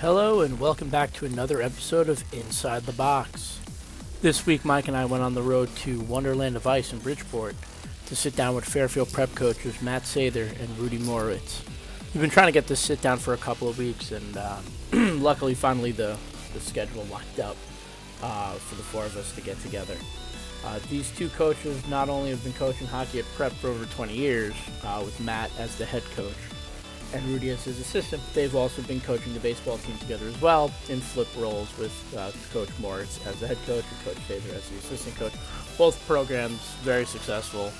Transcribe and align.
Hello, 0.00 0.40
and 0.40 0.58
welcome 0.58 0.88
back 0.88 1.12
to 1.12 1.26
another 1.26 1.60
episode 1.60 2.08
of 2.08 2.24
Inside 2.32 2.84
the 2.84 2.92
Box. 2.92 3.60
This 4.22 4.46
week, 4.46 4.64
Mike 4.64 4.88
and 4.88 4.96
I 4.96 5.04
went 5.04 5.22
on 5.22 5.34
the 5.34 5.42
road 5.42 5.68
to 5.76 6.00
Wonderland 6.00 6.56
of 6.56 6.66
Ice 6.66 6.94
in 6.94 7.00
Bridgeport 7.00 7.54
to 8.06 8.16
sit 8.16 8.34
down 8.34 8.54
with 8.54 8.64
Fairfield 8.64 9.12
prep 9.12 9.34
coaches 9.34 9.82
Matt 9.82 10.04
Sather 10.04 10.58
and 10.58 10.78
Rudy 10.78 10.96
Moritz. 10.96 11.62
We've 12.14 12.22
been 12.22 12.30
trying 12.30 12.46
to 12.46 12.52
get 12.52 12.66
this 12.66 12.80
sit 12.80 13.02
down 13.02 13.18
for 13.18 13.34
a 13.34 13.36
couple 13.36 13.68
of 13.68 13.76
weeks, 13.76 14.10
and 14.10 14.38
um, 14.38 14.64
luckily, 15.22 15.52
finally, 15.52 15.92
the, 15.92 16.16
the 16.54 16.60
schedule 16.60 17.04
locked 17.10 17.38
up 17.38 17.58
uh, 18.22 18.54
for 18.54 18.76
the 18.76 18.82
four 18.82 19.04
of 19.04 19.18
us 19.18 19.34
to 19.34 19.42
get 19.42 19.60
together. 19.60 19.96
Uh, 20.64 20.78
these 20.88 21.10
two 21.10 21.28
coaches 21.28 21.86
not 21.88 22.08
only 22.08 22.30
have 22.30 22.42
been 22.42 22.54
coaching 22.54 22.86
hockey 22.86 23.18
at 23.18 23.26
prep 23.34 23.52
for 23.52 23.68
over 23.68 23.84
20 23.84 24.16
years, 24.16 24.54
uh, 24.82 25.02
with 25.04 25.20
Matt 25.20 25.50
as 25.58 25.76
the 25.76 25.84
head 25.84 26.04
coach 26.16 26.32
and 27.12 27.24
Rudy 27.26 27.50
as 27.50 27.64
his 27.64 27.80
assistant, 27.80 28.22
they've 28.34 28.54
also 28.54 28.82
been 28.82 29.00
coaching 29.00 29.34
the 29.34 29.40
baseball 29.40 29.78
team 29.78 29.96
together 29.98 30.26
as 30.26 30.40
well 30.40 30.70
in 30.88 31.00
flip 31.00 31.28
roles 31.36 31.76
with 31.78 31.92
uh, 32.16 32.30
Coach 32.52 32.68
Moritz 32.78 33.24
as 33.26 33.38
the 33.40 33.46
head 33.46 33.58
coach 33.66 33.84
and 33.90 34.04
Coach 34.04 34.16
Sather 34.28 34.54
as 34.54 34.68
the 34.68 34.78
assistant 34.78 35.16
coach. 35.16 35.32
Both 35.76 36.04
programs 36.06 36.74
very 36.82 37.04
successful. 37.04 37.72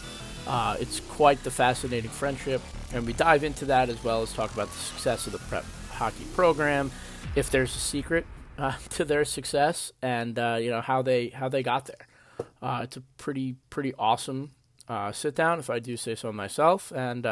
Uh, 0.47 0.77
it's 0.80 1.01
quite 1.01 1.43
the 1.45 1.51
fascinating 1.51 2.11
friendship, 2.11 2.62
and 2.93 3.06
we 3.06 3.12
dive 3.12 3.45
into 3.45 3.65
that 3.66 3.89
as 3.89 4.03
well 4.03 4.23
as 4.23 4.33
talk 4.33 4.53
about 4.53 4.69
the 4.69 4.79
success 4.79 5.27
of 5.27 5.33
the 5.33 5.39
prep 5.39 5.65
hockey 5.91 6.25
program, 6.34 6.91
if 7.37 7.51
there's 7.51 7.75
a 7.77 7.78
secret 7.78 8.27
uh, 8.59 8.73
to 8.91 9.05
their 9.05 9.25
success, 9.25 9.92
and 10.03 10.39
uh, 10.39 10.56
you 10.61 10.70
know 10.70 10.81
how 10.81 11.03
they 11.03 11.28
how 11.28 11.48
they 11.48 11.62
got 11.62 11.87
there. 11.87 12.47
Uh, 12.62 12.81
it's 12.83 12.97
a 12.97 13.03
pretty 13.19 13.56
pretty 13.69 13.95
awesome 13.98 14.51
uh, 14.91 15.12
sit 15.12 15.37
down, 15.37 15.61
if 15.61 15.70
I 15.70 15.78
do 15.78 15.97
say 15.97 16.17
so 16.17 16.33
myself. 16.33 16.92
And 16.95 17.25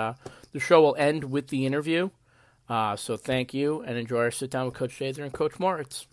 the 0.53 0.61
show 0.61 0.81
will 0.81 0.97
end 0.97 1.25
with 1.25 1.49
the 1.49 1.67
interview. 1.67 2.11
Uh, 2.69 2.97
so 2.97 3.17
thank 3.17 3.55
you 3.55 3.81
and 3.83 3.97
enjoy 3.97 4.19
our 4.19 4.31
sit 4.31 4.51
down 4.51 4.67
with 4.67 4.75
Coach 4.75 4.99
Sather 4.99 5.23
and 5.23 5.33
Coach 5.33 5.59
Moritz. 5.59 6.07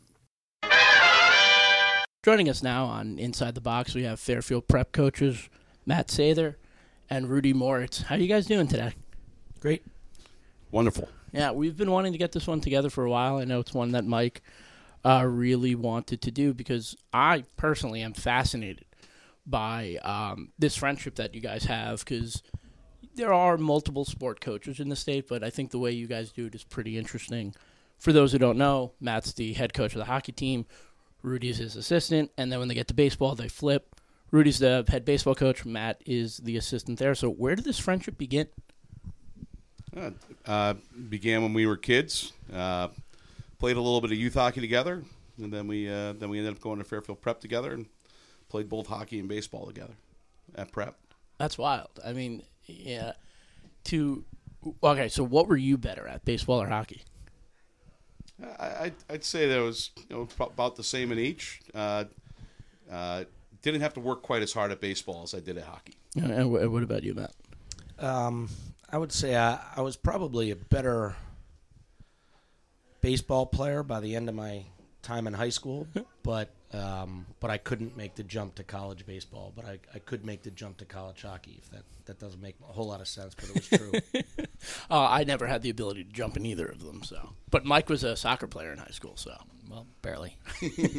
Joining 2.23 2.49
us 2.49 2.63
now 2.63 2.85
on 2.85 3.19
Inside 3.19 3.55
the 3.55 3.61
Box, 3.61 3.93
we 3.93 4.03
have 4.03 4.19
Fairfield 4.19 4.67
prep 4.67 4.91
coaches 4.91 5.49
Matt 5.85 6.07
Sather 6.07 6.55
and 7.09 7.29
Rudy 7.29 7.53
Moritz. 7.53 8.03
How 8.03 8.15
are 8.15 8.17
you 8.17 8.27
guys 8.27 8.47
doing 8.47 8.67
today? 8.67 8.93
Great. 9.59 9.85
Wonderful. 10.71 11.07
Yeah, 11.31 11.51
we've 11.51 11.77
been 11.77 11.91
wanting 11.91 12.13
to 12.13 12.17
get 12.17 12.31
this 12.31 12.47
one 12.47 12.61
together 12.61 12.89
for 12.89 13.03
a 13.03 13.09
while. 13.09 13.37
I 13.37 13.45
know 13.45 13.59
it's 13.59 13.73
one 13.73 13.91
that 13.91 14.05
Mike 14.05 14.41
uh, 15.03 15.25
really 15.27 15.75
wanted 15.75 16.21
to 16.21 16.31
do 16.31 16.53
because 16.53 16.95
I 17.13 17.43
personally 17.57 18.01
am 18.01 18.13
fascinated 18.13 18.85
by 19.45 19.97
um, 20.01 20.51
this 20.57 20.75
friendship 20.75 21.15
that 21.15 21.35
you 21.35 21.41
guys 21.41 21.65
have 21.65 21.99
because 21.99 22.41
there 23.15 23.33
are 23.33 23.57
multiple 23.57 24.05
sport 24.05 24.41
coaches 24.41 24.79
in 24.79 24.89
the 24.89 24.95
state, 24.95 25.27
but 25.27 25.43
I 25.43 25.49
think 25.49 25.71
the 25.71 25.79
way 25.79 25.91
you 25.91 26.07
guys 26.07 26.31
do 26.31 26.45
it 26.47 26.55
is 26.55 26.63
pretty 26.63 26.97
interesting. 26.97 27.55
For 27.97 28.11
those 28.11 28.31
who 28.31 28.37
don't 28.37 28.57
know, 28.57 28.91
Matt's 28.99 29.33
the 29.33 29.53
head 29.53 29.73
coach 29.73 29.93
of 29.93 29.99
the 29.99 30.05
hockey 30.05 30.31
team. 30.31 30.65
Rudy's 31.21 31.57
his 31.57 31.75
assistant, 31.75 32.31
and 32.37 32.51
then 32.51 32.59
when 32.59 32.67
they 32.67 32.75
get 32.75 32.87
to 32.89 32.93
baseball, 32.93 33.35
they 33.35 33.47
flip. 33.47 33.95
Rudy's 34.31 34.59
the 34.59 34.85
head 34.87 35.05
baseball 35.05 35.35
coach. 35.35 35.65
Matt 35.65 36.01
is 36.05 36.37
the 36.37 36.57
assistant 36.57 36.99
there. 36.99 37.15
So 37.15 37.29
where 37.29 37.55
did 37.55 37.65
this 37.65 37.79
friendship 37.79 38.17
begin? 38.17 38.47
Uh, 39.95 40.11
uh, 40.45 40.73
began 41.09 41.41
when 41.41 41.53
we 41.53 41.65
were 41.65 41.77
kids. 41.77 42.33
Uh, 42.53 42.89
played 43.59 43.77
a 43.77 43.81
little 43.81 44.01
bit 44.01 44.11
of 44.11 44.17
youth 44.17 44.33
hockey 44.33 44.61
together, 44.61 45.03
and 45.41 45.53
then 45.53 45.67
we 45.67 45.89
uh, 45.89 46.13
then 46.13 46.29
we 46.29 46.37
ended 46.37 46.53
up 46.53 46.61
going 46.61 46.79
to 46.79 46.83
Fairfield 46.83 47.21
Prep 47.21 47.39
together 47.39 47.71
and 47.71 47.85
played 48.49 48.69
both 48.69 48.87
hockey 48.87 49.19
and 49.19 49.29
baseball 49.29 49.65
together 49.65 49.93
at 50.55 50.71
Prep. 50.71 50.97
That's 51.37 51.57
wild. 51.57 51.89
I 52.05 52.13
mean, 52.13 52.43
yeah. 52.65 53.13
To 53.85 54.25
okay, 54.83 55.09
so 55.09 55.23
what 55.23 55.47
were 55.47 55.57
you 55.57 55.77
better 55.77 56.07
at, 56.07 56.25
baseball 56.25 56.61
or 56.61 56.67
hockey? 56.67 57.03
I, 58.59 58.91
I'd 59.09 59.23
say 59.23 59.47
that 59.47 59.61
was 59.61 59.91
you 60.09 60.15
know, 60.15 60.27
about 60.39 60.75
the 60.75 60.83
same 60.83 61.11
in 61.11 61.19
each. 61.19 61.61
Uh, 61.73 62.05
uh, 62.91 63.23
didn't 63.61 63.81
have 63.81 63.93
to 63.93 63.99
work 63.99 64.21
quite 64.21 64.41
as 64.41 64.53
hard 64.53 64.71
at 64.71 64.81
baseball 64.81 65.23
as 65.23 65.33
I 65.33 65.39
did 65.39 65.57
at 65.57 65.63
hockey. 65.63 65.95
And 66.15 66.51
what 66.51 66.83
about 66.83 67.03
you, 67.03 67.13
Matt? 67.13 67.31
Um, 67.97 68.49
I 68.89 68.97
would 68.97 69.11
say 69.11 69.35
I, 69.35 69.59
I 69.75 69.81
was 69.81 69.95
probably 69.95 70.51
a 70.51 70.55
better 70.55 71.15
baseball 73.01 73.45
player 73.45 73.83
by 73.83 73.99
the 73.99 74.15
end 74.15 74.29
of 74.29 74.35
my 74.35 74.65
time 75.01 75.27
in 75.27 75.33
high 75.33 75.49
school, 75.49 75.87
but 76.23 76.49
um, 76.73 77.25
but 77.39 77.51
I 77.51 77.57
couldn't 77.57 77.95
make 77.95 78.15
the 78.15 78.23
jump 78.23 78.55
to 78.55 78.63
college 78.63 79.05
baseball. 79.05 79.53
But 79.55 79.65
I, 79.65 79.79
I 79.93 79.99
could 79.99 80.25
make 80.25 80.43
the 80.43 80.51
jump 80.51 80.77
to 80.77 80.85
college 80.85 81.21
hockey. 81.21 81.59
If 81.61 81.69
that 81.71 81.83
that 82.05 82.19
doesn't 82.19 82.41
make 82.41 82.55
a 82.67 82.73
whole 82.73 82.87
lot 82.87 83.01
of 83.01 83.07
sense, 83.07 83.35
but 83.35 83.49
it 83.49 83.55
was 83.55 83.67
true. 83.67 84.23
uh, 84.91 85.07
I 85.07 85.23
never 85.23 85.47
had 85.47 85.61
the 85.61 85.69
ability 85.69 86.03
to 86.03 86.11
jump 86.11 86.37
in 86.37 86.45
either 86.45 86.65
of 86.65 86.83
them. 86.83 87.03
So, 87.03 87.33
but 87.49 87.65
Mike 87.65 87.89
was 87.89 88.03
a 88.03 88.15
soccer 88.15 88.47
player 88.47 88.71
in 88.71 88.77
high 88.77 88.91
school. 88.91 89.15
So, 89.15 89.35
well, 89.69 89.85
barely. 90.01 90.37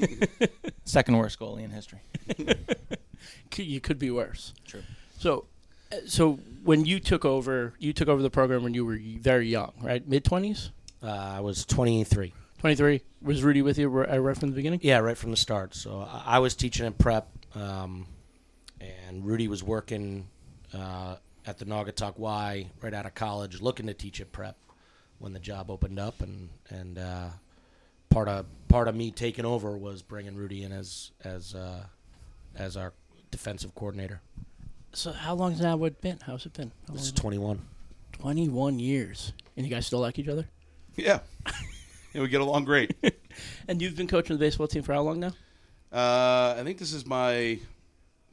Second 0.84 1.16
worst 1.16 1.38
goalie 1.38 1.64
in 1.64 1.70
history. 1.70 2.00
you 3.56 3.80
could 3.80 3.98
be 3.98 4.10
worse. 4.10 4.52
True. 4.66 4.82
So, 5.18 5.46
uh, 5.92 5.96
so 6.06 6.40
when 6.64 6.84
you 6.84 7.00
took 7.00 7.24
over, 7.24 7.74
you 7.78 7.92
took 7.92 8.08
over 8.08 8.22
the 8.22 8.30
program 8.30 8.62
when 8.62 8.74
you 8.74 8.84
were 8.84 8.98
very 9.20 9.48
young, 9.48 9.72
right? 9.82 10.06
Mid 10.06 10.24
twenties. 10.24 10.70
Uh, 11.02 11.08
I 11.08 11.40
was 11.40 11.64
twenty 11.64 12.04
three. 12.04 12.32
23. 12.66 13.00
Was 13.22 13.44
Rudy 13.44 13.62
with 13.62 13.78
you 13.78 13.88
right 13.88 14.36
from 14.36 14.50
the 14.50 14.56
beginning? 14.56 14.80
Yeah, 14.82 14.98
right 14.98 15.16
from 15.16 15.30
the 15.30 15.36
start. 15.36 15.72
So 15.72 16.08
I 16.26 16.40
was 16.40 16.56
teaching 16.56 16.84
at 16.84 16.98
prep, 16.98 17.28
um, 17.54 18.08
and 18.80 19.24
Rudy 19.24 19.46
was 19.46 19.62
working 19.62 20.26
uh, 20.74 21.14
at 21.46 21.58
the 21.58 21.64
Naugatuck 21.64 22.18
Y 22.18 22.68
right 22.82 22.92
out 22.92 23.06
of 23.06 23.14
college, 23.14 23.60
looking 23.60 23.86
to 23.86 23.94
teach 23.94 24.20
at 24.20 24.32
prep 24.32 24.56
when 25.20 25.32
the 25.32 25.38
job 25.38 25.70
opened 25.70 26.00
up, 26.00 26.20
and 26.20 26.48
and 26.68 26.98
uh, 26.98 27.28
part 28.10 28.26
of 28.26 28.46
part 28.66 28.88
of 28.88 28.96
me 28.96 29.12
taking 29.12 29.44
over 29.44 29.78
was 29.78 30.02
bringing 30.02 30.34
Rudy 30.34 30.64
in 30.64 30.72
as 30.72 31.12
as 31.22 31.54
uh, 31.54 31.84
as 32.56 32.76
our 32.76 32.92
defensive 33.30 33.76
coordinator. 33.76 34.22
So 34.92 35.12
how 35.12 35.34
long 35.34 35.52
has 35.52 35.60
that 35.60 36.00
been? 36.00 36.18
How's 36.26 36.46
it 36.46 36.54
been? 36.54 36.72
It's 36.92 37.12
21. 37.12 37.60
21 38.10 38.80
years. 38.80 39.34
And 39.56 39.64
you 39.64 39.72
guys 39.72 39.86
still 39.86 40.00
like 40.00 40.18
each 40.18 40.26
other? 40.26 40.48
Yeah. 40.96 41.20
yeah, 42.16 42.22
we 42.22 42.28
get 42.28 42.40
along 42.40 42.64
great. 42.64 42.94
and 43.68 43.82
you've 43.82 43.94
been 43.94 44.06
coaching 44.06 44.36
the 44.36 44.40
baseball 44.40 44.66
team 44.66 44.82
for 44.82 44.94
how 44.94 45.02
long 45.02 45.20
now? 45.20 45.32
Uh, 45.92 46.56
I 46.58 46.62
think 46.64 46.78
this 46.78 46.94
is 46.94 47.04
my 47.04 47.58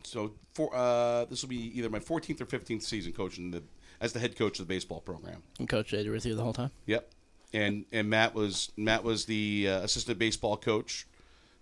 so 0.04 0.32
for 0.54 0.74
uh, 0.74 1.26
this 1.26 1.42
will 1.42 1.50
be 1.50 1.78
either 1.78 1.90
my 1.90 2.00
14th 2.00 2.40
or 2.40 2.46
15th 2.46 2.82
season 2.82 3.12
coaching 3.12 3.52
the 3.52 3.62
as 4.00 4.14
the 4.14 4.20
head 4.20 4.38
coach 4.38 4.60
of 4.60 4.68
the 4.68 4.74
baseball 4.74 5.02
program. 5.02 5.44
And 5.60 5.68
Coach 5.68 5.92
Sather 5.92 6.12
with 6.12 6.26
you 6.26 6.34
the 6.34 6.44
whole 6.44 6.54
time. 6.54 6.72
Yep, 6.86 7.12
and 7.52 7.86
and 7.92 8.10
Matt 8.10 8.34
was 8.34 8.72
Matt 8.78 9.04
was 9.04 9.26
the 9.26 9.68
uh, 9.70 9.80
assistant 9.82 10.18
baseball 10.18 10.56
coach 10.56 11.06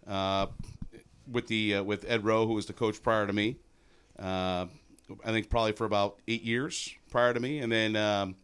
uh, 0.08 0.46
with 1.30 1.48
the 1.48 1.78
uh, 1.78 1.84
with 1.84 2.06
Ed 2.08 2.24
Rowe, 2.24 2.46
who 2.46 2.53
was 2.53 2.68
the 2.68 2.74
coach 2.74 3.02
prior 3.02 3.26
to 3.26 3.34
me. 3.34 3.58
Uh, 4.20 4.68
I 5.26 5.32
think 5.32 5.50
probably 5.50 5.72
for 5.72 5.86
about 5.86 6.20
eight 6.28 6.44
years 6.44 6.94
prior 7.09 7.34
to 7.34 7.40
me, 7.40 7.59
and 7.59 7.72
then 7.72 7.96
um, 7.96 8.36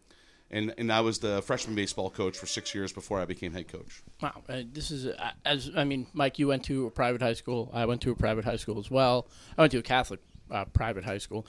and 0.50 0.74
and 0.78 0.92
I 0.92 1.02
was 1.02 1.20
the 1.20 1.42
freshman 1.42 1.76
baseball 1.76 2.10
coach 2.10 2.38
for 2.38 2.46
six 2.46 2.74
years 2.74 2.94
before 2.94 3.20
I 3.20 3.26
became 3.26 3.54
head 3.54 3.68
coach. 3.68 4.02
Wow, 4.22 4.44
uh, 4.48 4.62
this 4.72 4.92
is 4.92 5.08
uh, 5.08 5.32
as 5.46 5.72
I 5.76 5.84
mean, 5.84 6.08
Mike, 6.14 6.40
you 6.40 6.48
went 6.48 6.64
to 6.66 6.88
a 6.88 6.92
private 6.92 7.22
high 7.22 7.34
school. 7.34 7.70
I 7.74 7.86
went 7.86 8.02
to 8.02 8.12
a 8.12 8.16
private 8.16 8.46
high 8.46 8.56
school 8.56 8.80
as 8.80 8.90
well. 8.90 9.28
I 9.58 9.62
went 9.62 9.72
to 9.72 9.80
a 9.80 9.84
Catholic 9.84 10.22
uh, 10.50 10.66
private 10.66 11.04
high 11.04 11.18
school. 11.18 11.46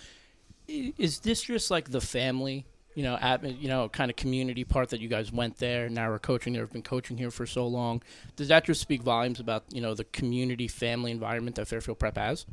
Is 0.66 1.20
this 1.20 1.42
just 1.42 1.70
like 1.70 1.90
the 1.90 2.00
family, 2.00 2.66
you 2.94 3.02
know, 3.02 3.16
at, 3.16 3.42
you 3.42 3.68
know, 3.68 3.88
kind 3.88 4.10
of 4.10 4.16
community 4.16 4.64
part 4.64 4.90
that 4.90 5.00
you 5.00 5.08
guys 5.08 5.32
went 5.32 5.56
there? 5.56 5.86
And 5.86 5.94
now 5.94 6.10
we're 6.10 6.18
coaching 6.18 6.52
there. 6.52 6.62
Have 6.62 6.72
been 6.72 6.82
coaching 6.82 7.16
here 7.16 7.30
for 7.30 7.46
so 7.46 7.66
long. 7.66 8.02
Does 8.36 8.48
that 8.48 8.64
just 8.64 8.80
speak 8.80 9.02
volumes 9.02 9.40
about 9.40 9.64
you 9.70 9.80
know 9.80 9.94
the 9.94 10.04
community 10.04 10.68
family 10.68 11.10
environment 11.10 11.56
that 11.56 11.68
Fairfield 11.68 11.98
Prep 11.98 12.16
has? 12.16 12.46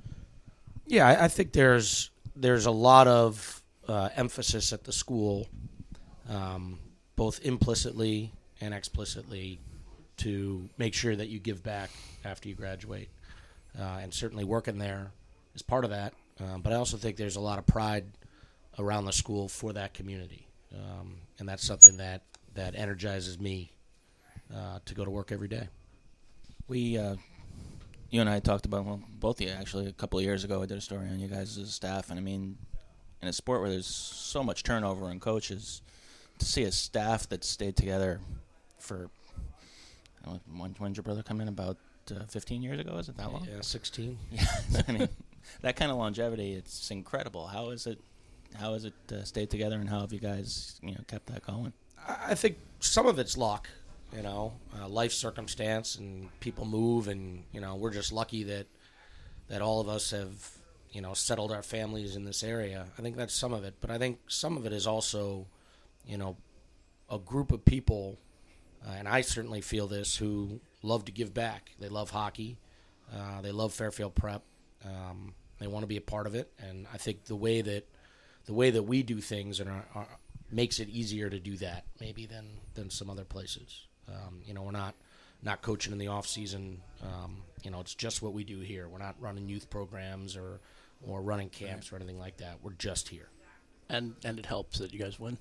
Yeah, 0.86 1.08
I, 1.08 1.26
I 1.26 1.28
think 1.28 1.54
there's 1.54 2.12
there's 2.36 2.68
a 2.68 2.72
lot 2.72 3.08
of 3.08 3.64
uh, 3.88 4.10
emphasis 4.16 4.72
at 4.72 4.84
the 4.84 4.92
school 4.92 5.48
um, 6.30 6.80
both 7.16 7.46
implicitly 7.46 8.32
and 8.62 8.74
explicitly 8.74 9.60
to 10.18 10.70
make 10.78 10.94
sure 10.94 11.16
that 11.16 11.28
you 11.28 11.40
give 11.40 11.64
back 11.64 11.90
after 12.24 12.50
you 12.50 12.56
graduate. 12.56 13.10
Uh, 13.78 14.00
and 14.02 14.14
certainly 14.14 14.44
working 14.44 14.78
there 14.78 15.12
is 15.54 15.62
part 15.62 15.84
of 15.84 15.90
that. 15.90 16.14
Um, 16.40 16.62
but 16.62 16.74
I 16.74 16.76
also 16.78 16.98
think 16.98 17.18
there's 17.18 17.36
a 17.36 17.42
lot 17.42 17.60
of 17.60 17.66
pride 17.66 18.06
around 18.80 19.06
the 19.06 19.14
school 19.14 19.48
for 19.48 19.74
that 19.74 19.94
community. 19.94 20.48
Um, 20.74 21.16
and 21.40 21.48
that's 21.48 21.66
something 21.66 21.98
that, 21.98 22.24
that 22.56 22.76
energizes 22.76 23.40
me 23.40 23.72
uh, 24.54 24.80
to 24.86 24.94
go 24.94 25.06
to 25.06 25.12
work 25.12 25.32
every 25.32 25.48
day. 25.48 25.68
We, 26.68 26.98
uh, 26.98 27.16
you 28.10 28.22
and 28.22 28.30
I 28.30 28.40
talked 28.40 28.66
about, 28.66 28.86
well, 28.86 29.02
both 29.20 29.42
of 29.42 29.48
you 29.48 29.54
actually, 29.54 29.88
a 29.88 29.94
couple 29.94 30.20
of 30.20 30.26
years 30.26 30.44
ago, 30.44 30.62
I 30.62 30.66
did 30.66 30.78
a 30.78 30.82
story 30.82 31.08
on 31.08 31.20
you 31.20 31.28
guys' 31.28 31.58
as 31.58 31.70
a 31.70 31.72
staff. 31.72 32.10
And 32.10 32.20
I 32.20 32.22
mean, 32.22 32.58
in 33.22 33.28
a 33.28 33.34
sport 33.34 33.62
where 33.62 33.70
there's 33.70 33.88
so 33.88 34.44
much 34.44 34.64
turnover 34.64 35.12
in 35.12 35.20
coaches, 35.20 35.82
to 36.40 36.46
see 36.46 36.64
a 36.64 36.72
staff 36.72 37.28
that 37.30 37.44
stayed 37.44 37.76
together 37.76 38.20
for 38.80 39.10
when, 40.24 40.76
when 40.78 40.92
did 40.92 40.98
your 40.98 41.04
brother 41.04 41.24
come 41.24 41.42
in? 41.42 41.48
About 41.48 41.78
uh, 42.12 42.26
15 42.28 42.62
years 42.62 42.80
ago? 42.80 42.98
Is 42.98 43.10
it 43.10 43.18
that 43.18 43.32
long? 43.32 43.48
Yeah 43.50 43.62
16 43.62 44.18
yeah 44.32 44.46
i 44.88 44.92
mean 44.92 45.10
that 45.62 45.76
kind 45.76 45.92
of 45.92 45.98
longevity 45.98 46.54
it's 46.54 46.92
incredible. 46.92 47.48
How 47.48 47.70
is 47.70 47.88
it 47.88 48.00
how 48.56 48.74
has 48.74 48.86
it 48.86 48.94
uh, 49.12 49.24
stayed 49.24 49.50
together 49.50 49.76
and 49.78 49.90
how 49.90 50.02
have 50.02 50.14
you 50.14 50.20
guys 50.20 50.80
you 50.82 50.92
know 50.92 51.02
kept 51.08 51.28
that 51.28 51.46
going? 51.46 51.74
I 52.08 52.36
think 52.36 52.58
some 52.80 53.08
of 53.08 53.18
it's 53.20 53.38
luck 53.38 53.68
you 54.16 54.22
know, 54.22 54.54
uh, 54.80 54.88
life 54.88 55.12
circumstance, 55.12 55.96
and 55.96 56.30
people 56.40 56.66
move, 56.66 57.08
and 57.08 57.44
you 57.52 57.60
know, 57.60 57.76
we're 57.76 57.92
just 57.92 58.12
lucky 58.12 58.44
that 58.44 58.68
that 59.48 59.62
all 59.62 59.80
of 59.80 59.90
us 59.90 60.12
have, 60.12 60.52
you 60.92 61.02
know, 61.02 61.14
settled 61.14 61.52
our 61.52 61.62
families 61.62 62.16
in 62.16 62.24
this 62.24 62.44
area. 62.44 62.88
I 62.98 63.02
think 63.02 63.16
that's 63.16 63.34
some 63.34 63.54
of 63.54 63.64
it, 63.64 63.76
but 63.80 63.92
I 63.92 63.98
think 63.98 64.20
some 64.28 64.58
of 64.58 64.66
it 64.66 64.74
is 64.74 64.88
also, 64.88 65.46
you 66.08 66.18
know, 66.18 66.38
a 67.10 67.20
group 67.20 67.52
of 67.52 67.64
people, 67.66 68.18
uh, 68.86 68.92
and 68.98 69.08
I 69.08 69.22
certainly 69.22 69.62
feel 69.62 69.88
this, 69.88 70.16
who 70.16 70.60
love 70.82 71.06
to 71.06 71.12
give 71.12 71.34
back. 71.34 71.72
They 71.80 71.90
love 71.90 72.10
hockey. 72.10 72.58
Uh, 73.14 73.42
they 73.42 73.52
love 73.52 73.74
Fairfield 73.74 74.16
Prep. 74.16 74.44
Um, 74.84 75.34
they 75.60 75.68
want 75.68 75.84
to 75.84 75.88
be 75.88 75.98
a 75.98 76.02
part 76.02 76.28
of 76.28 76.36
it, 76.36 76.52
and 76.60 76.88
I 76.94 76.98
think 76.98 77.26
the 77.26 77.36
way 77.36 77.62
that 77.62 77.88
the 78.46 78.54
way 78.54 78.70
that 78.72 78.84
we 78.84 79.02
do 79.02 79.22
things 79.22 79.60
and 79.60 79.70
are, 79.70 79.86
are, 79.96 80.08
makes 80.52 80.80
it 80.80 80.90
easier 80.90 81.30
to 81.30 81.40
do 81.40 81.58
that 81.58 81.86
maybe 82.00 82.26
than 82.26 82.46
than 82.74 82.90
some 82.90 83.10
other 83.10 83.24
places. 83.24 83.88
Um, 84.08 84.42
you 84.46 84.54
know, 84.54 84.64
we're 84.64 84.72
not 84.72 84.96
not 85.42 85.62
coaching 85.62 85.94
in 85.94 86.00
the 86.00 86.08
off 86.08 86.28
season. 86.28 86.82
Um, 87.02 87.44
you 87.64 87.72
know, 87.72 87.80
it's 87.80 87.96
just 87.96 88.22
what 88.22 88.34
we 88.34 88.44
do 88.44 88.60
here. 88.60 88.88
We're 88.88 89.00
not 89.00 89.16
running 89.20 89.48
youth 89.48 89.70
programs 89.70 90.36
or 90.36 90.60
or 91.08 91.22
running 91.22 91.50
camps 91.50 91.92
or 91.92 91.96
anything 91.96 92.20
like 92.20 92.38
that. 92.38 92.58
We're 92.62 92.74
just 92.74 93.10
here. 93.10 93.30
And 93.90 94.16
and 94.24 94.40
it 94.40 94.46
helps 94.46 94.80
that 94.80 94.94
you 94.94 95.00
guys 95.00 95.20
win. 95.20 95.38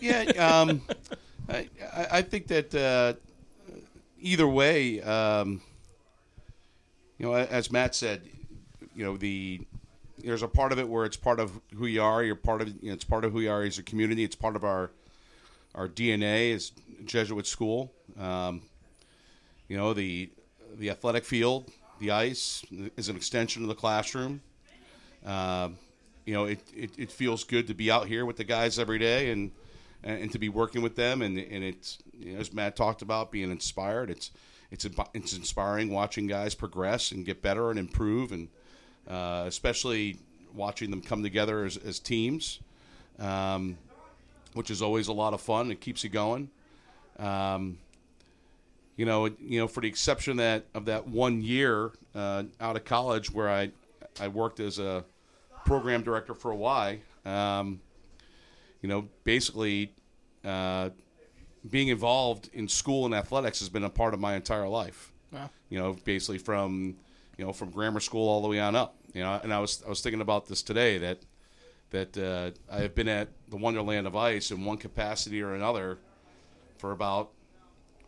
Yeah, 0.00 0.22
um, 0.38 0.82
I, 1.48 1.68
I 2.10 2.22
think 2.22 2.48
that 2.48 2.74
uh, 2.74 3.14
either 4.20 4.48
way, 4.48 5.00
um, 5.02 5.60
you 7.18 7.26
know, 7.26 7.34
as 7.34 7.70
Matt 7.70 7.94
said, 7.94 8.22
you 8.94 9.04
know, 9.04 9.16
the 9.16 9.60
there's 10.18 10.42
a 10.42 10.48
part 10.48 10.72
of 10.72 10.78
it 10.78 10.88
where 10.88 11.04
it's 11.04 11.16
part 11.16 11.38
of 11.38 11.60
who 11.74 11.86
you 11.86 12.02
are. 12.02 12.22
You're 12.22 12.36
part 12.36 12.62
of 12.62 12.68
you 12.82 12.88
know, 12.88 12.94
it's 12.94 13.04
part 13.04 13.24
of 13.24 13.32
who 13.32 13.40
you 13.40 13.50
are 13.50 13.62
as 13.62 13.78
a 13.78 13.82
community. 13.82 14.24
It's 14.24 14.36
part 14.36 14.56
of 14.56 14.64
our 14.64 14.90
our 15.74 15.88
DNA 15.88 16.54
as 16.54 16.72
Jesuit 17.04 17.46
school. 17.46 17.92
Um, 18.18 18.62
you 19.68 19.76
know, 19.76 19.92
the 19.92 20.30
the 20.76 20.90
athletic 20.90 21.24
field, 21.24 21.70
the 22.00 22.10
ice 22.10 22.64
is 22.96 23.08
an 23.08 23.16
extension 23.16 23.62
of 23.62 23.68
the 23.68 23.74
classroom. 23.74 24.40
Um, 25.24 25.78
you 26.24 26.34
know, 26.34 26.44
it, 26.44 26.60
it, 26.74 26.90
it, 26.96 27.12
feels 27.12 27.44
good 27.44 27.66
to 27.66 27.74
be 27.74 27.90
out 27.90 28.06
here 28.06 28.24
with 28.24 28.36
the 28.36 28.44
guys 28.44 28.78
every 28.78 28.98
day 28.98 29.30
and 29.30 29.50
and 30.02 30.30
to 30.32 30.38
be 30.38 30.48
working 30.48 30.82
with 30.82 30.96
them. 30.96 31.22
And 31.22 31.38
and 31.38 31.64
it's 31.64 31.98
you 32.12 32.34
know, 32.34 32.40
as 32.40 32.52
Matt 32.52 32.76
talked 32.76 33.02
about 33.02 33.30
being 33.30 33.50
inspired. 33.50 34.10
It's 34.10 34.30
it's 34.70 34.86
it's 35.14 35.36
inspiring 35.36 35.90
watching 35.90 36.26
guys 36.26 36.54
progress 36.54 37.12
and 37.12 37.24
get 37.24 37.42
better 37.42 37.70
and 37.70 37.78
improve, 37.78 38.32
and 38.32 38.48
uh, 39.08 39.44
especially 39.46 40.18
watching 40.54 40.90
them 40.90 41.00
come 41.00 41.22
together 41.22 41.64
as, 41.64 41.76
as 41.76 41.98
teams, 41.98 42.60
um, 43.18 43.76
which 44.54 44.70
is 44.70 44.82
always 44.82 45.08
a 45.08 45.12
lot 45.12 45.34
of 45.34 45.40
fun. 45.40 45.70
It 45.70 45.80
keeps 45.80 46.04
you 46.04 46.10
going. 46.10 46.50
Um, 47.18 47.78
you 48.96 49.04
know, 49.04 49.26
you 49.26 49.60
know, 49.60 49.68
for 49.68 49.80
the 49.80 49.88
exception 49.88 50.38
that 50.38 50.64
of 50.74 50.86
that 50.86 51.06
one 51.06 51.42
year 51.42 51.92
uh, 52.14 52.44
out 52.60 52.76
of 52.76 52.84
college 52.84 53.30
where 53.30 53.50
I 53.50 53.70
I 54.20 54.28
worked 54.28 54.60
as 54.60 54.78
a 54.78 55.04
program 55.64 56.02
director 56.02 56.34
for 56.34 56.50
a 56.50 56.56
while. 56.56 56.96
Um, 57.24 57.80
you 58.82 58.88
know, 58.88 59.08
basically, 59.24 59.94
uh, 60.44 60.90
being 61.68 61.88
involved 61.88 62.50
in 62.52 62.68
school 62.68 63.06
and 63.06 63.14
athletics 63.14 63.60
has 63.60 63.68
been 63.68 63.84
a 63.84 63.90
part 63.90 64.14
of 64.14 64.20
my 64.20 64.34
entire 64.34 64.68
life. 64.68 65.12
Wow. 65.32 65.50
You 65.70 65.78
know, 65.78 65.96
basically 66.04 66.38
from 66.38 66.96
you 67.38 67.44
know 67.44 67.52
from 67.52 67.70
grammar 67.70 68.00
school 68.00 68.28
all 68.28 68.42
the 68.42 68.48
way 68.48 68.60
on 68.60 68.76
up. 68.76 68.96
You 69.12 69.22
know, 69.22 69.40
and 69.42 69.52
I 69.52 69.60
was 69.60 69.82
I 69.84 69.88
was 69.88 70.00
thinking 70.00 70.20
about 70.20 70.46
this 70.46 70.62
today 70.62 70.98
that 70.98 71.18
that 71.90 72.18
uh, 72.18 72.50
I 72.70 72.80
have 72.80 72.94
been 72.94 73.08
at 73.08 73.28
the 73.48 73.56
Wonderland 73.56 74.06
of 74.06 74.16
Ice 74.16 74.50
in 74.50 74.64
one 74.64 74.76
capacity 74.76 75.40
or 75.42 75.54
another 75.54 75.98
for 76.78 76.92
about 76.92 77.30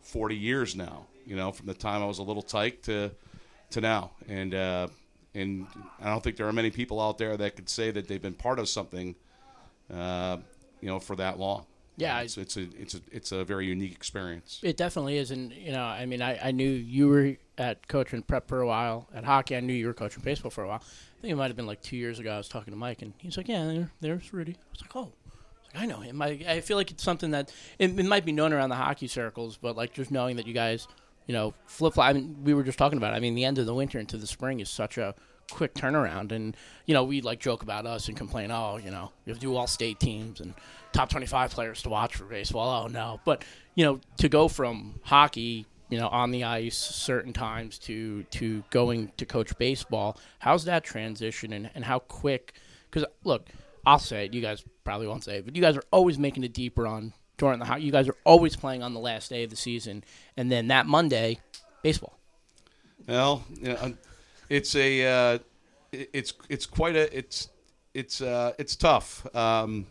40 0.01 0.35
years 0.35 0.75
now. 0.75 1.07
You 1.25 1.35
know, 1.35 1.51
from 1.51 1.67
the 1.67 1.73
time 1.73 2.01
I 2.01 2.05
was 2.05 2.19
a 2.19 2.23
little 2.23 2.41
tyke 2.41 2.81
to 2.83 3.11
to 3.71 3.81
now, 3.81 4.11
and 4.27 4.53
uh, 4.53 4.87
and 5.37 5.67
I 6.01 6.09
don't 6.09 6.23
think 6.23 6.37
there 6.37 6.47
are 6.47 6.53
many 6.53 6.71
people 6.71 6.99
out 6.99 7.17
there 7.17 7.37
that 7.37 7.55
could 7.55 7.69
say 7.69 7.91
that 7.91 8.07
they've 8.07 8.21
been 8.21 8.33
part 8.33 8.59
of 8.59 8.67
something, 8.67 9.15
uh, 9.93 10.37
you 10.81 10.87
know, 10.87 10.99
for 10.99 11.15
that 11.15 11.39
long. 11.39 11.65
Yeah, 11.95 12.19
it's, 12.19 12.37
it's, 12.37 12.57
a 12.57 12.67
it's 12.79 12.93
a 12.93 12.99
it's 13.11 13.31
a 13.31 13.43
very 13.43 13.65
unique 13.65 13.93
experience. 13.93 14.59
It 14.61 14.77
definitely 14.77 15.17
is, 15.17 15.31
and 15.31 15.51
you 15.51 15.71
know, 15.71 15.83
I 15.83 16.05
mean, 16.05 16.21
I, 16.21 16.49
I 16.49 16.51
knew 16.51 16.69
you 16.69 17.07
were 17.07 17.37
at 17.57 17.87
coaching 17.87 18.21
prep 18.21 18.47
for 18.47 18.61
a 18.61 18.67
while 18.67 19.07
at 19.15 19.23
hockey. 19.23 19.55
I 19.55 19.61
knew 19.61 19.73
you 19.73 19.87
were 19.87 19.95
coaching 19.95 20.21
baseball 20.23 20.51
for 20.51 20.63
a 20.63 20.67
while. 20.67 20.83
I 20.83 21.21
think 21.21 21.31
it 21.31 21.35
might 21.35 21.47
have 21.47 21.55
been 21.55 21.65
like 21.65 21.81
two 21.81 21.97
years 21.97 22.19
ago. 22.19 22.33
I 22.33 22.37
was 22.37 22.49
talking 22.49 22.71
to 22.71 22.77
Mike, 22.77 23.01
and 23.01 23.13
he's 23.17 23.35
like, 23.35 23.47
"Yeah, 23.47 23.65
there, 23.65 23.91
there's 23.99 24.31
Rudy." 24.31 24.53
I 24.53 24.71
was 24.71 24.81
like, 24.81 24.95
"Oh." 24.95 25.11
I 25.75 25.85
know 25.85 25.99
him. 25.99 26.21
I, 26.21 26.39
I 26.47 26.61
feel 26.61 26.75
like 26.77 26.89
it's 26.89 27.03
something 27.03 27.31
that 27.31 27.53
it, 27.77 27.99
it, 27.99 28.05
might 28.05 28.25
be 28.25 28.31
known 28.31 28.51
around 28.51 28.69
the 28.69 28.75
hockey 28.75 29.07
circles, 29.07 29.57
but 29.57 29.75
like 29.75 29.93
just 29.93 30.09
knowing 30.09 30.37
that 30.37 30.47
you 30.47 30.53
guys, 30.53 30.87
you 31.27 31.33
know, 31.33 31.53
flip 31.65 31.93
flop. 31.93 32.09
I 32.09 32.13
mean, 32.13 32.37
we 32.43 32.53
were 32.53 32.63
just 32.63 32.77
talking 32.77 32.97
about. 32.97 33.13
It. 33.13 33.17
I 33.17 33.19
mean, 33.19 33.35
the 33.35 33.45
end 33.45 33.59
of 33.59 33.65
the 33.65 33.73
winter 33.73 33.99
into 33.99 34.17
the 34.17 34.27
spring 34.27 34.59
is 34.59 34.69
such 34.69 34.97
a 34.97 35.13
quick 35.51 35.73
turnaround, 35.75 36.31
and 36.31 36.55
you 36.85 36.93
know, 36.93 37.03
we 37.03 37.21
like 37.21 37.39
joke 37.39 37.63
about 37.63 37.85
us 37.85 38.07
and 38.07 38.17
complain, 38.17 38.51
oh, 38.51 38.77
you 38.77 38.91
know, 38.91 39.11
you 39.25 39.31
have 39.31 39.39
to 39.39 39.45
do 39.45 39.55
all 39.55 39.67
state 39.67 39.99
teams 39.99 40.39
and 40.39 40.53
top 40.93 41.09
twenty-five 41.09 41.51
players 41.51 41.81
to 41.83 41.89
watch 41.89 42.15
for 42.15 42.25
baseball. 42.25 42.83
Oh 42.83 42.87
no, 42.87 43.19
but 43.25 43.45
you 43.75 43.85
know, 43.85 43.99
to 44.17 44.29
go 44.29 44.47
from 44.47 44.99
hockey 45.03 45.65
you 45.89 45.97
know 45.97 46.09
on 46.09 46.31
the 46.31 46.43
ice 46.43 46.77
certain 46.77 47.31
times 47.31 47.79
to 47.79 48.23
to 48.23 48.61
going 48.71 49.09
to 49.15 49.25
coach 49.25 49.57
baseball 49.57 50.19
how's 50.39 50.65
that 50.65 50.83
transition 50.83 51.53
and, 51.53 51.69
and 51.75 51.85
how 51.85 51.97
quick 51.97 52.51
because 52.89 53.07
look 53.23 53.47
I'll 53.87 53.99
say 53.99 54.25
it. 54.25 54.33
You 54.33 54.41
guys 54.41 54.65
probably 54.83 55.07
won't 55.07 55.23
say 55.23 55.37
it, 55.37 55.45
but 55.45 55.55
you 55.55 55.61
guys 55.61 55.77
are 55.77 55.83
always 55.91 56.19
making 56.19 56.43
a 56.43 56.49
deep 56.49 56.77
run 56.77 57.13
during 57.37 57.59
the. 57.59 57.77
You 57.77 57.91
guys 57.91 58.07
are 58.07 58.15
always 58.23 58.55
playing 58.55 58.83
on 58.83 58.93
the 58.93 58.99
last 58.99 59.29
day 59.29 59.43
of 59.43 59.49
the 59.49 59.55
season, 59.55 60.03
and 60.35 60.51
then 60.51 60.67
that 60.67 60.85
Monday, 60.85 61.39
baseball. 61.83 62.17
Well, 63.07 63.43
you 63.61 63.69
know, 63.69 63.93
it's 64.49 64.75
a, 64.75 65.05
uh, 65.05 65.39
it's 65.91 66.33
it's 66.49 66.65
quite 66.65 66.95
a 66.95 67.15
it's 67.17 67.49
it's 67.93 68.21
uh, 68.21 68.53
it's 68.57 68.75
tough. 68.75 69.25
Um, 69.35 69.85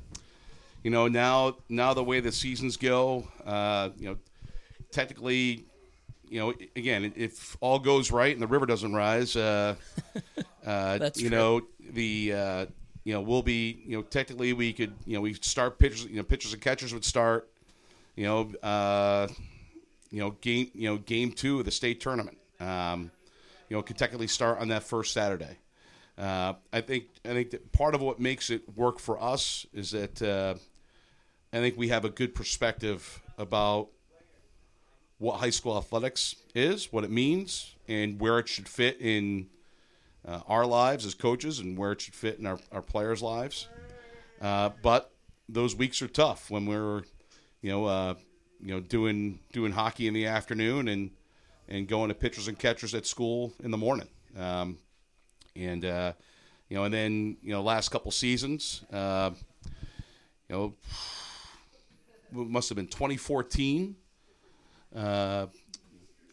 you 0.87 0.91
know 0.91 1.09
now 1.09 1.57
now 1.69 1.95
the 1.95 2.05
way 2.05 2.21
the 2.21 2.31
seasons 2.31 2.77
go, 2.77 3.27
uh, 3.45 3.89
you 3.99 4.09
know, 4.09 4.17
technically, 4.93 5.65
you 6.29 6.39
know, 6.39 6.55
again, 6.77 7.13
if 7.17 7.57
all 7.61 7.81
goes 7.81 8.13
right 8.13 8.33
and 8.33 8.41
the 8.41 8.47
river 8.47 8.67
doesn't 8.67 8.95
rise, 8.95 9.35
uh, 9.35 9.75
uh, 10.67 11.11
you 11.17 11.29
true. 11.29 11.31
know 11.31 11.61
the 11.91 12.33
uh, 12.33 12.67
you 13.07 13.13
know, 13.13 13.21
we'll 13.21 13.41
be, 13.41 13.85
you 13.87 13.97
know, 13.97 14.03
technically 14.03 14.53
we 14.53 14.73
could, 14.73 14.93
you 15.07 15.15
know, 15.15 15.21
we 15.21 15.33
start 15.35 15.79
pitchers, 15.79 16.07
you 16.07 16.17
know, 16.17 16.25
pitchers 16.25 16.53
and 16.53 16.61
catchers 16.61 16.93
would 16.93 17.05
start, 17.05 17.49
you 18.17 18.25
know, 18.25 18.53
uh, 18.65 19.29
you 20.11 20.19
know, 20.19 20.33
game, 20.41 20.73
you 20.75 20.89
know, 20.89 20.97
game 20.97 21.31
two 21.31 21.61
of 21.61 21.67
the 21.67 21.71
state 21.71 22.01
tournament. 22.01 22.37
Um, 22.59 23.13
you 23.69 23.77
know, 23.77 23.83
could 23.83 23.97
technically 23.97 24.27
start 24.27 24.59
on 24.59 24.67
that 24.69 24.83
first 24.83 25.13
Saturday. 25.13 25.57
Uh, 26.19 26.55
I 26.73 26.81
think 26.81 27.05
I 27.25 27.29
think 27.29 27.51
that 27.51 27.71
part 27.71 27.95
of 27.95 28.03
what 28.03 28.19
makes 28.19 28.51
it 28.51 28.63
work 28.77 28.99
for 28.99 29.23
us 29.23 29.67
is 29.73 29.93
that 29.93 30.21
uh, 30.21 30.57
I 31.53 31.59
think 31.59 31.77
we 31.77 31.87
have 31.89 32.05
a 32.05 32.11
good 32.11 32.35
perspective 32.35 33.23
about 33.39 33.87
what 35.19 35.39
high 35.39 35.51
school 35.51 35.79
athletics 35.79 36.35
is, 36.57 36.93
what 36.93 37.05
it 37.05 37.11
means, 37.13 37.77
and 37.87 38.19
where 38.19 38.41
it 38.41 38.49
should 38.49 38.69
fit 38.69 38.97
in 39.01 39.47
uh, 40.27 40.41
our 40.49 40.67
lives 40.67 41.07
as 41.07 41.15
coaches 41.15 41.59
and 41.59 41.79
where 41.79 41.93
it 41.93 42.01
should 42.01 42.15
fit 42.15 42.39
in 42.39 42.47
our, 42.47 42.59
our 42.73 42.83
players' 42.83 43.23
lives. 43.23 43.69
Uh, 44.41 44.71
but 44.83 45.13
those 45.49 45.75
weeks 45.75 46.03
are 46.03 46.09
tough 46.09 46.51
when 46.51 46.67
we're, 46.67 47.03
you 47.63 47.71
know, 47.71 47.85
uh, 47.85 48.15
you 48.61 48.75
know, 48.75 48.81
doing 48.81 49.39
doing 49.53 49.73
hockey 49.73 50.07
in 50.07 50.15
the 50.15 50.27
afternoon 50.27 50.89
and 50.89 51.11
and 51.69 51.89
going 51.89 52.09
to 52.09 52.15
pitchers 52.15 52.49
and 52.49 52.59
catchers 52.59 52.95
at 52.95 53.07
school 53.07 53.53
in 53.63 53.71
the 53.71 53.77
morning. 53.77 54.09
Um, 54.37 54.79
and 55.55 55.85
uh, 55.85 56.13
you 56.69 56.77
know, 56.77 56.85
and 56.85 56.93
then 56.93 57.37
you 57.43 57.53
know, 57.53 57.63
last 57.63 57.91
couple 57.91 58.11
seasons, 58.11 58.85
uh, 58.93 59.31
you 60.49 60.55
know, 60.57 60.75
must 62.45 62.69
have 62.69 62.77
been 62.77 62.89
2014. 62.89 63.97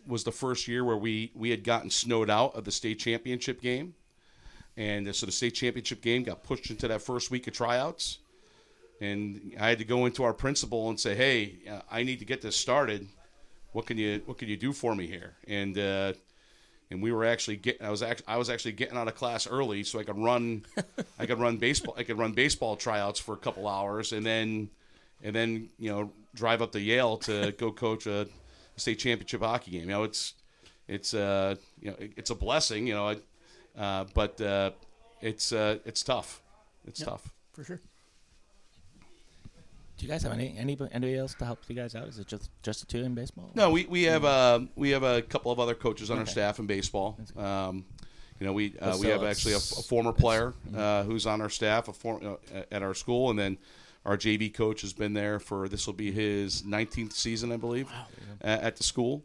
Uh, 0.05 0.11
was 0.11 0.23
the 0.23 0.31
first 0.31 0.67
year 0.67 0.83
where 0.83 0.97
we 0.97 1.31
we 1.35 1.49
had 1.49 1.63
gotten 1.63 1.89
snowed 1.89 2.29
out 2.29 2.55
of 2.55 2.65
the 2.65 2.71
state 2.71 2.99
championship 2.99 3.61
game, 3.61 3.93
and 4.77 5.15
so 5.15 5.25
the 5.25 5.31
state 5.31 5.51
championship 5.51 6.01
game 6.01 6.23
got 6.23 6.43
pushed 6.43 6.69
into 6.69 6.87
that 6.87 7.01
first 7.01 7.31
week 7.31 7.47
of 7.47 7.53
tryouts, 7.53 8.19
and 9.01 9.53
I 9.59 9.69
had 9.69 9.77
to 9.79 9.85
go 9.85 10.05
into 10.05 10.23
our 10.23 10.33
principal 10.33 10.89
and 10.89 10.99
say, 10.99 11.15
"Hey, 11.15 11.57
uh, 11.69 11.81
I 11.91 12.03
need 12.03 12.19
to 12.19 12.25
get 12.25 12.41
this 12.41 12.55
started. 12.55 13.07
What 13.71 13.85
can 13.85 13.97
you 13.97 14.21
what 14.25 14.37
can 14.37 14.49
you 14.49 14.57
do 14.57 14.73
for 14.73 14.95
me 14.95 15.07
here?" 15.07 15.35
And 15.47 15.77
uh, 15.77 16.13
and 16.93 17.01
we 17.01 17.11
were 17.11 17.25
actually 17.25 17.57
getting 17.57 17.85
I 17.85 17.89
was 17.89 18.03
actually 18.03 18.27
I 18.27 18.37
was 18.37 18.49
actually 18.49 18.73
getting 18.73 18.97
out 18.97 19.07
of 19.07 19.15
class 19.15 19.47
early 19.47 19.83
so 19.83 19.99
I 19.99 20.03
could 20.03 20.17
run 20.17 20.63
I 21.19 21.25
could 21.25 21.39
run 21.39 21.57
baseball 21.57 21.95
I 21.97 22.03
could 22.03 22.17
run 22.17 22.33
baseball 22.33 22.75
tryouts 22.75 23.19
for 23.19 23.33
a 23.33 23.37
couple 23.37 23.67
hours 23.67 24.13
and 24.13 24.25
then 24.25 24.69
and 25.23 25.35
then 25.35 25.69
you 25.79 25.91
know 25.91 26.11
drive 26.35 26.61
up 26.61 26.71
to 26.73 26.79
Yale 26.79 27.17
to 27.17 27.51
go 27.57 27.71
coach 27.71 28.05
a 28.05 28.27
state 28.75 28.99
championship 28.99 29.41
hockey 29.41 29.71
game. 29.71 29.81
You 29.81 29.87
know, 29.87 30.03
it's 30.03 30.33
it's 30.87 31.13
uh 31.13 31.55
you 31.81 31.91
know 31.91 31.97
it's 31.99 32.29
a 32.29 32.35
blessing. 32.35 32.87
You 32.87 32.93
know, 32.95 33.15
uh, 33.77 34.05
but 34.13 34.39
uh, 34.41 34.71
it's 35.21 35.51
uh, 35.51 35.77
it's 35.85 36.03
tough. 36.03 36.41
It's 36.85 36.99
Yep. 36.99 37.09
tough. 37.09 37.31
for 37.53 37.63
sure. 37.63 37.79
Do 39.97 40.05
you 40.05 40.11
guys 40.11 40.23
have 40.23 40.33
any 40.33 40.55
anybody, 40.57 40.91
anybody 40.93 41.17
else 41.17 41.35
to 41.35 41.45
help 41.45 41.59
you 41.67 41.75
guys 41.75 41.95
out? 41.95 42.07
Is 42.07 42.19
it 42.19 42.27
just 42.27 42.49
just 42.63 42.79
the 42.81 42.87
two 42.87 43.03
in 43.05 43.13
baseball? 43.13 43.51
No, 43.53 43.69
we, 43.69 43.85
we 43.85 44.03
have 44.03 44.25
uh, 44.25 44.61
we 44.75 44.89
have 44.89 45.03
a 45.03 45.21
couple 45.21 45.51
of 45.51 45.59
other 45.59 45.75
coaches 45.75 46.09
on 46.09 46.17
our 46.19 46.25
staff 46.25 46.59
in 46.59 46.65
baseball. 46.65 47.17
Um, 47.37 47.85
you 48.39 48.47
know, 48.47 48.53
we 48.53 48.77
uh, 48.79 48.97
we 48.97 49.07
have 49.07 49.23
actually 49.23 49.53
a, 49.53 49.57
a 49.57 49.59
former 49.59 50.11
player 50.11 50.53
uh, 50.75 51.03
who's 51.03 51.25
on 51.27 51.41
our 51.41 51.49
staff, 51.49 51.87
a 51.87 51.93
form, 51.93 52.25
uh, 52.25 52.61
at 52.71 52.81
our 52.81 52.93
school, 52.95 53.29
and 53.29 53.37
then 53.37 53.57
our 54.05 54.17
JV 54.17 54.53
coach 54.53 54.81
has 54.81 54.93
been 54.93 55.13
there 55.13 55.39
for 55.39 55.67
this 55.69 55.85
will 55.87 55.93
be 55.93 56.11
his 56.11 56.61
19th 56.63 57.13
season, 57.13 57.51
I 57.51 57.57
believe, 57.57 57.89
at, 58.41 58.61
at 58.63 58.75
the 58.75 58.83
school. 58.83 59.23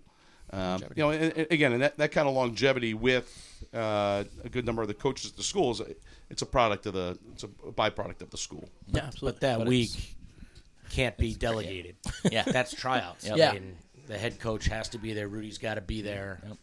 Um, 0.50 0.82
you 0.96 1.02
know, 1.02 1.10
and, 1.10 1.32
and 1.36 1.46
again, 1.50 1.72
and 1.74 1.82
that, 1.82 1.98
that 1.98 2.10
kind 2.12 2.26
of 2.26 2.34
longevity 2.34 2.94
with 2.94 3.66
uh, 3.74 4.24
a 4.44 4.48
good 4.48 4.64
number 4.64 4.80
of 4.80 4.88
the 4.88 4.94
coaches 4.94 5.30
at 5.30 5.36
the 5.36 5.42
school 5.42 5.72
is 5.72 5.82
it's 6.30 6.40
a 6.42 6.46
product 6.46 6.86
of 6.86 6.94
the 6.94 7.18
it's 7.32 7.42
a 7.42 7.48
byproduct 7.48 8.22
of 8.22 8.30
the 8.30 8.38
school. 8.38 8.68
Yeah, 8.86 9.02
absolutely. 9.06 9.32
But 9.32 9.40
that 9.40 9.58
But 9.58 9.66
week 9.68 10.16
can't 10.90 11.16
be 11.18 11.34
delegated. 11.34 11.96
Yeah. 12.32 12.42
That's 12.44 12.72
tryouts. 12.74 13.26
Yep. 13.26 13.36
Yeah. 13.36 13.50
I 13.50 13.52
mean, 13.54 13.76
the 14.06 14.16
head 14.16 14.40
coach 14.40 14.66
has 14.66 14.88
to 14.90 14.98
be 14.98 15.12
there. 15.12 15.28
Rudy's 15.28 15.58
got 15.58 15.74
to 15.74 15.80
be 15.82 16.00
there 16.02 16.40
Yep. 16.46 16.56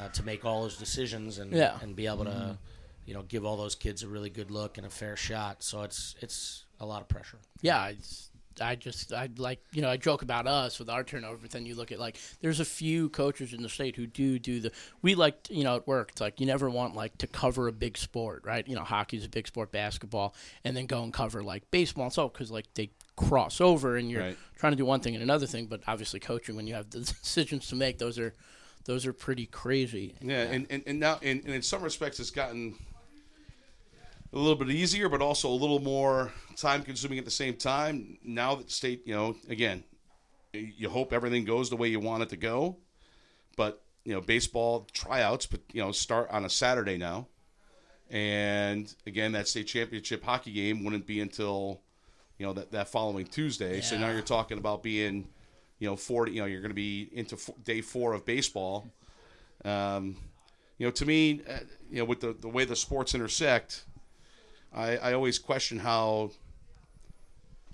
uh, 0.00 0.08
to 0.08 0.22
make 0.24 0.44
all 0.44 0.62
those 0.62 0.76
decisions 0.76 1.38
and 1.38 1.52
Yeah. 1.52 1.78
and 1.80 1.94
be 1.94 2.06
able 2.06 2.24
to, 2.24 2.58
you 3.06 3.14
know, 3.14 3.22
give 3.22 3.44
all 3.44 3.56
those 3.56 3.76
kids 3.76 4.02
a 4.02 4.08
really 4.08 4.30
good 4.30 4.50
look 4.50 4.78
and 4.78 4.86
a 4.86 4.90
fair 4.90 5.14
shot. 5.16 5.62
So 5.62 5.82
it's 5.82 6.16
it's 6.20 6.64
a 6.80 6.86
lot 6.86 7.02
of 7.02 7.08
pressure. 7.08 7.38
yeah, 7.60 7.88
it's, 7.88 8.30
I 8.60 8.74
just 8.74 9.12
I 9.12 9.28
like 9.36 9.60
you 9.72 9.82
know 9.82 9.88
I 9.88 9.96
joke 9.96 10.22
about 10.22 10.48
us 10.48 10.80
with 10.80 10.90
our 10.90 11.04
turnover, 11.04 11.36
but 11.40 11.50
then 11.52 11.64
you 11.64 11.76
look 11.76 11.92
at 11.92 12.00
like 12.00 12.18
there's 12.40 12.58
a 12.58 12.64
few 12.64 13.08
coaches 13.08 13.52
in 13.52 13.62
the 13.62 13.68
state 13.68 13.94
who 13.94 14.04
do 14.08 14.36
do 14.40 14.58
the 14.58 14.72
we 15.00 15.14
like 15.14 15.46
you 15.48 15.62
know 15.62 15.76
at 15.76 15.86
work 15.86 16.10
it's 16.10 16.20
like 16.20 16.40
you 16.40 16.46
never 16.46 16.68
want 16.68 16.96
like 16.96 17.16
to 17.18 17.28
cover 17.28 17.68
a 17.68 17.72
big 17.72 17.96
sport 17.96 18.42
right 18.44 18.66
you 18.66 18.74
know 18.74 18.82
hockey's 18.82 19.24
a 19.24 19.28
big 19.28 19.46
sport 19.46 19.70
basketball 19.70 20.34
and 20.64 20.76
then 20.76 20.86
go 20.86 21.04
and 21.04 21.12
cover 21.12 21.40
like 21.44 21.70
baseball 21.70 22.04
and 22.06 22.12
so 22.12 22.28
because 22.28 22.50
like 22.50 22.66
they 22.74 22.90
cross 23.14 23.60
over 23.60 23.96
and 23.96 24.10
you're 24.10 24.22
Right. 24.22 24.36
trying 24.56 24.72
to 24.72 24.76
do 24.76 24.84
one 24.84 24.98
thing 24.98 25.14
and 25.14 25.22
another 25.22 25.46
thing 25.46 25.66
but 25.66 25.80
obviously 25.86 26.18
coaching 26.18 26.56
when 26.56 26.66
you 26.66 26.74
have 26.74 26.90
the 26.90 26.98
decisions 27.22 27.68
to 27.68 27.76
make 27.76 27.98
those 27.98 28.18
are 28.18 28.34
those 28.86 29.06
are 29.06 29.12
pretty 29.12 29.46
crazy 29.46 30.16
Yeah, 30.20 30.42
and, 30.42 30.66
and, 30.68 30.82
and 30.84 30.98
now 30.98 31.20
and, 31.22 31.44
and 31.44 31.54
in 31.54 31.62
some 31.62 31.82
respects 31.82 32.18
it's 32.18 32.30
gotten 32.30 32.74
a 34.32 34.38
little 34.38 34.56
bit 34.56 34.70
easier, 34.70 35.08
but 35.08 35.22
also 35.22 35.48
a 35.48 35.50
little 35.50 35.80
more 35.80 36.32
time 36.56 36.82
consuming 36.82 37.18
at 37.18 37.24
the 37.24 37.30
same 37.30 37.54
time. 37.54 38.18
Now 38.22 38.54
that 38.56 38.70
state, 38.70 39.02
you 39.06 39.14
know, 39.14 39.36
again, 39.48 39.84
you 40.52 40.88
hope 40.88 41.12
everything 41.12 41.44
goes 41.44 41.70
the 41.70 41.76
way 41.76 41.88
you 41.88 42.00
want 42.00 42.22
it 42.22 42.28
to 42.30 42.36
go, 42.36 42.76
but 43.56 43.82
you 44.04 44.14
know, 44.14 44.20
baseball 44.20 44.86
tryouts, 44.92 45.46
but 45.46 45.60
you 45.72 45.82
know, 45.82 45.92
start 45.92 46.30
on 46.30 46.44
a 46.44 46.50
Saturday 46.50 46.96
now, 46.96 47.26
and 48.10 48.94
again, 49.06 49.32
that 49.32 49.48
state 49.48 49.66
championship 49.66 50.24
hockey 50.24 50.52
game 50.52 50.84
wouldn't 50.84 51.06
be 51.06 51.20
until 51.20 51.82
you 52.38 52.46
know 52.46 52.52
that 52.54 52.72
that 52.72 52.88
following 52.88 53.26
Tuesday. 53.26 53.80
So 53.80 53.98
now 53.98 54.10
you're 54.10 54.22
talking 54.22 54.58
about 54.58 54.82
being, 54.82 55.28
you 55.78 55.88
know, 55.88 55.96
forty. 55.96 56.32
You 56.32 56.40
know, 56.40 56.46
you're 56.46 56.62
going 56.62 56.70
to 56.70 56.74
be 56.74 57.10
into 57.12 57.34
f- 57.34 57.50
day 57.62 57.82
four 57.82 58.14
of 58.14 58.24
baseball. 58.24 58.90
Um, 59.64 60.16
you 60.78 60.86
know, 60.86 60.92
to 60.92 61.04
me, 61.04 61.42
uh, 61.48 61.58
you 61.90 61.98
know, 61.98 62.04
with 62.04 62.20
the, 62.20 62.32
the 62.32 62.48
way 62.48 62.64
the 62.64 62.76
sports 62.76 63.14
intersect, 63.14 63.84
I, 64.74 64.96
I 64.96 65.12
always 65.14 65.38
question 65.38 65.78
how 65.80 66.30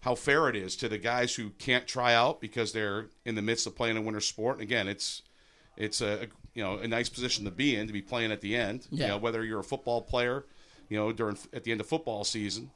how 0.02 0.14
fair 0.14 0.48
it 0.50 0.56
is 0.56 0.76
to 0.76 0.88
the 0.88 0.98
guys 0.98 1.34
who 1.34 1.50
can't 1.50 1.86
try 1.86 2.12
out 2.14 2.40
because 2.40 2.72
they're 2.72 3.06
in 3.24 3.34
the 3.34 3.42
midst 3.42 3.66
of 3.66 3.74
playing 3.74 3.96
a 3.96 4.02
winter 4.02 4.20
sport. 4.20 4.56
And 4.56 4.62
again, 4.62 4.86
it's 4.88 5.22
it's 5.76 6.00
a 6.00 6.26
you 6.54 6.62
know 6.62 6.76
a 6.78 6.86
nice 6.88 7.08
position 7.08 7.44
to 7.46 7.50
be 7.50 7.74
in 7.76 7.86
to 7.86 7.92
be 7.92 8.02
playing 8.02 8.30
at 8.32 8.40
the 8.40 8.54
end. 8.56 8.86
You 8.90 8.98
Yeah. 8.98 9.08
know, 9.08 9.16
whether 9.18 9.44
you're 9.44 9.60
a 9.60 9.64
football 9.64 10.02
player, 10.02 10.44
you 10.88 10.96
know, 10.98 11.10
during 11.12 11.38
at 11.52 11.64
the 11.64 11.72
end 11.72 11.80
of 11.80 11.86
football 11.86 12.22
season, 12.24 12.70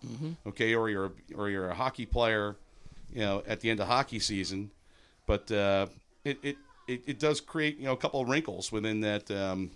okay, 0.46 0.74
or 0.74 0.88
you're 0.88 1.12
or 1.34 1.48
you're 1.50 1.68
a 1.68 1.74
hockey 1.74 2.06
player, 2.06 2.56
you 3.12 3.20
know, 3.20 3.42
at 3.46 3.60
the 3.60 3.70
end 3.70 3.80
of 3.80 3.86
hockey 3.88 4.18
season. 4.20 4.70
But 5.26 5.50
uh, 5.52 5.86
it, 6.24 6.38
it 6.42 6.56
it 6.88 7.02
it 7.06 7.18
does 7.18 7.40
create 7.42 7.76
you 7.76 7.84
know 7.84 7.92
a 7.92 7.96
couple 7.98 8.20
of 8.22 8.28
wrinkles 8.28 8.72
within 8.72 9.00
that. 9.02 9.30
Um, 9.30 9.70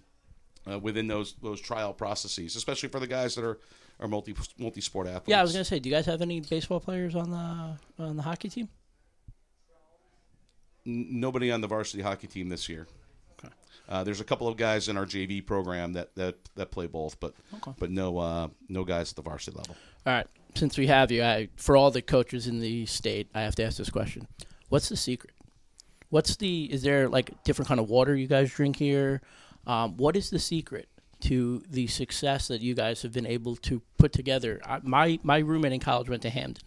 uh, 0.65 0.79
within 0.79 1.09
those 1.09 1.33
those 1.43 1.61
trial 1.61 1.93
processes, 1.93 2.55
especially 2.55 2.89
for 2.89 3.01
the 3.01 3.07
guys 3.09 3.35
that 3.35 3.43
are 3.45 3.59
are 4.03 4.09
multi 4.09 4.35
multi 4.59 4.81
sport 4.81 5.07
athletes. 5.07 5.29
yeah 5.29 5.39
I 5.39 5.43
was 5.43 5.53
gonna 5.53 5.65
say 5.65 5.79
do 5.79 5.89
you 5.89 5.95
guys 5.95 6.07
have 6.07 6.21
any 6.21 6.41
baseball 6.41 6.81
players 6.81 7.15
on 7.15 7.31
the 7.31 8.03
on 8.05 8.17
the 8.17 8.23
hockey 8.23 8.49
team 8.49 8.69
N- 10.87 11.07
nobody 11.21 11.51
on 11.51 11.61
the 11.61 11.69
varsity 11.69 12.03
hockey 12.03 12.27
team 12.27 12.49
this 12.49 12.69
year. 12.69 12.87
Okay. 13.39 13.53
Uh, 13.89 14.03
there's 14.05 14.21
a 14.21 14.25
couple 14.25 14.49
of 14.49 14.57
guys 14.57 14.89
in 14.89 14.97
our 14.97 15.07
JV 15.07 15.45
program 15.45 15.93
that 15.93 16.15
that, 16.17 16.37
that 16.57 16.71
play 16.71 16.87
both, 16.87 17.19
but 17.21 17.35
Okay. 17.55 17.73
but 17.79 17.91
no 17.91 18.19
uh, 18.19 18.49
no 18.69 18.85
guys 18.85 19.11
at 19.11 19.17
the 19.17 19.23
varsity 19.23 19.57
level. 19.57 19.77
All 20.07 20.13
right. 20.13 20.27
Since 20.55 20.77
we 20.77 20.87
have 20.89 21.11
you, 21.11 21.23
I, 21.23 21.49
for 21.57 21.77
all 21.77 21.91
the 21.91 22.03
coaches 22.03 22.47
in 22.47 22.59
the 22.61 22.85
state, 22.87 23.29
I 23.35 23.41
have 23.43 23.55
to 23.55 23.65
ask 23.65 23.79
this 23.79 23.91
question: 23.91 24.27
What's 24.69 24.89
the 24.89 24.97
secret? 24.97 25.33
What's 26.11 26.37
the? 26.37 26.65
Is 26.71 26.83
there 26.83 27.09
like 27.09 27.43
different 27.45 27.69
kind 27.69 27.81
of 27.81 27.89
water 27.89 28.15
you 28.17 28.27
guys 28.27 28.51
drink 28.51 28.77
here? 28.77 29.23
Um, 29.67 29.97
what 29.97 30.17
is 30.17 30.29
the 30.31 30.41
secret 30.41 30.89
to 31.23 31.63
the 31.69 31.87
success 31.87 32.49
that 32.49 32.61
you 32.61 32.75
guys 32.75 33.03
have 33.03 33.13
been 33.13 33.27
able 33.27 33.57
to 33.57 33.83
put 33.99 34.13
together? 34.13 34.61
I, 34.65 34.81
my 34.83 35.19
my 35.23 35.39
roommate 35.39 35.73
in 35.73 35.81
college 35.81 36.09
went 36.09 36.23
to 36.23 36.31
Hamden. 36.31 36.63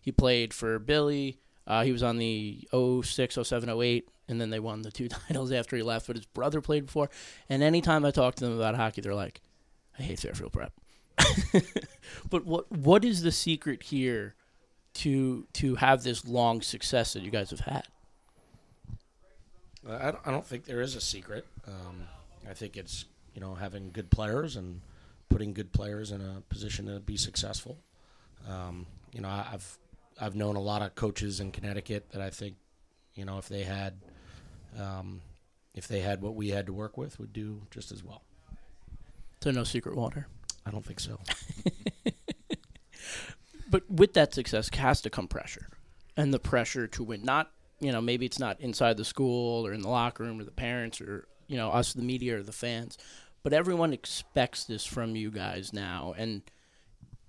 He 0.00 0.12
played 0.12 0.52
for 0.52 0.78
Billy. 0.78 1.38
Uh, 1.66 1.82
he 1.82 1.92
was 1.92 2.02
on 2.02 2.18
the 2.18 2.68
06, 2.72 3.38
07, 3.42 3.70
08, 3.70 4.06
and 4.28 4.38
then 4.38 4.50
they 4.50 4.60
won 4.60 4.82
the 4.82 4.90
two 4.90 5.08
titles 5.28 5.50
after 5.50 5.76
he 5.76 5.82
left. 5.82 6.06
But 6.06 6.16
his 6.16 6.26
brother 6.26 6.60
played 6.60 6.86
before. 6.86 7.08
And 7.48 7.62
anytime 7.62 8.04
I 8.04 8.10
talk 8.10 8.34
to 8.36 8.44
them 8.44 8.56
about 8.56 8.74
hockey, 8.74 9.00
they're 9.00 9.14
like, 9.14 9.40
"I 9.98 10.02
hate 10.02 10.20
Fairfield 10.20 10.52
Prep." 10.52 10.72
but 12.30 12.44
what 12.44 12.70
what 12.70 13.04
is 13.04 13.22
the 13.22 13.32
secret 13.32 13.84
here 13.84 14.34
to 14.94 15.46
to 15.54 15.76
have 15.76 16.02
this 16.02 16.26
long 16.26 16.60
success 16.60 17.12
that 17.12 17.22
you 17.22 17.30
guys 17.30 17.50
have 17.50 17.60
had? 17.60 17.86
I 19.88 20.10
don't, 20.10 20.26
I 20.26 20.30
don't 20.30 20.46
think 20.46 20.64
there 20.64 20.80
is 20.80 20.96
a 20.96 21.00
secret. 21.00 21.46
Um, 21.66 22.08
I 22.48 22.54
think 22.54 22.76
it's 22.76 23.04
you 23.34 23.40
know 23.40 23.54
having 23.54 23.90
good 23.92 24.10
players 24.10 24.56
and 24.56 24.80
putting 25.28 25.52
good 25.52 25.72
players 25.72 26.10
in 26.12 26.20
a 26.20 26.42
position 26.48 26.86
to 26.86 27.00
be 27.00 27.16
successful. 27.16 27.78
Um, 28.48 28.86
you 29.12 29.20
know, 29.20 29.28
I- 29.28 29.48
I've 29.52 29.78
I've 30.20 30.36
known 30.36 30.56
a 30.56 30.60
lot 30.60 30.82
of 30.82 30.94
coaches 30.94 31.40
in 31.40 31.50
Connecticut 31.50 32.10
that 32.10 32.20
I 32.22 32.30
think 32.30 32.56
you 33.14 33.24
know 33.24 33.38
if 33.38 33.48
they 33.48 33.62
had 33.62 33.94
um, 34.78 35.20
if 35.74 35.88
they 35.88 36.00
had 36.00 36.22
what 36.22 36.34
we 36.34 36.48
had 36.50 36.66
to 36.66 36.72
work 36.72 36.96
with 36.96 37.18
would 37.18 37.32
do 37.32 37.62
just 37.70 37.90
as 37.92 38.02
well. 38.04 38.22
So 39.42 39.50
no 39.50 39.64
secret 39.64 39.96
water. 39.96 40.26
I 40.64 40.70
don't 40.70 40.84
think 40.84 41.00
so. 41.00 41.18
But 43.70 43.90
with 43.90 44.12
that 44.14 44.34
success 44.34 44.68
has 44.74 45.00
to 45.00 45.10
come 45.10 45.26
pressure, 45.26 45.68
and 46.16 46.32
the 46.32 46.38
pressure 46.38 46.86
to 46.88 47.02
win. 47.02 47.24
Not 47.24 47.50
you 47.80 47.90
know 47.92 48.00
maybe 48.00 48.24
it's 48.26 48.38
not 48.38 48.60
inside 48.60 48.96
the 48.96 49.04
school 49.04 49.66
or 49.66 49.72
in 49.72 49.80
the 49.80 49.88
locker 49.88 50.22
room 50.22 50.38
or 50.40 50.44
the 50.44 50.50
parents 50.52 51.00
or 51.00 51.26
you 51.48 51.56
know 51.56 51.70
us 51.70 51.92
the 51.92 52.02
media 52.02 52.38
or 52.38 52.42
the 52.42 52.52
fans, 52.52 52.98
but 53.44 53.52
everyone 53.52 53.92
expects 53.92 54.64
this 54.64 54.84
from 54.84 55.14
you 55.14 55.30
guys 55.30 55.72
now, 55.72 56.14
and 56.18 56.42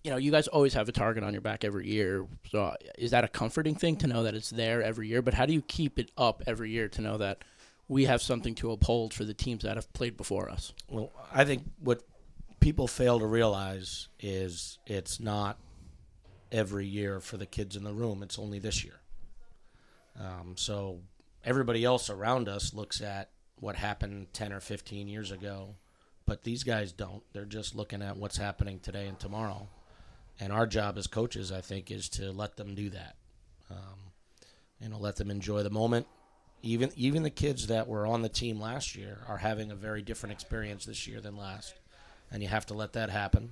you 0.03 0.10
know 0.10 0.17
you 0.17 0.31
guys 0.31 0.48
always 0.48 0.74
have 0.74 0.89
a 0.89 0.91
target 0.91 1.24
on 1.24 1.34
your 1.34 1.41
back 1.41 1.63
every 1.63 1.88
year. 1.88 2.25
So 2.50 2.75
is 2.98 3.12
that 3.12 3.24
a 3.24 3.27
comforting 3.27 3.75
thing 3.75 3.98
to 3.98 4.07
know 4.07 4.24
that 4.24 4.34
it's 4.34 4.50
there 4.50 4.81
every 4.81 5.07
year? 5.07 5.22
But 5.22 5.36
how 5.36 5.45
do 5.45 5.53
you 5.53 5.62
keep 5.62 6.00
it 6.00 6.10
up 6.17 6.41
every 6.48 6.72
year 6.72 6.88
to 6.88 7.01
know 7.01 7.17
that 7.17 7.43
we 7.88 8.05
have 8.05 8.22
something 8.22 8.55
to 8.55 8.72
uphold 8.72 9.13
for 9.13 9.25
the 9.25 9.34
teams 9.34 9.63
that 9.63 9.75
have 9.75 9.91
played 9.93 10.17
before 10.17 10.50
us? 10.50 10.74
Well, 10.89 11.12
I 11.31 11.45
think 11.45 11.63
what 11.79 12.01
people 12.60 12.88
fail 12.88 13.19
to 13.19 13.27
realize 13.27 14.07
is 14.19 14.79
it's 14.88 15.19
not 15.19 15.60
every 16.51 16.86
year 16.88 17.19
for 17.19 17.38
the 17.38 17.45
kids 17.45 17.75
in 17.75 17.84
the 17.84 17.93
room. 17.93 18.24
It's 18.24 18.39
only 18.39 18.57
this 18.57 18.84
year. 18.84 19.01
Um, 20.19 20.53
so 20.55 21.01
everybody 21.43 21.84
else 21.84 22.10
around 22.10 22.48
us 22.48 22.74
looks 22.74 23.01
at 23.01 23.29
what 23.60 23.75
happened 23.75 24.27
10 24.34 24.53
or 24.53 24.60
15 24.60 25.07
years 25.07 25.31
ago, 25.31 25.75
but 26.25 26.44
these 26.44 26.63
guys 26.63 26.91
don't. 26.91 27.24
They're 27.34 27.46
just 27.46 27.75
looking 27.75 28.01
at 28.01 28.17
what's 28.17 28.38
happening 28.38 28.79
today 28.79 29.08
and 29.08 29.20
tomorrow. 29.20 29.67
And 30.39 30.51
our 30.51 30.67
job 30.67 30.98
as 30.98 31.08
coaches, 31.08 31.51
I 31.51 31.62
think, 31.62 31.91
is 31.91 32.10
to 32.10 32.32
let 32.32 32.58
them 32.58 32.75
do 32.75 32.89
that. 32.89 33.15
Um, 33.70 34.12
you 34.79 34.89
know, 34.89 34.98
let 34.98 35.15
them 35.15 35.32
enjoy 35.32 35.63
the 35.63 35.70
moment. 35.70 36.08
Even 36.62 36.91
even 36.96 37.24
the 37.24 37.29
kids 37.29 37.67
that 37.67 37.88
were 37.88 38.08
on 38.08 38.22
the 38.22 38.29
team 38.29 38.60
last 38.60 38.96
year 38.96 39.20
are 39.27 39.38
having 39.38 39.72
a 39.72 39.75
very 39.75 40.01
different 40.01 40.34
experience 40.34 40.86
this 40.86 41.08
year 41.08 41.22
than 41.22 41.38
last, 41.38 41.75
and 42.32 42.41
you 42.41 42.50
have 42.50 42.65
to 42.67 42.74
let 42.74 42.94
that 42.94 43.10
happen 43.10 43.51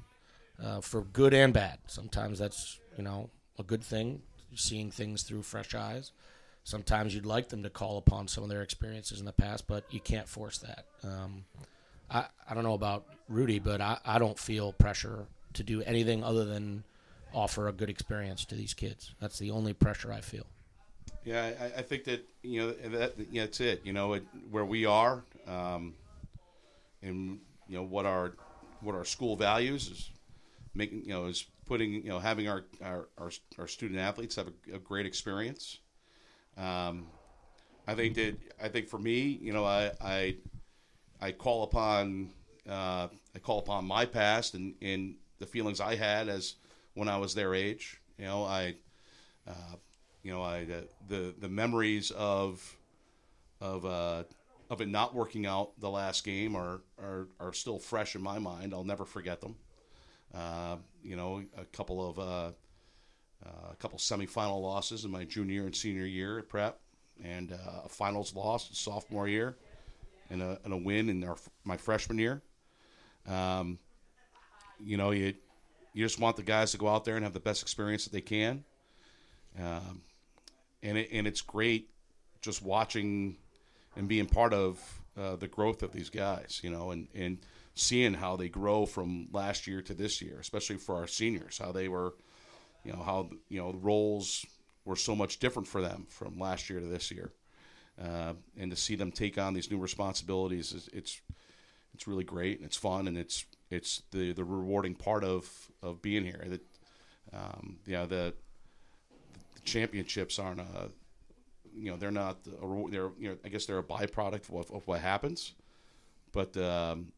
uh, 0.62 0.82
for 0.82 1.01
good 1.01 1.34
and 1.34 1.53
bad. 1.53 1.77
Sometimes 1.88 2.39
that's 2.39 2.80
you 2.98 3.03
know 3.03 3.30
a 3.60 3.63
good 3.63 3.84
thing, 3.84 4.22
seeing 4.56 4.89
things 4.89 5.24
through 5.24 5.44
fresh 5.44 5.75
eyes. 5.75 6.12
Sometimes 6.63 7.13
you'd 7.13 7.25
like 7.25 7.50
them 7.50 7.62
to 7.63 7.70
call 7.70 7.98
upon 7.98 8.27
some 8.27 8.44
of 8.44 8.50
their 8.50 8.62
experiences 8.62 9.20
in 9.20 9.25
the 9.25 9.34
past, 9.34 9.68
but 9.68 9.84
you 9.92 10.00
can't 10.00 10.30
force 10.30 10.58
that. 10.60 10.86
Um, 11.03 11.44
I 12.13 12.25
I 12.50 12.53
don't 12.53 12.63
know 12.63 12.74
about 12.75 13.05
Rudy, 13.27 13.60
but 13.60 13.82
I, 13.82 13.98
I 14.05 14.20
don't 14.20 14.38
feel 14.38 14.74
pressure 14.74 15.25
to 15.53 15.63
do 15.63 15.82
anything 15.84 16.24
other 16.24 16.46
than 16.46 16.84
offer 17.34 17.67
a 17.67 17.72
good 17.74 17.89
experience 17.89 18.46
to 18.46 18.55
these 18.55 18.74
kids. 18.74 19.13
That's 19.20 19.39
the 19.39 19.51
only 19.51 19.74
pressure 19.74 20.13
I 20.13 20.22
feel. 20.22 20.46
Yeah, 21.25 21.51
I, 21.60 21.79
I 21.79 21.82
think 21.82 22.03
that 22.05 22.27
you 22.43 22.62
know 22.62 22.72
that 22.98 23.13
yeah, 23.32 23.46
that's 23.46 23.60
it. 23.60 23.82
You 23.84 23.93
know 23.93 24.13
it, 24.13 24.24
where 24.51 24.65
we 24.65 24.86
are, 24.86 25.24
um, 25.48 25.93
and 27.01 27.39
you 27.67 27.77
know 27.77 27.84
what 27.84 28.05
our 28.05 28.34
what 28.82 28.96
our 28.96 29.05
school 29.05 29.36
values 29.36 29.89
is. 29.89 30.12
making 30.75 31.03
you 31.05 31.13
know 31.13 31.25
is 31.25 31.46
putting 31.65 31.93
you 31.93 32.10
know 32.10 32.20
having 32.20 32.48
our 32.48 32.65
our 32.84 33.08
our, 33.17 33.32
our 33.58 33.67
student 33.67 34.00
athletes 34.00 34.36
have 34.36 34.48
a, 34.48 34.75
a 34.75 34.79
great 34.79 35.05
experience. 35.05 35.79
Um, 36.58 37.08
I 37.88 37.96
think 37.96 38.15
that 38.15 38.38
I 38.62 38.67
think 38.70 38.88
for 38.88 39.00
me, 39.00 39.39
you 39.41 39.53
know, 39.53 39.65
I 39.65 39.91
I, 40.01 40.36
I 41.24 41.32
call 41.32 41.63
upon 41.63 42.32
uh, 42.70 43.08
I 43.36 43.39
call 43.42 43.60
upon 43.60 43.86
my 43.86 44.06
past 44.06 44.56
and, 44.56 44.75
and 44.82 45.15
the 45.39 45.46
feelings 45.46 45.80
I 45.80 45.96
had 45.96 46.27
as 46.27 46.56
when 46.96 47.08
I 47.08 47.18
was 47.18 47.34
their 47.34 47.56
age. 47.56 48.01
You 48.18 48.25
know, 48.25 48.44
I 48.44 48.75
uh, 49.48 49.75
you 50.22 50.34
know 50.34 50.44
I 50.44 50.65
the, 51.08 51.34
the 51.39 51.48
memories 51.48 52.12
of 52.12 52.75
of 53.62 53.86
uh, 53.86 54.24
of 54.70 54.82
it 54.82 54.89
not 54.89 55.15
working 55.15 55.46
out 55.46 55.80
the 55.80 55.89
last 55.89 56.25
game 56.25 56.58
are, 56.58 56.82
are 57.01 57.30
are 57.39 57.53
still 57.53 57.80
fresh 57.80 58.15
in 58.15 58.22
my 58.22 58.38
mind. 58.38 58.74
I'll 58.74 58.84
never 58.84 59.06
forget 59.06 59.39
them. 59.39 59.56
Uh, 60.34 60.75
you 61.03 61.15
know, 61.15 61.42
a 61.58 61.63
couple 61.65 62.06
of 62.06 62.20
uh, 62.20 62.51
a 63.72 63.75
couple 63.77 63.98
semifinal 63.98 64.62
losses 64.62 65.06
in 65.06 65.12
my 65.12 65.24
junior 65.24 65.63
and 65.63 65.75
senior 65.75 66.06
year 66.06 66.39
at 66.39 66.50
prep, 66.50 66.80
and 67.24 67.51
a 67.51 67.88
finals 67.88 68.36
loss 68.36 68.77
sophomore 68.77 69.30
year, 69.30 69.56
and 70.30 70.42
a, 70.42 70.60
and 70.63 70.74
a 70.74 70.77
win 70.77 71.10
in 71.10 71.24
our, 71.24 71.38
my 71.63 71.77
freshman 71.77 72.18
year. 72.18 72.42
Um, 73.27 73.80
you 74.80 74.98
know, 74.98 75.12
you 75.12 75.34
you 75.94 76.03
just 76.03 76.20
want 76.20 76.36
the 76.36 76.44
guys 76.44 76.72
to 76.72 76.77
go 76.77 76.88
out 76.88 77.06
there 77.06 77.15
and 77.15 77.24
have 77.24 77.34
the 77.34 77.39
best 77.39 77.62
experience 77.62 78.06
that 78.06 78.13
they 78.13 78.22
can. 78.22 78.63
Um, 79.60 80.01
and 80.82 80.98
it, 80.98 81.10
and 81.12 81.27
it's 81.27 81.42
great 81.42 81.89
just 82.42 82.63
watching 82.63 83.38
and 83.96 84.08
being 84.08 84.25
part 84.25 84.53
of 84.53 85.01
uh, 85.18 85.36
the 85.36 85.48
growth 85.48 85.84
of 85.84 85.92
these 85.92 86.10
guys, 86.10 86.60
you 86.63 86.72
know, 86.72 86.92
and, 86.92 87.08
and 87.13 87.38
seeing 87.75 88.13
how 88.13 88.36
they 88.36 88.50
grow 88.50 88.86
from 88.86 89.27
last 89.32 89.68
year 89.68 89.82
to 89.84 89.94
this 89.94 90.22
year, 90.22 90.38
especially 90.39 90.77
for 90.77 90.96
our 90.96 91.08
seniors, 91.08 91.60
how 91.60 91.72
they 91.72 91.88
were, 91.88 92.15
you 92.84 92.92
know, 92.92 93.01
how, 93.01 93.30
you 93.50 93.60
know, 93.60 93.72
the 93.72 93.77
roles 93.77 94.46
were 94.86 94.96
so 94.96 95.15
much 95.15 95.39
different 95.39 95.68
for 95.68 95.82
them 95.82 96.06
from 96.10 96.39
last 96.39 96.70
year 96.70 96.80
to 96.80 96.86
this 96.88 97.12
year. 97.12 97.32
Uh, 98.01 98.33
and 98.57 98.71
to 98.71 98.77
see 98.77 98.95
them 98.95 99.12
take 99.12 99.38
on 99.38 99.53
these 99.53 99.69
new 99.69 99.77
responsibilities, 99.77 100.73
is, 100.73 100.89
it's, 100.93 101.21
it's 101.93 102.07
really 102.07 102.23
great 102.23 102.57
and 102.57 102.65
it's 102.65 102.77
fun 102.77 103.07
and 103.07 103.17
it's, 103.17 103.45
it's 103.69 104.01
the, 104.12 104.33
the 104.33 104.43
rewarding 104.43 104.95
part 104.95 105.23
of, 105.23 105.47
of 105.81 106.01
being 106.01 106.23
here. 106.23 106.43
That, 106.47 106.62
um, 107.33 107.77
yeah, 107.85 108.05
the, 108.05 108.33
the 109.55 109.62
championships 109.63 110.39
aren't 110.39 110.59
a, 110.62 110.89
you 111.75 111.91
know 111.91 111.97
they're 111.97 112.12
not 112.12 112.38
a, 112.47 112.89
they're 112.89 113.09
you 113.19 113.29
know 113.29 113.38
I 113.43 113.50
guess 113.50 113.65
they're 113.65 113.79
a 113.79 113.83
byproduct 113.83 114.50
of, 114.50 114.71
of 114.71 114.88
what 114.88 115.00
happens, 115.01 115.53
but 116.31 116.55
um, 116.57 117.12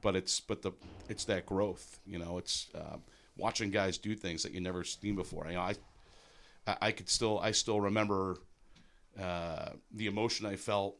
but 0.00 0.16
it's 0.16 0.40
but 0.40 0.62
the 0.62 0.72
it's 1.08 1.24
that 1.24 1.46
growth. 1.46 2.00
You 2.06 2.18
know, 2.18 2.38
it's 2.38 2.68
uh, 2.74 2.96
watching 3.36 3.70
guys 3.70 3.98
do 3.98 4.14
things 4.14 4.42
that 4.42 4.52
you 4.52 4.60
never 4.60 4.84
seen 4.84 5.16
before. 5.16 5.46
You 5.48 5.54
know, 5.54 5.60
I 5.62 5.74
I 6.80 6.92
could 6.92 7.08
still 7.08 7.38
I 7.40 7.50
still 7.52 7.80
remember 7.80 8.36
uh, 9.18 9.70
the 9.92 10.06
emotion 10.06 10.46
I 10.46 10.56
felt. 10.56 10.96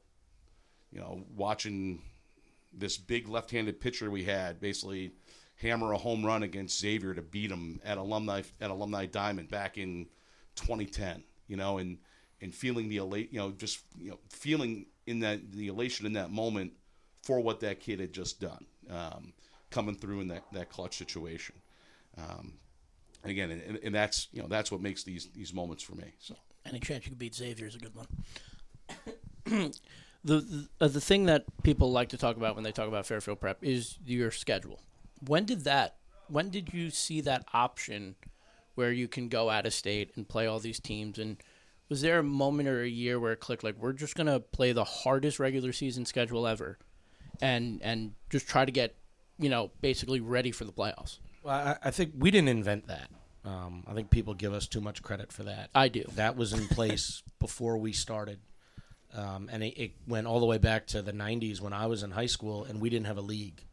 You 0.92 1.00
know, 1.00 1.22
watching 1.36 2.02
this 2.72 2.98
big 2.98 3.28
left-handed 3.28 3.80
pitcher 3.80 4.10
we 4.10 4.24
had 4.24 4.60
basically 4.60 5.12
hammer 5.54 5.92
a 5.92 5.98
home 5.98 6.26
run 6.26 6.42
against 6.42 6.80
Xavier 6.80 7.14
to 7.14 7.22
beat 7.22 7.50
him 7.50 7.80
at 7.84 7.96
alumni 7.96 8.42
at 8.60 8.70
alumni 8.70 9.06
diamond 9.06 9.50
back 9.50 9.78
in 9.78 10.06
2010 10.56 11.22
you 11.46 11.56
know 11.56 11.78
and 11.78 11.98
and 12.40 12.54
feeling 12.54 12.88
the 12.88 12.96
elate, 12.98 13.32
you 13.32 13.38
know, 13.38 13.50
just 13.50 13.80
you 13.98 14.10
know, 14.10 14.18
feeling 14.28 14.86
in 15.06 15.20
that 15.20 15.52
the 15.52 15.68
elation 15.68 16.06
in 16.06 16.14
that 16.14 16.30
moment 16.30 16.72
for 17.22 17.40
what 17.40 17.60
that 17.60 17.80
kid 17.80 18.00
had 18.00 18.12
just 18.12 18.40
done, 18.40 18.64
um, 18.88 19.32
coming 19.70 19.94
through 19.94 20.20
in 20.20 20.28
that, 20.28 20.44
that 20.52 20.70
clutch 20.70 20.96
situation. 20.96 21.54
Um, 22.16 22.54
again, 23.24 23.50
and, 23.50 23.78
and, 23.82 23.94
that's 23.94 24.28
you 24.32 24.42
know 24.42 24.48
that's 24.48 24.72
what 24.72 24.80
makes 24.80 25.04
these 25.04 25.28
these 25.34 25.52
moments 25.52 25.82
for 25.82 25.94
me. 25.94 26.12
So 26.18 26.34
any 26.66 26.80
chance 26.80 27.04
you 27.04 27.10
could 27.10 27.18
beat 27.18 27.34
Xavier 27.34 27.66
is 27.66 27.75
a 27.75 27.78
good 27.78 27.94
one. 27.94 28.06
the 30.25 30.40
the, 30.40 30.68
uh, 30.80 30.88
the 30.88 31.00
thing 31.00 31.26
that 31.26 31.44
people 31.62 31.90
like 31.90 32.10
to 32.10 32.18
talk 32.18 32.36
about 32.36 32.54
when 32.54 32.64
they 32.64 32.73
talk 32.73 32.88
about 32.88 33.06
Fairfield 33.06 33.40
Prep 33.40 33.58
is 33.62 33.99
your 34.04 34.30
schedule. 34.30 34.80
When 35.26 35.44
did 35.44 35.64
that? 35.64 35.96
When 36.28 36.50
did 36.50 36.73
you 36.73 36.90
see 36.90 37.20
that 37.23 37.44
option 37.52 38.16
where 38.75 38.92
you 38.92 39.08
can 39.08 39.28
go 39.28 39.50
out 39.50 39.66
of 39.66 39.75
state 39.75 40.12
and 40.16 40.28
play 40.28 40.46
all 40.46 40.58
these 40.58 40.80
teams 40.80 41.18
and 41.18 41.36
was 41.88 42.02
there 42.02 42.20
a 42.20 42.23
moment 42.23 42.68
or 42.68 42.82
a 42.82 42.88
year 42.88 43.18
where 43.18 43.32
it 43.32 43.40
clicked 43.40 43.64
like 43.64 43.76
we're 43.76 43.92
just 43.92 44.14
gonna 44.14 44.40
play 44.40 44.73
the 44.73 44.84
hardest 44.84 45.38
regular 45.38 45.73
season 45.73 46.06
schedule 46.06 46.46
ever, 46.46 46.78
and 47.42 47.80
and 47.82 48.12
just 48.30 48.49
try 48.49 48.64
to 48.64 48.73
get 48.73 48.94
you 49.38 49.50
know 49.50 49.70
basically 49.80 50.20
ready 50.20 50.52
for 50.52 50.64
the 50.64 50.73
playoffs? 50.73 51.18
Well, 51.42 51.54
I, 51.54 51.88
I 51.88 51.90
think 51.90 52.12
we 52.16 52.30
didn't 52.30 52.49
invent 52.49 52.86
that. 52.86 53.10
Um, 53.44 53.84
I 53.86 53.94
think 53.94 54.10
people 54.10 54.34
give 54.34 54.52
us 54.52 54.66
too 54.66 54.80
much 54.80 55.02
credit 55.02 55.32
for 55.32 55.44
that. 55.44 55.70
I 55.74 55.88
do. 55.88 56.04
That 56.14 56.36
was 56.36 56.52
in 56.52 56.66
place 56.68 57.22
before 57.38 57.78
we 57.78 57.92
started, 57.92 58.38
um, 59.14 59.48
and 59.50 59.62
it, 59.62 59.80
it 59.80 59.92
went 60.06 60.26
all 60.26 60.40
the 60.40 60.46
way 60.46 60.58
back 60.58 60.86
to 60.88 61.02
the 61.02 61.12
'90s 61.12 61.60
when 61.60 61.72
I 61.72 61.86
was 61.86 62.02
in 62.02 62.10
high 62.10 62.26
school, 62.26 62.64
and 62.64 62.80
we 62.80 62.90
didn't 62.90 63.06
have 63.06 63.16
a 63.16 63.22
league. 63.22 63.64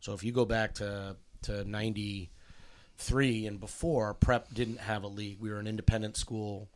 So 0.00 0.12
if 0.12 0.22
you 0.22 0.30
go 0.32 0.44
back 0.44 0.74
to 0.74 1.16
to 1.42 1.68
'93 1.68 3.46
and 3.46 3.58
before, 3.58 4.14
Prep 4.14 4.54
didn't 4.54 4.78
have 4.80 5.02
a 5.02 5.08
league. 5.08 5.40
We 5.40 5.50
were 5.50 5.58
an 5.58 5.66
independent 5.66 6.16
school 6.16 6.68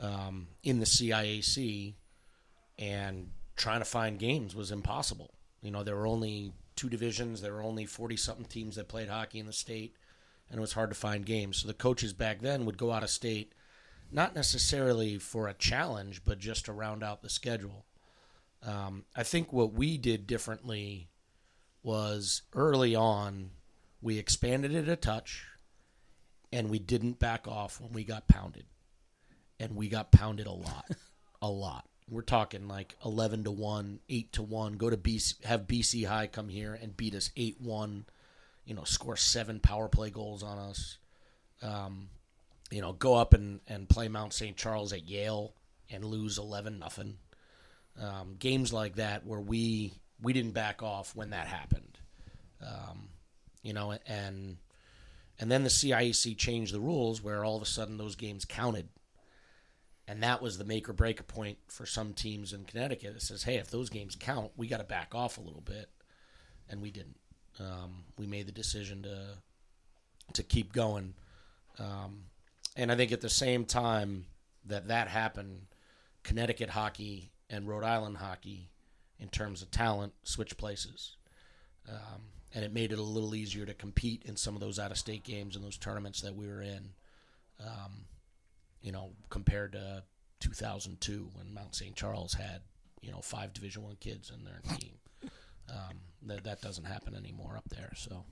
um, 0.00 0.48
in 0.64 0.80
the 0.80 0.86
CIAC, 0.86 1.94
and 2.76 3.30
trying 3.54 3.80
to 3.80 3.84
find 3.84 4.18
games 4.18 4.56
was 4.56 4.72
impossible. 4.72 5.32
You 5.62 5.70
know, 5.70 5.84
there 5.84 5.94
were 5.94 6.08
only 6.08 6.52
two 6.74 6.88
divisions. 6.88 7.40
There 7.40 7.52
were 7.54 7.62
only 7.62 7.86
forty 7.86 8.16
something 8.16 8.46
teams 8.46 8.74
that 8.74 8.88
played 8.88 9.08
hockey 9.08 9.38
in 9.38 9.46
the 9.46 9.52
state, 9.52 9.94
and 10.48 10.58
it 10.58 10.60
was 10.60 10.72
hard 10.72 10.90
to 10.90 10.96
find 10.96 11.26
games. 11.26 11.58
So 11.58 11.68
the 11.68 11.74
coaches 11.74 12.12
back 12.12 12.40
then 12.40 12.64
would 12.64 12.78
go 12.78 12.92
out 12.92 13.02
of 13.02 13.10
state, 13.10 13.52
not 14.10 14.34
necessarily 14.34 15.18
for 15.18 15.48
a 15.48 15.54
challenge, 15.54 16.22
but 16.24 16.38
just 16.38 16.66
to 16.66 16.72
round 16.72 17.02
out 17.02 17.22
the 17.22 17.28
schedule. 17.28 17.84
Um, 18.62 19.04
I 19.14 19.22
think 19.22 19.52
what 19.52 19.72
we 19.72 19.98
did 19.98 20.26
differently 20.26 21.08
was 21.82 22.42
early 22.54 22.94
on 22.94 23.50
we 24.04 24.18
expanded 24.18 24.74
it 24.74 24.86
a 24.86 24.96
touch, 24.96 25.46
and 26.52 26.68
we 26.68 26.78
didn't 26.78 27.18
back 27.18 27.48
off 27.48 27.80
when 27.80 27.92
we 27.92 28.04
got 28.04 28.28
pounded 28.28 28.66
and 29.58 29.74
we 29.74 29.88
got 29.88 30.12
pounded 30.12 30.46
a 30.46 30.52
lot, 30.52 30.84
a 31.42 31.48
lot. 31.48 31.88
We're 32.10 32.20
talking 32.20 32.68
like 32.68 32.96
eleven 33.02 33.44
to 33.44 33.50
one, 33.50 34.00
eight 34.10 34.30
to 34.34 34.42
one. 34.42 34.74
Go 34.74 34.90
to 34.90 34.98
BC, 34.98 35.42
have 35.46 35.62
BC 35.62 36.06
High 36.06 36.26
come 36.26 36.50
here 36.50 36.78
and 36.80 36.94
beat 36.94 37.14
us 37.14 37.30
eight 37.34 37.58
one. 37.58 38.04
You 38.64 38.74
know, 38.74 38.84
score 38.84 39.16
seven 39.16 39.60
power 39.60 39.88
play 39.88 40.10
goals 40.10 40.42
on 40.42 40.58
us. 40.58 40.98
Um, 41.62 42.08
you 42.70 42.80
know, 42.80 42.92
go 42.92 43.14
up 43.14 43.34
and, 43.34 43.60
and 43.68 43.88
play 43.88 44.08
Mount 44.08 44.32
St. 44.32 44.56
Charles 44.56 44.92
at 44.92 45.08
Yale 45.08 45.54
and 45.90 46.04
lose 46.04 46.38
eleven 46.38 46.78
nothing. 46.78 47.18
Um, 48.00 48.36
games 48.38 48.72
like 48.72 48.96
that 48.96 49.26
where 49.26 49.40
we 49.40 49.94
we 50.20 50.32
didn't 50.32 50.52
back 50.52 50.82
off 50.82 51.14
when 51.14 51.30
that 51.30 51.46
happened. 51.46 51.98
Um, 52.62 53.08
you 53.62 53.72
know, 53.72 53.96
and 54.06 54.56
and 55.38 55.50
then 55.50 55.62
the 55.62 55.68
CIAC 55.68 56.36
changed 56.36 56.72
the 56.72 56.80
rules 56.80 57.22
where 57.22 57.44
all 57.44 57.56
of 57.56 57.62
a 57.62 57.66
sudden 57.66 57.98
those 57.98 58.16
games 58.16 58.44
counted 58.44 58.88
and 60.06 60.22
that 60.22 60.42
was 60.42 60.58
the 60.58 60.64
make 60.64 60.88
or 60.88 60.92
break 60.92 61.26
point 61.26 61.58
for 61.68 61.86
some 61.86 62.12
teams 62.12 62.52
in 62.52 62.64
Connecticut. 62.64 63.16
It 63.16 63.22
says, 63.22 63.44
hey, 63.44 63.56
if 63.56 63.70
those 63.70 63.88
games 63.88 64.16
count, 64.18 64.52
we 64.56 64.66
got 64.66 64.78
to 64.78 64.84
back 64.84 65.14
off 65.14 65.38
a 65.38 65.42
little 65.42 65.62
bit, 65.62 65.88
and 66.68 66.82
we 66.82 66.90
didn't. 66.90 67.16
Um, 67.60 68.04
we 68.18 68.26
made 68.26 68.46
the 68.46 68.52
decision 68.52 69.02
to 69.02 69.38
to 70.32 70.42
keep 70.42 70.72
going, 70.72 71.14
um, 71.78 72.24
and 72.76 72.90
I 72.90 72.96
think 72.96 73.12
at 73.12 73.20
the 73.20 73.28
same 73.28 73.64
time 73.64 74.26
that 74.66 74.88
that 74.88 75.08
happened, 75.08 75.66
Connecticut 76.22 76.70
hockey 76.70 77.30
and 77.50 77.68
Rhode 77.68 77.84
Island 77.84 78.16
hockey, 78.16 78.70
in 79.20 79.28
terms 79.28 79.62
of 79.62 79.70
talent, 79.70 80.12
switched 80.22 80.56
places. 80.56 81.16
Um, 81.88 82.22
and 82.54 82.64
it 82.64 82.72
made 82.72 82.92
it 82.92 82.98
a 82.98 83.02
little 83.02 83.34
easier 83.34 83.66
to 83.66 83.74
compete 83.74 84.22
in 84.24 84.36
some 84.36 84.54
of 84.54 84.60
those 84.60 84.78
out 84.78 84.90
of 84.90 84.98
state 84.98 85.24
games 85.24 85.56
and 85.56 85.64
those 85.64 85.76
tournaments 85.76 86.20
that 86.20 86.34
we 86.34 86.46
were 86.46 86.62
in. 86.62 86.90
Um, 87.60 88.06
you 88.80 88.92
know, 88.92 89.10
compared 89.30 89.72
to 89.72 90.02
2002 90.40 91.30
when 91.34 91.52
Mount 91.52 91.74
St. 91.74 91.96
Charles 91.96 92.34
had, 92.34 92.60
you 93.00 93.10
know, 93.10 93.20
five 93.20 93.52
Division 93.52 93.82
One 93.82 93.96
kids 93.98 94.30
in 94.30 94.44
their 94.44 94.60
team. 94.78 94.92
Um, 95.68 95.98
that 96.26 96.44
that 96.44 96.60
doesn't 96.60 96.84
happen 96.84 97.14
anymore 97.14 97.56
up 97.56 97.68
there. 97.68 97.92
So 97.96 98.24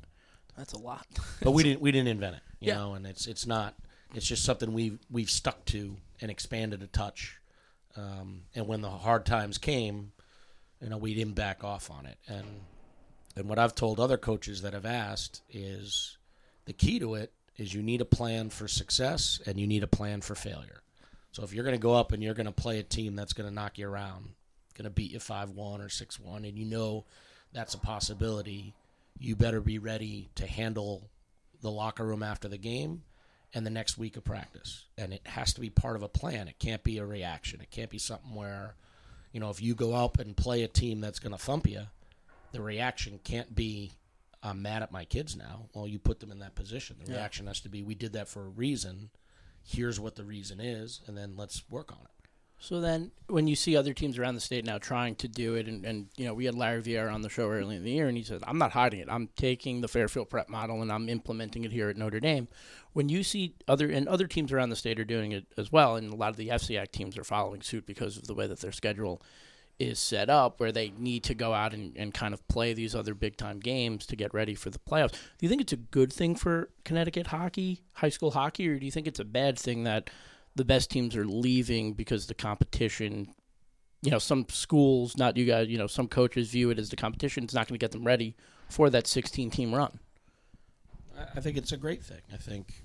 that's 0.57 0.73
a 0.73 0.79
lot. 0.79 1.07
but 1.42 1.53
we 1.53 1.62
didn't 1.62 1.81
we 1.81 1.92
didn't 1.92 2.09
invent 2.09 2.37
it, 2.37 2.42
you 2.61 2.68
yeah. 2.68 2.79
know, 2.79 2.95
and 2.95 3.07
it's 3.07 3.27
it's 3.27 3.47
not 3.47 3.75
it's 4.14 4.27
just 4.27 4.45
something 4.45 4.73
we've 4.73 4.99
we've 5.11 5.31
stuck 5.31 5.64
to 5.66 5.97
and 6.21 6.31
expanded 6.31 6.83
a 6.83 6.87
touch. 6.87 7.38
Um, 7.97 8.42
and 8.55 8.66
when 8.66 8.81
the 8.81 8.90
hard 8.90 9.27
times 9.27 9.59
came, 9.59 10.12
you 10.81 10.88
know, 10.88 10.97
we 10.97 11.14
didn't 11.14 11.35
back 11.35 11.64
off 11.64 11.90
on 11.90 12.07
it. 12.07 12.18
And 12.27 12.47
and 13.37 13.49
what 13.49 13.59
I've 13.59 13.75
told 13.75 13.99
other 13.99 14.18
coaches 14.18 14.62
that 14.62 14.75
have 14.75 14.87
asked 14.87 15.42
is 15.51 16.18
the 16.66 16.73
key 16.73 16.99
to 16.99 17.14
it 17.14 17.33
is 17.57 17.75
you 17.75 17.83
need 17.83 18.01
a 18.01 18.07
plan 18.07 18.51
for 18.51 18.68
success 18.68 19.40
and 19.47 19.59
you 19.59 19.66
need 19.66 19.83
a 19.83 19.88
plan 19.88 20.21
for 20.21 20.35
failure. 20.35 20.83
So 21.33 21.42
if 21.42 21.53
you're 21.53 21.64
going 21.64 21.77
to 21.77 21.83
go 21.83 21.95
up 21.95 22.12
and 22.12 22.23
you're 22.23 22.35
going 22.35 22.47
to 22.47 22.53
play 22.53 22.79
a 22.79 22.83
team 22.83 23.16
that's 23.16 23.33
going 23.33 23.49
to 23.49 23.55
knock 23.55 23.79
you 23.79 23.88
around, 23.88 24.31
going 24.75 24.85
to 24.85 24.91
beat 24.91 25.13
you 25.13 25.19
5-1 25.19 25.57
or 25.57 25.89
6-1 25.89 26.49
and 26.49 26.59
you 26.59 26.65
know 26.65 27.05
that's 27.53 27.75
a 27.75 27.79
possibility, 27.79 28.75
you 29.19 29.37
better 29.37 29.61
be 29.61 29.79
ready 29.79 30.31
to 30.37 30.47
handle 30.47 31.11
the 31.61 31.71
locker 31.71 32.05
room 32.05 32.23
after 32.23 32.49
the 32.49 32.59
game 32.59 33.03
and 33.55 33.67
the 33.67 33.71
next 33.71 33.99
week 33.99 34.17
of 34.17 34.25
practice. 34.25 34.85
And 34.97 35.13
it 35.13 35.21
has 35.27 35.53
to 35.55 35.61
be 35.61 35.71
part 35.71 35.97
of 35.97 36.03
a 36.03 36.09
plan. 36.09 36.49
It 36.49 36.59
can't 36.59 36.83
be 36.83 36.99
a 36.99 37.07
reaction. 37.07 37.61
It 37.61 37.71
can't 37.71 37.91
be 37.91 37.99
something 37.99 38.35
where, 38.35 38.75
you 39.33 39.41
know, 39.41 39.51
if 39.51 39.61
you 39.61 39.75
go 39.75 39.95
out 39.95 40.19
and 40.19 40.37
play 40.37 40.63
a 40.63 40.69
team 40.69 41.01
that's 41.01 41.19
going 41.19 41.33
to 41.33 41.39
thump 41.39 41.69
you, 41.69 41.83
the 42.53 42.63
reaction 42.63 43.21
can't 43.23 43.55
be, 43.55 43.93
I'm 44.43 44.63
mad 44.63 44.83
at 44.83 44.91
my 44.91 45.05
kids 45.05 45.37
now. 45.37 45.67
Well, 45.75 45.87
you 45.87 45.99
put 45.99 46.21
them 46.21 46.33
in 46.33 46.39
that 46.41 46.55
position. 46.55 46.97
The 47.05 47.13
Yeah. 47.13 47.19
reaction 47.19 47.47
has 47.47 47.61
to 47.61 47.69
be, 47.69 47.83
we 47.83 47.95
did 47.95 48.15
that 48.15 48.29
for 48.29 48.45
a 48.47 48.49
reason. 48.49 49.11
Here's 49.65 50.01
what 50.01 50.17
the 50.17 50.25
reason 50.25 50.59
is, 50.59 51.01
and 51.07 51.17
then 51.17 51.37
let's 51.37 51.69
work 51.71 51.93
on 51.93 51.99
it. 52.05 52.22
So 52.62 52.81
then, 52.81 53.11
when 53.27 53.48
you 53.48 53.57
see 53.57 53.77
other 53.77 53.92
teams 53.92 54.16
around 54.20 54.37
the 54.37 54.40
state 54.40 54.64
now 54.64 54.79
trying 54.79 55.16
to 55.16 55.27
do 55.27 55.57
it, 55.57 55.66
and, 55.66 55.85
and 55.85 56.07
you 56.16 56.25
know, 56.25 56.33
we 56.33 56.44
had 56.44 56.55
Larry 56.55 56.81
Vieira 56.81 57.12
on 57.12 57.22
the 57.22 57.29
show 57.29 57.48
early 57.48 57.75
in 57.75 57.83
the 57.83 57.90
year, 57.90 58.07
and 58.07 58.16
he 58.16 58.22
said, 58.22 58.40
"I'm 58.46 58.57
not 58.57 58.70
hiding 58.70 59.01
it. 59.01 59.09
I'm 59.11 59.31
taking 59.37 59.81
the 59.81 59.88
Fairfield 59.88 60.31
Prep 60.31 60.48
model 60.48 60.81
and 60.81 60.92
I'm 60.92 61.09
implementing 61.09 61.64
it 61.64 61.72
here 61.72 61.88
at 61.88 61.96
Notre 61.96 62.20
Dame." 62.20 62.46
When 62.92 63.09
you 63.09 63.25
see 63.25 63.57
other 63.66 63.90
and 63.90 64.07
other 64.07 64.29
teams 64.29 64.53
around 64.53 64.68
the 64.68 64.77
state 64.77 65.01
are 65.01 65.05
doing 65.05 65.33
it 65.33 65.46
as 65.57 65.72
well, 65.72 65.96
and 65.96 66.12
a 66.12 66.14
lot 66.14 66.31
of 66.31 66.37
the 66.37 66.51
FCIAC 66.51 66.92
teams 66.92 67.18
are 67.18 67.25
following 67.25 67.62
suit 67.62 67.85
because 67.85 68.16
of 68.16 68.29
the 68.29 68.35
way 68.35 68.46
that 68.46 68.61
their 68.61 68.70
schedule 68.70 69.20
is 69.81 69.98
set 69.98 70.31
up, 70.31 70.61
where 70.61 70.70
they 70.70 70.92
need 70.96 71.25
to 71.25 71.35
go 71.35 71.53
out 71.53 71.75
and, 71.75 71.96
and 71.96 72.14
kind 72.14 72.33
of 72.33 72.46
play 72.46 72.75
these 72.75 72.94
other 72.94 73.14
big 73.14 73.37
time 73.37 73.59
games 73.59 74.07
to 74.07 74.14
get 74.14 74.33
ready 74.33 74.55
for 74.55 74.70
the 74.70 74.79
playoffs. 74.79 75.11
Do 75.11 75.18
you 75.40 75.48
think 75.48 75.62
it's 75.62 75.72
a 75.72 75.79
good 75.79 76.12
thing 76.12 76.37
for 76.37 76.70
Connecticut 76.85 77.27
hockey, 77.27 77.83
high 77.94 78.11
school 78.11 78.31
hockey, 78.31 78.68
or 78.68 78.79
do 78.79 78.87
you 78.87 78.92
think 78.92 79.09
it's 79.09 79.18
a 79.18 79.25
bad 79.25 79.59
thing 79.59 79.83
that 79.83 80.11
the 80.55 80.65
best 80.65 80.91
teams 80.91 81.17
are 81.17 81.25
leaving 81.25 81.93
because 81.95 82.27
the 82.27 82.35
competition 82.35 83.29
you 84.03 84.11
know 84.11 84.19
some 84.19 84.45
schools 84.49 85.17
not 85.17 85.37
you 85.37 85.45
guys 85.47 85.69
you 85.69 85.79
know 85.79 85.87
some 85.87 86.09
coaches 86.09 86.51
view 86.51 86.71
it 86.71 86.79
as 86.79 86.88
the 86.91 86.97
competition 86.97 87.45
is 87.45 87.55
not 87.55 87.67
going 87.69 87.79
to 87.79 87.83
get 87.83 87.93
them 87.93 88.05
ready 88.05 88.35
for 88.69 88.91
that 88.91 89.07
16 89.07 89.51
team 89.51 89.75
run 89.75 89.99
I- 91.17 91.38
I 91.38 91.41
think 91.41 91.57
it's 91.57 91.73
a 91.73 91.77
great 91.77 92.03
thing. 92.03 92.23
I 92.33 92.37
think, 92.38 92.83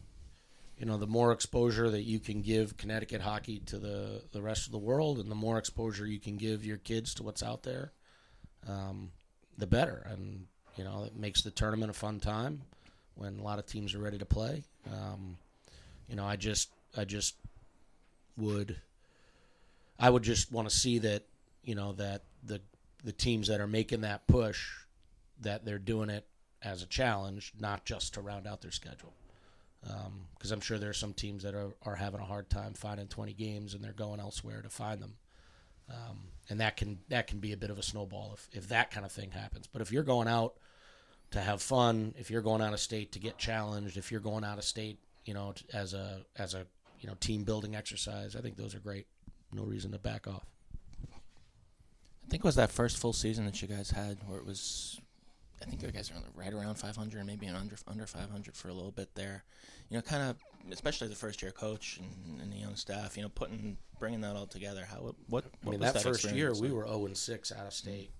you 0.77 0.85
know, 0.85 0.97
the 0.97 1.07
more 1.07 1.31
exposure 1.31 1.89
that 1.89 2.03
you 2.03 2.19
can 2.19 2.41
give 2.41 2.75
Connecticut 2.77 3.21
hockey 3.21 3.59
to 3.67 3.79
the, 3.79 4.21
the 4.33 4.41
rest 4.41 4.65
of 4.65 4.73
the 4.73 4.77
world, 4.77 5.17
and 5.19 5.31
the 5.31 5.35
more 5.35 5.57
exposure 5.57 6.05
you 6.05 6.19
can 6.19 6.35
give 6.35 6.65
your 6.65 6.75
kids 6.77 7.13
to 7.15 7.23
what's 7.23 7.41
out 7.41 7.63
there, 7.63 7.93
um, 8.67 9.11
the 9.57 9.65
better. 9.65 10.05
And 10.11 10.45
you 10.75 10.83
know, 10.83 11.03
it 11.05 11.15
makes 11.15 11.41
the 11.41 11.51
tournament 11.51 11.89
a 11.89 11.93
fun 11.93 12.19
time 12.19 12.61
when 13.15 13.39
a 13.39 13.43
lot 13.43 13.59
of 13.59 13.65
teams 13.65 13.95
are 13.95 13.99
ready 13.99 14.17
to 14.19 14.25
play. 14.25 14.63
Um, 14.91 15.37
you 16.09 16.15
know, 16.17 16.25
I 16.25 16.35
just, 16.35 16.69
I 16.97 17.05
just 17.05 17.35
would, 18.37 18.77
I 19.99 20.09
would 20.09 20.23
just 20.23 20.51
want 20.51 20.69
to 20.69 20.75
see 20.75 20.99
that, 20.99 21.23
you 21.63 21.75
know, 21.75 21.93
that 21.93 22.23
the 22.43 22.61
the 23.03 23.11
teams 23.11 23.47
that 23.47 23.61
are 23.61 23.67
making 23.67 24.01
that 24.01 24.27
push, 24.27 24.69
that 25.41 25.63
they're 25.65 25.79
doing 25.79 26.09
it 26.09 26.25
as 26.61 26.81
a 26.81 26.87
challenge, 26.87 27.53
not 27.59 27.85
just 27.85 28.13
to 28.15 28.21
round 28.21 28.47
out 28.47 28.61
their 28.61 28.71
schedule. 28.71 29.13
Because 30.35 30.51
I'm 30.51 30.59
sure 30.59 30.77
there 30.77 30.89
are 30.89 30.93
some 30.93 31.13
teams 31.13 31.43
that 31.43 31.53
are, 31.53 31.73
are 31.83 31.95
having 31.95 32.19
a 32.19 32.25
hard 32.25 32.49
time 32.49 32.73
finding 32.73 33.07
20 33.07 33.33
games 33.33 33.73
and 33.73 33.83
they're 33.83 33.93
going 33.93 34.19
elsewhere 34.19 34.61
to 34.61 34.69
find 34.69 35.01
them. 35.01 35.13
Um, 35.89 36.17
and 36.49 36.59
that 36.59 36.75
can 36.75 36.99
that 37.07 37.27
can 37.27 37.39
be 37.39 37.53
a 37.53 37.57
bit 37.57 37.69
of 37.69 37.77
a 37.77 37.83
snowball 37.83 38.31
if, 38.33 38.49
if 38.51 38.67
that 38.69 38.91
kind 38.91 39.05
of 39.05 39.11
thing 39.11 39.31
happens. 39.31 39.67
But 39.67 39.81
if 39.81 39.91
you're 39.91 40.03
going 40.03 40.27
out 40.27 40.55
to 41.31 41.39
have 41.39 41.61
fun, 41.61 42.13
if 42.17 42.29
you're 42.29 42.41
going 42.41 42.61
out 42.61 42.73
of 42.73 42.79
state 42.79 43.13
to 43.13 43.19
get 43.19 43.37
challenged, 43.37 43.95
if 43.95 44.11
you're 44.11 44.19
going 44.19 44.43
out 44.43 44.57
of 44.57 44.65
state, 44.65 44.99
you 45.23 45.33
know, 45.33 45.53
as 45.73 45.93
a 45.93 46.25
as 46.37 46.53
a 46.53 46.65
you 46.99 47.07
know 47.07 47.15
team 47.19 47.43
building 47.43 47.75
exercise, 47.75 48.35
I 48.35 48.41
think 48.41 48.57
those 48.57 48.75
are 48.75 48.79
great. 48.79 49.07
No 49.53 49.63
reason 49.63 49.91
to 49.91 49.99
back 49.99 50.27
off. 50.27 50.45
I 52.27 52.29
think 52.29 52.43
it 52.43 52.45
was 52.45 52.55
that 52.55 52.71
first 52.71 52.97
full 52.97 53.13
season 53.13 53.45
that 53.45 53.61
you 53.61 53.67
guys 53.67 53.89
had 53.89 54.17
where 54.27 54.37
it 54.37 54.45
was. 54.45 54.99
I 55.61 55.65
think 55.65 55.81
you 55.81 55.89
guys 55.89 56.11
are 56.11 56.21
right 56.35 56.53
around 56.53 56.75
500, 56.75 57.25
maybe 57.25 57.47
an 57.47 57.55
under 57.55 57.75
under 57.87 58.05
500 58.05 58.55
for 58.55 58.69
a 58.69 58.73
little 58.73 58.91
bit 58.91 59.15
there. 59.15 59.43
You 59.89 59.97
know, 59.97 60.01
kind 60.01 60.29
of, 60.29 60.37
especially 60.71 61.07
the 61.07 61.15
first 61.15 61.41
year 61.41 61.51
coach 61.51 61.99
and, 61.99 62.41
and 62.41 62.51
the 62.51 62.57
young 62.57 62.75
staff. 62.75 63.15
You 63.15 63.23
know, 63.23 63.29
putting 63.29 63.77
bringing 63.99 64.21
that 64.21 64.35
all 64.35 64.45
together. 64.45 64.85
How 64.89 64.97
what 64.97 65.15
what 65.29 65.45
I 65.65 65.69
mean, 65.69 65.79
was 65.79 65.93
that, 65.93 66.03
first 66.03 66.23
year 66.25 66.49
experience 66.49 66.61
we 66.61 66.71
were 66.71 66.85
zero 66.85 67.05
and 67.05 67.17
six 67.17 67.51
out 67.51 67.65
of 67.65 67.73
state, 67.73 68.11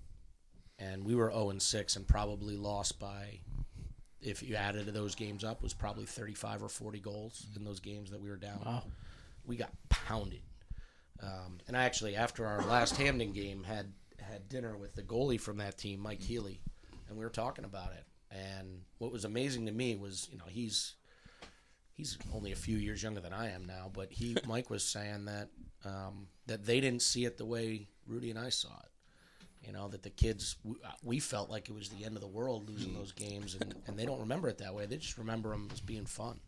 and 0.78 1.04
we 1.04 1.14
were 1.14 1.30
zero 1.30 1.50
and 1.50 1.60
six, 1.60 1.94
and 1.96 2.06
probably 2.06 2.56
lost 2.56 2.98
by, 2.98 3.40
if 4.20 4.42
you 4.42 4.56
added 4.56 4.86
those 4.86 5.14
games 5.14 5.44
up, 5.44 5.62
was 5.62 5.74
probably 5.74 6.06
thirty 6.06 6.34
five 6.34 6.62
or 6.62 6.68
forty 6.68 7.00
goals 7.00 7.46
in 7.56 7.64
those 7.64 7.80
games 7.80 8.10
that 8.10 8.20
we 8.20 8.28
were 8.28 8.36
down. 8.36 8.60
Wow. 8.64 8.84
We 9.46 9.56
got 9.56 9.70
pounded, 9.88 10.42
um, 11.22 11.58
and 11.66 11.76
I 11.76 11.84
actually 11.84 12.16
after 12.16 12.46
our 12.46 12.62
last 12.66 12.96
Hamden 12.96 13.32
game 13.32 13.64
had 13.64 13.92
had 14.20 14.48
dinner 14.48 14.76
with 14.76 14.94
the 14.94 15.02
goalie 15.02 15.40
from 15.40 15.58
that 15.58 15.78
team, 15.78 16.00
Mike 16.00 16.22
Healy, 16.22 16.60
and 17.08 17.16
we 17.16 17.24
were 17.24 17.30
talking 17.30 17.64
about 17.64 17.92
it. 17.92 18.04
And 18.30 18.82
what 18.98 19.10
was 19.12 19.24
amazing 19.24 19.66
to 19.66 19.72
me 19.72 19.96
was, 19.96 20.28
you 20.30 20.38
know, 20.38 20.44
he's 20.48 20.94
he's 21.94 22.18
only 22.32 22.52
a 22.52 22.56
few 22.56 22.76
years 22.76 23.02
younger 23.02 23.20
than 23.20 23.32
I 23.32 23.50
am 23.50 23.66
now, 23.66 23.90
but 23.92 24.12
he 24.12 24.36
Mike 24.46 24.70
was 24.70 24.84
saying 24.84 25.26
that 25.26 25.48
um, 25.84 26.28
that 26.46 26.64
they 26.64 26.80
didn't 26.80 27.02
see 27.02 27.24
it 27.24 27.38
the 27.38 27.46
way 27.46 27.88
Rudy 28.06 28.30
and 28.30 28.38
I 28.38 28.48
saw 28.50 28.68
it. 28.68 28.90
You 29.68 29.74
know 29.74 29.86
that 29.88 30.02
the 30.02 30.08
kids 30.10 30.56
we, 30.64 30.76
we 31.04 31.18
felt 31.20 31.50
like 31.50 31.68
it 31.68 31.74
was 31.74 31.90
the 31.90 32.04
end 32.04 32.16
of 32.16 32.22
the 32.22 32.26
world 32.26 32.68
losing 32.68 32.94
those 32.94 33.12
games, 33.12 33.54
and, 33.60 33.74
and 33.86 33.98
they 33.98 34.06
don't 34.06 34.18
remember 34.20 34.48
it 34.48 34.56
that 34.58 34.74
way. 34.74 34.86
They 34.86 34.96
just 34.96 35.18
remember 35.18 35.50
them 35.50 35.68
as 35.70 35.80
being 35.80 36.06
fun. 36.06 36.40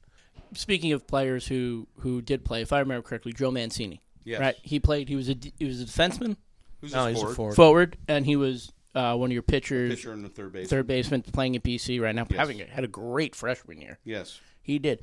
speaking 0.55 0.93
of 0.93 1.07
players 1.07 1.47
who 1.47 1.87
who 1.99 2.23
did 2.23 2.45
play 2.45 2.63
if 2.63 2.73
i 2.73 2.79
remember 2.81 3.07
correctly 3.07 3.33
joe 3.33 3.51
mancini 3.51 4.01
Yes. 4.25 4.41
right 4.41 4.57
he 4.63 4.81
played 4.81 5.09
he 5.09 5.17
was 5.17 5.29
a 5.29 5.37
he 5.59 5.65
was 5.67 5.81
a 5.81 5.85
defenseman 5.85 6.37
Who's 6.81 6.93
No, 6.95 7.05
this 7.05 7.15
he's 7.15 7.19
a 7.19 7.21
forward? 7.27 7.35
forward. 7.37 7.55
forward 7.57 7.97
and 8.09 8.25
he 8.27 8.37
was 8.37 8.73
uh, 8.95 9.15
one 9.17 9.29
of 9.31 9.33
your 9.33 9.43
pitchers 9.43 9.95
Pitcher 9.95 10.13
and 10.13 10.25
the 10.25 10.29
third 10.31 10.53
base. 10.53 10.69
third 10.69 10.87
baseman 10.87 11.23
playing 11.23 11.55
at 11.57 11.63
bc 11.63 12.01
right 12.01 12.15
now 12.15 12.27
Yes. 12.31 12.39
having 12.39 12.61
a, 12.63 12.65
had 12.65 12.85
a 12.85 12.89
great 12.89 13.35
freshman 13.37 13.81
year 13.83 13.99
Yes. 14.05 14.41
He 14.63 14.79
did. 14.79 15.01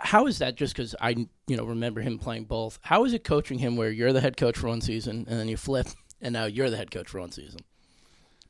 How 0.00 0.26
is 0.28 0.38
that? 0.38 0.54
Just 0.54 0.74
because 0.74 0.94
I, 1.00 1.10
you 1.48 1.56
know, 1.56 1.64
remember 1.64 2.00
him 2.00 2.18
playing 2.20 2.44
both. 2.44 2.78
How 2.82 3.04
is 3.04 3.12
it 3.14 3.24
coaching 3.24 3.58
him 3.58 3.76
where 3.76 3.90
you're 3.90 4.12
the 4.12 4.20
head 4.20 4.36
coach 4.36 4.56
for 4.56 4.68
one 4.68 4.80
season 4.80 5.26
and 5.28 5.38
then 5.40 5.48
you 5.48 5.56
flip, 5.56 5.88
and 6.20 6.32
now 6.32 6.44
you're 6.44 6.70
the 6.70 6.76
head 6.76 6.90
coach 6.90 7.08
for 7.08 7.20
one 7.20 7.32
season? 7.32 7.60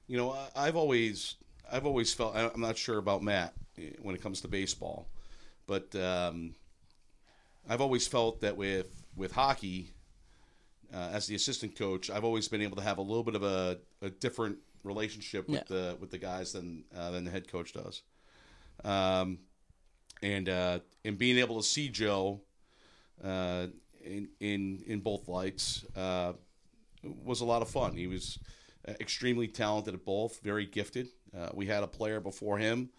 You 0.06 0.16
know, 0.16 0.32
I- 0.32 0.50
I've 0.56 0.76
always, 0.76 1.34
I've 1.70 1.86
always 1.86 2.12
felt. 2.14 2.34
I'm 2.36 2.60
not 2.60 2.78
sure 2.78 2.98
about 2.98 3.22
Matt 3.22 3.54
eh, 3.76 3.90
when 4.00 4.14
it 4.14 4.22
comes 4.22 4.40
to 4.42 4.48
baseball, 4.48 5.06
but 5.66 5.94
um, 5.96 6.54
I've 7.68 7.80
always 7.80 8.06
felt 8.06 8.40
that 8.40 8.56
with 8.56 9.04
with 9.16 9.32
hockey, 9.32 9.92
uh, 10.94 11.10
as 11.12 11.26
the 11.26 11.34
assistant 11.34 11.76
coach, 11.76 12.08
I've 12.08 12.24
always 12.24 12.48
been 12.48 12.62
able 12.62 12.76
to 12.76 12.82
have 12.82 12.98
a 12.98 13.02
little 13.02 13.24
bit 13.24 13.34
of 13.34 13.42
a, 13.42 13.78
a 14.00 14.08
different 14.10 14.58
relationship 14.84 15.46
with 15.48 15.58
Yeah. 15.70 15.76
the 15.76 15.96
with 16.00 16.10
the 16.10 16.18
guys 16.18 16.52
than 16.52 16.84
uh, 16.96 17.10
than 17.10 17.24
the 17.24 17.30
head 17.30 17.48
coach 17.50 17.72
does. 17.74 18.02
Um, 18.84 19.40
and 20.22 20.48
uh, 20.48 20.78
and 21.04 21.18
being 21.18 21.36
able 21.38 21.60
to 21.60 21.66
see 21.66 21.88
Joe 21.90 22.40
uh, 23.22 23.66
in 24.02 24.28
in 24.40 24.82
in 24.86 25.00
both 25.00 25.28
lights 25.28 25.84
uh, 25.96 26.32
was 27.24 27.40
a 27.40 27.44
lot 27.44 27.62
of 27.62 27.68
fun. 27.68 27.96
He 27.96 28.06
was 28.06 28.38
uh, 28.86 28.92
extremely 29.00 29.48
talented 29.48 29.94
at 29.94 30.04
both, 30.04 30.40
very 30.40 30.66
gifted. 30.66 31.08
Uh, 31.36 31.50
we 31.54 31.66
had 31.66 31.82
a 31.82 31.86
player 31.86 32.20
before 32.20 32.58
him 32.58 32.90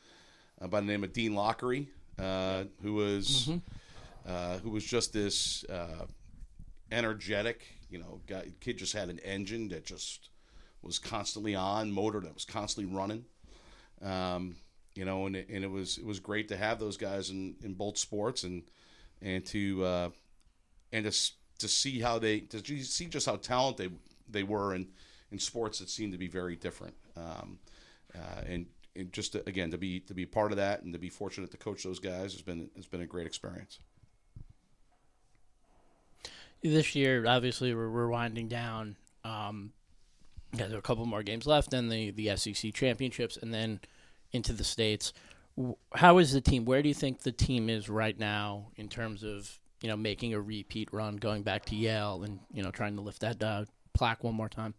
uh, 0.62 0.68
by 0.68 0.80
the 0.80 0.86
name 0.86 1.04
of 1.04 1.14
Dean 1.14 1.34
Lockery, 1.34 1.88
uh, 2.18 2.66
who 2.82 2.94
was 2.94 3.50
uh, 4.28 4.58
who 4.60 4.70
was 4.70 4.84
just 4.84 5.14
this 5.14 5.64
uh, 5.66 6.06
energetic, 6.92 7.66
you 7.90 8.00
know, 8.00 8.22
guy. 8.28 8.48
Kid 8.60 8.78
just 8.78 8.94
had 8.94 9.10
an 9.10 9.20
engine 9.20 9.70
that 9.70 9.86
just 9.86 10.30
was 10.82 11.00
constantly 11.00 11.56
on, 11.56 11.92
motor 11.92 12.20
that 12.22 12.34
was 12.34 12.46
constantly 12.46 12.94
running. 12.94 13.26
Um, 14.02 14.56
you 14.96 15.06
know, 15.06 15.26
and 15.26 15.36
it, 15.36 15.50
and 15.50 15.64
it 15.64 15.72
was 15.72 15.98
it 15.98 16.06
was 16.06 16.20
great 16.20 16.50
to 16.50 16.58
have 16.58 16.80
those 16.80 16.98
guys 16.98 17.30
in, 17.30 17.56
in 17.64 17.74
both 17.74 17.98
sports 17.98 18.44
and 18.44 18.64
and 19.22 19.46
to 19.48 19.84
uh, 19.84 20.10
and 20.92 21.06
to 21.06 21.32
to 21.60 21.68
see 21.68 22.00
how 22.00 22.20
they 22.20 22.42
to 22.42 22.60
see 22.84 23.06
just 23.06 23.26
how 23.26 23.36
talented 23.36 23.92
they 23.92 24.40
they 24.40 24.44
were 24.44 24.74
in 24.74 24.88
in 25.32 25.40
sports 25.40 25.80
that 25.80 25.90
seemed 25.90 26.12
to 26.12 26.18
be 26.18 26.28
very 26.28 26.56
different. 26.56 26.96
Um, 27.16 27.60
uh, 28.16 28.42
and 28.48 28.66
and 28.96 29.14
just 29.14 29.34
to, 29.34 29.48
again 29.48 29.72
to 29.72 29.78
be 29.78 30.00
to 30.02 30.14
be 30.14 30.26
part 30.26 30.52
of 30.52 30.58
that 30.58 30.82
and 30.84 30.94
to 30.94 31.00
be 31.00 31.10
fortunate 31.10 31.52
to 31.52 31.58
coach 31.58 31.84
those 31.84 32.00
guys 32.00 32.34
has 32.34 32.42
been 32.42 32.70
has 32.76 32.88
been 32.88 33.02
a 33.02 33.06
great 33.06 33.28
experience. 33.28 33.80
This 36.62 36.94
year, 36.94 37.26
obviously, 37.26 37.74
we're, 37.74 37.90
we're 37.90 38.10
winding 38.10 38.50
down. 38.50 38.98
Um, 39.24 39.72
yeah, 40.52 40.66
there 40.68 40.76
are 40.76 40.80
a 40.80 40.82
couple 40.82 41.06
more 41.06 41.24
games 41.24 41.46
left, 41.46 41.72
then 41.72 41.90
the 41.90 42.12
the 42.12 42.28
SCC 42.28 42.74
championships, 42.74 43.38
and 43.38 43.54
then 43.54 43.80
into 44.32 44.54
the 44.54 44.64
states. 44.64 45.14
How 45.94 46.18
is 46.20 46.32
the 46.32 46.42
team? 46.42 46.66
Where 46.66 46.82
do 46.82 46.88
you 46.88 46.96
think 46.96 47.22
the 47.22 47.32
team 47.32 47.70
is 47.70 47.90
right 47.90 48.18
now 48.18 48.68
in 48.76 48.88
terms 48.88 49.24
of 49.24 49.60
you 49.82 49.90
know 49.90 49.98
making 49.98 50.34
a 50.34 50.42
repeat 50.42 50.90
run, 50.92 51.18
going 51.18 51.44
back 51.44 51.66
to 51.66 51.76
Yale, 51.76 52.24
and 52.24 52.40
you 52.52 52.64
know 52.64 52.72
trying 52.72 52.96
to 52.96 53.02
lift 53.02 53.22
that 53.22 53.42
uh, 53.44 53.66
plaque 53.94 54.24
one 54.24 54.36
more 54.36 54.50
time? 54.50 54.74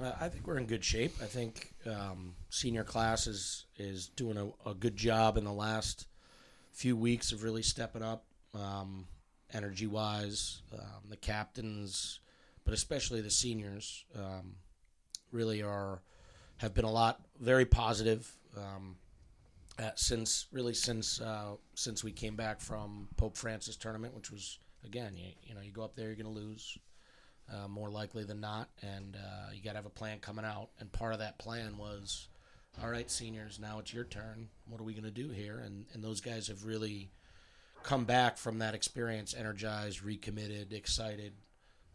Uh, 0.00 0.12
I 0.20 0.28
think 0.28 0.46
we're 0.46 0.58
in 0.58 0.66
good 0.66 0.84
shape. 0.84 1.14
I 1.22 1.26
think 1.26 1.72
um, 1.86 2.34
senior 2.50 2.84
class 2.84 3.26
is 3.26 3.66
is 3.78 4.08
doing 4.08 4.36
a, 4.36 4.70
a 4.70 4.74
good 4.74 4.96
job 4.96 5.36
in 5.36 5.44
the 5.44 5.52
last 5.52 6.06
few 6.72 6.96
weeks 6.96 7.30
of 7.30 7.42
really 7.44 7.62
stepping 7.62 8.02
up, 8.02 8.24
um, 8.54 9.06
energy 9.52 9.86
wise. 9.86 10.62
Um, 10.72 11.08
the 11.08 11.16
captains, 11.16 12.20
but 12.64 12.74
especially 12.74 13.20
the 13.20 13.30
seniors, 13.30 14.04
um, 14.16 14.56
really 15.30 15.62
are 15.62 16.02
have 16.58 16.74
been 16.74 16.84
a 16.84 16.90
lot 16.90 17.20
very 17.40 17.64
positive. 17.64 18.30
Um, 18.56 18.96
uh, 19.78 19.90
since 19.96 20.46
really 20.52 20.74
since 20.74 21.20
uh, 21.20 21.54
since 21.74 22.04
we 22.04 22.12
came 22.12 22.36
back 22.36 22.60
from 22.60 23.08
Pope 23.16 23.36
Francis 23.36 23.76
tournament, 23.76 24.14
which 24.14 24.30
was 24.30 24.58
again, 24.84 25.12
you, 25.16 25.30
you 25.42 25.54
know, 25.54 25.60
you 25.60 25.72
go 25.72 25.82
up 25.82 25.96
there, 25.96 26.06
you're 26.06 26.16
going 26.16 26.32
to 26.32 26.40
lose 26.40 26.78
uh, 27.52 27.68
more 27.68 27.90
likely 27.90 28.24
than 28.24 28.40
not, 28.40 28.68
and 28.82 29.16
uh, 29.16 29.50
you 29.52 29.62
got 29.62 29.70
to 29.70 29.76
have 29.76 29.86
a 29.86 29.90
plan 29.90 30.18
coming 30.20 30.44
out. 30.44 30.68
And 30.78 30.90
part 30.92 31.12
of 31.12 31.18
that 31.18 31.38
plan 31.38 31.76
was, 31.76 32.28
all 32.82 32.88
right, 32.88 33.10
seniors, 33.10 33.58
now 33.58 33.78
it's 33.78 33.92
your 33.92 34.04
turn. 34.04 34.48
What 34.68 34.80
are 34.80 34.84
we 34.84 34.92
going 34.94 35.04
to 35.04 35.10
do 35.10 35.30
here? 35.30 35.58
And 35.58 35.86
and 35.92 36.02
those 36.02 36.20
guys 36.20 36.48
have 36.48 36.64
really 36.64 37.10
come 37.82 38.04
back 38.04 38.38
from 38.38 38.58
that 38.58 38.74
experience, 38.74 39.34
energized, 39.34 40.02
recommitted, 40.02 40.72
excited. 40.72 41.32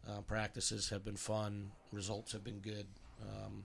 Uh, 0.08 0.20
practices 0.22 0.88
have 0.88 1.04
been 1.04 1.16
fun. 1.16 1.72
Results 1.92 2.32
have 2.32 2.44
been 2.44 2.60
good. 2.60 2.86
Um, 3.22 3.64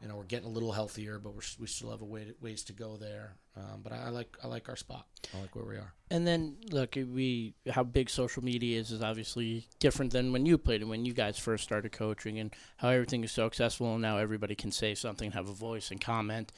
you 0.00 0.08
know, 0.08 0.16
we're 0.16 0.24
getting 0.24 0.46
a 0.46 0.50
little 0.50 0.72
healthier, 0.72 1.18
but 1.18 1.34
we 1.58 1.66
still 1.66 1.90
have 1.90 2.02
a 2.02 2.04
way 2.04 2.24
to, 2.24 2.34
ways 2.40 2.62
to 2.64 2.72
go 2.72 2.96
there. 2.96 3.34
Um, 3.56 3.80
but 3.82 3.92
I, 3.92 4.04
I 4.06 4.08
like 4.10 4.36
I 4.42 4.46
like 4.46 4.68
our 4.68 4.76
spot. 4.76 5.06
I 5.34 5.40
like 5.40 5.56
where 5.56 5.64
we 5.64 5.74
are. 5.76 5.92
And 6.10 6.26
then 6.26 6.56
look, 6.70 6.94
we 6.94 7.54
how 7.68 7.82
big 7.82 8.08
social 8.08 8.44
media 8.44 8.78
is 8.78 8.92
is 8.92 9.02
obviously 9.02 9.66
different 9.80 10.12
than 10.12 10.32
when 10.32 10.46
you 10.46 10.56
played 10.56 10.82
and 10.82 10.90
when 10.90 11.04
you 11.04 11.12
guys 11.12 11.38
first 11.38 11.64
started 11.64 11.90
coaching, 11.90 12.38
and 12.38 12.54
how 12.76 12.90
everything 12.90 13.24
is 13.24 13.32
so 13.32 13.46
accessible. 13.46 13.94
And 13.94 14.02
now 14.02 14.18
everybody 14.18 14.54
can 14.54 14.70
say 14.70 14.94
something, 14.94 15.32
have 15.32 15.48
a 15.48 15.54
voice, 15.54 15.90
and 15.90 16.00
comment. 16.00 16.52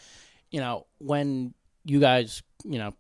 You 0.50 0.60
know, 0.60 0.86
when 0.98 1.54
you 1.84 2.00
guys, 2.00 2.42
you 2.64 2.78
know, 2.78 2.92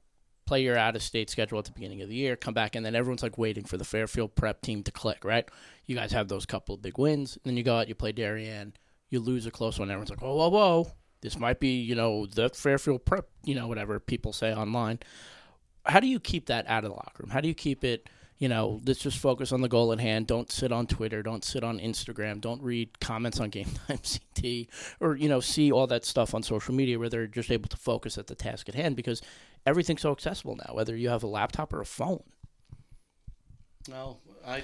play 0.46 0.62
your 0.62 0.78
out 0.78 0.96
of 0.96 1.02
state 1.02 1.28
schedule 1.28 1.58
at 1.58 1.66
the 1.66 1.72
beginning 1.72 2.00
of 2.00 2.08
the 2.08 2.14
year, 2.14 2.34
come 2.34 2.54
back, 2.54 2.74
and 2.74 2.84
then 2.86 2.94
everyone's 2.94 3.22
like 3.22 3.36
waiting 3.36 3.64
for 3.64 3.76
the 3.76 3.84
Fairfield 3.84 4.34
prep 4.34 4.62
team 4.62 4.82
to 4.84 4.90
click, 4.90 5.24
right? 5.24 5.48
You 5.84 5.94
guys 5.94 6.12
have 6.12 6.28
those 6.28 6.46
couple 6.46 6.74
of 6.74 6.82
big 6.82 6.96
wins, 6.96 7.36
and 7.36 7.42
then 7.44 7.56
you 7.56 7.62
go 7.62 7.76
out, 7.76 7.88
you 7.88 7.94
play 7.94 8.12
Darien, 8.12 8.72
you 9.10 9.20
lose 9.20 9.46
a 9.46 9.50
close 9.50 9.78
one, 9.78 9.90
everyone's 9.90 10.10
like, 10.10 10.22
whoa, 10.22 10.34
whoa, 10.34 10.48
whoa, 10.48 10.92
this 11.20 11.38
might 11.38 11.60
be, 11.60 11.80
you 11.80 11.94
know, 11.94 12.26
the 12.26 12.48
Fairfield 12.48 13.04
prep, 13.04 13.28
you 13.44 13.54
know, 13.54 13.68
whatever 13.68 14.00
people 14.00 14.32
say 14.32 14.54
online. 14.54 14.98
How 15.84 16.00
do 16.00 16.06
you 16.06 16.20
keep 16.20 16.46
that 16.46 16.66
out 16.68 16.84
of 16.84 16.90
the 16.90 16.96
locker 16.96 17.22
room? 17.22 17.30
How 17.30 17.40
do 17.40 17.48
you 17.48 17.54
keep 17.54 17.84
it? 17.84 18.08
You 18.38 18.48
know, 18.48 18.80
let's 18.86 19.00
just 19.00 19.18
focus 19.18 19.52
on 19.52 19.60
the 19.60 19.68
goal 19.68 19.92
at 19.92 20.00
hand. 20.00 20.26
Don't 20.26 20.50
sit 20.50 20.72
on 20.72 20.86
Twitter. 20.86 21.22
Don't 21.22 21.44
sit 21.44 21.62
on 21.62 21.78
Instagram. 21.78 22.40
Don't 22.40 22.62
read 22.62 22.98
comments 22.98 23.38
on 23.38 23.50
Game 23.50 23.68
Time 23.86 23.98
CT 23.98 24.66
or, 24.98 25.14
you 25.14 25.28
know, 25.28 25.40
see 25.40 25.70
all 25.70 25.86
that 25.88 26.06
stuff 26.06 26.34
on 26.34 26.42
social 26.42 26.74
media 26.74 26.98
where 26.98 27.10
they're 27.10 27.26
just 27.26 27.50
able 27.50 27.68
to 27.68 27.76
focus 27.76 28.16
at 28.16 28.28
the 28.28 28.34
task 28.34 28.68
at 28.68 28.74
hand 28.74 28.96
because 28.96 29.20
everything's 29.66 30.00
so 30.00 30.12
accessible 30.12 30.56
now, 30.56 30.74
whether 30.74 30.96
you 30.96 31.10
have 31.10 31.22
a 31.22 31.26
laptop 31.26 31.72
or 31.74 31.82
a 31.82 31.86
phone. 31.86 32.22
No, 33.88 34.18
I, 34.46 34.62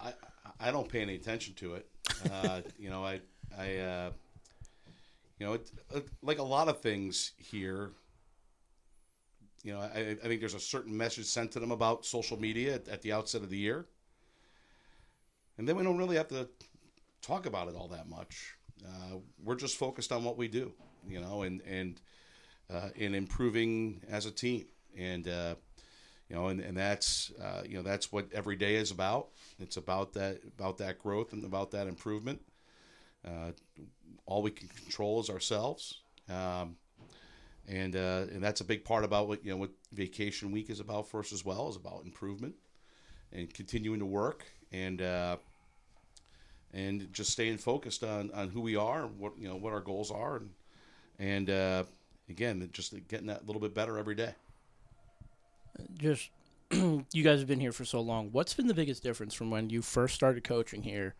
I, 0.00 0.12
I 0.60 0.70
don't 0.70 0.88
pay 0.88 1.00
any 1.00 1.16
attention 1.16 1.54
to 1.54 1.74
it. 1.74 1.88
Uh, 2.30 2.60
you 2.78 2.90
know, 2.90 3.04
I, 3.04 3.20
I, 3.58 3.76
uh, 3.76 4.10
you 5.38 5.46
know, 5.46 5.52
it, 5.54 5.70
it, 5.94 6.08
like 6.22 6.38
a 6.38 6.42
lot 6.42 6.68
of 6.68 6.80
things 6.80 7.32
here. 7.36 7.90
You 9.62 9.74
know, 9.74 9.80
I, 9.80 10.16
I 10.22 10.26
think 10.28 10.40
there's 10.40 10.54
a 10.54 10.60
certain 10.60 10.96
message 10.96 11.26
sent 11.26 11.52
to 11.52 11.60
them 11.60 11.70
about 11.70 12.04
social 12.04 12.40
media 12.40 12.74
at, 12.74 12.88
at 12.88 13.02
the 13.02 13.12
outset 13.12 13.42
of 13.42 13.50
the 13.50 13.58
year, 13.58 13.86
and 15.58 15.68
then 15.68 15.76
we 15.76 15.84
don't 15.84 15.98
really 15.98 16.16
have 16.16 16.28
to 16.28 16.48
talk 17.20 17.46
about 17.46 17.68
it 17.68 17.74
all 17.76 17.88
that 17.88 18.08
much. 18.08 18.56
Uh, 18.84 19.18
we're 19.42 19.54
just 19.54 19.76
focused 19.76 20.10
on 20.10 20.24
what 20.24 20.36
we 20.36 20.48
do, 20.48 20.72
you 21.08 21.20
know, 21.20 21.42
and 21.42 21.60
and 21.62 22.00
uh, 22.72 22.88
in 22.96 23.14
improving 23.14 24.00
as 24.08 24.26
a 24.26 24.30
team, 24.30 24.66
and 24.98 25.28
uh, 25.28 25.54
you 26.32 26.38
know, 26.38 26.48
and, 26.48 26.60
and 26.60 26.74
that's 26.74 27.30
uh, 27.42 27.62
you 27.68 27.76
know 27.76 27.82
that's 27.82 28.10
what 28.10 28.26
every 28.32 28.56
day 28.56 28.76
is 28.76 28.90
about. 28.90 29.28
It's 29.60 29.76
about 29.76 30.14
that 30.14 30.40
about 30.58 30.78
that 30.78 30.98
growth 30.98 31.34
and 31.34 31.44
about 31.44 31.72
that 31.72 31.86
improvement. 31.86 32.40
Uh, 33.22 33.52
all 34.24 34.40
we 34.40 34.50
can 34.50 34.68
control 34.68 35.20
is 35.20 35.28
ourselves, 35.28 36.00
um, 36.30 36.76
and 37.68 37.94
uh, 37.94 38.24
and 38.32 38.42
that's 38.42 38.62
a 38.62 38.64
big 38.64 38.82
part 38.82 39.04
about 39.04 39.28
what 39.28 39.44
you 39.44 39.50
know 39.50 39.58
what 39.58 39.72
vacation 39.92 40.52
week 40.52 40.70
is 40.70 40.80
about 40.80 41.06
for 41.06 41.20
us 41.20 41.34
as 41.34 41.44
well 41.44 41.68
is 41.68 41.76
about 41.76 42.02
improvement 42.06 42.54
and 43.30 43.52
continuing 43.52 43.98
to 43.98 44.06
work 44.06 44.46
and 44.72 45.02
uh, 45.02 45.36
and 46.72 47.12
just 47.12 47.30
staying 47.30 47.58
focused 47.58 48.02
on, 48.02 48.30
on 48.32 48.48
who 48.48 48.62
we 48.62 48.74
are, 48.74 49.02
what 49.06 49.34
you 49.38 49.48
know 49.48 49.56
what 49.56 49.74
our 49.74 49.82
goals 49.82 50.10
are, 50.10 50.36
and 50.36 50.50
and 51.18 51.50
uh, 51.50 51.84
again 52.30 52.66
just 52.72 52.94
getting 53.06 53.26
that 53.26 53.42
a 53.42 53.44
little 53.44 53.60
bit 53.60 53.74
better 53.74 53.98
every 53.98 54.14
day. 54.14 54.34
Just 55.94 56.30
you 56.70 57.22
guys 57.22 57.38
have 57.38 57.48
been 57.48 57.60
here 57.60 57.72
for 57.72 57.84
so 57.84 58.00
long. 58.00 58.30
What's 58.32 58.54
been 58.54 58.66
the 58.66 58.74
biggest 58.74 59.02
difference 59.02 59.34
from 59.34 59.50
when 59.50 59.70
you 59.70 59.82
first 59.82 60.14
started 60.14 60.44
coaching 60.44 60.82
here, 60.82 61.14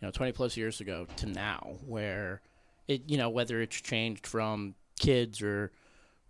you 0.00 0.06
know, 0.06 0.10
20 0.10 0.32
plus 0.32 0.56
years 0.56 0.80
ago 0.80 1.06
to 1.16 1.26
now 1.26 1.76
where 1.86 2.40
it, 2.88 3.02
you 3.08 3.16
know, 3.16 3.28
whether 3.28 3.60
it's 3.60 3.80
changed 3.80 4.26
from 4.26 4.74
kids 4.98 5.42
or 5.42 5.72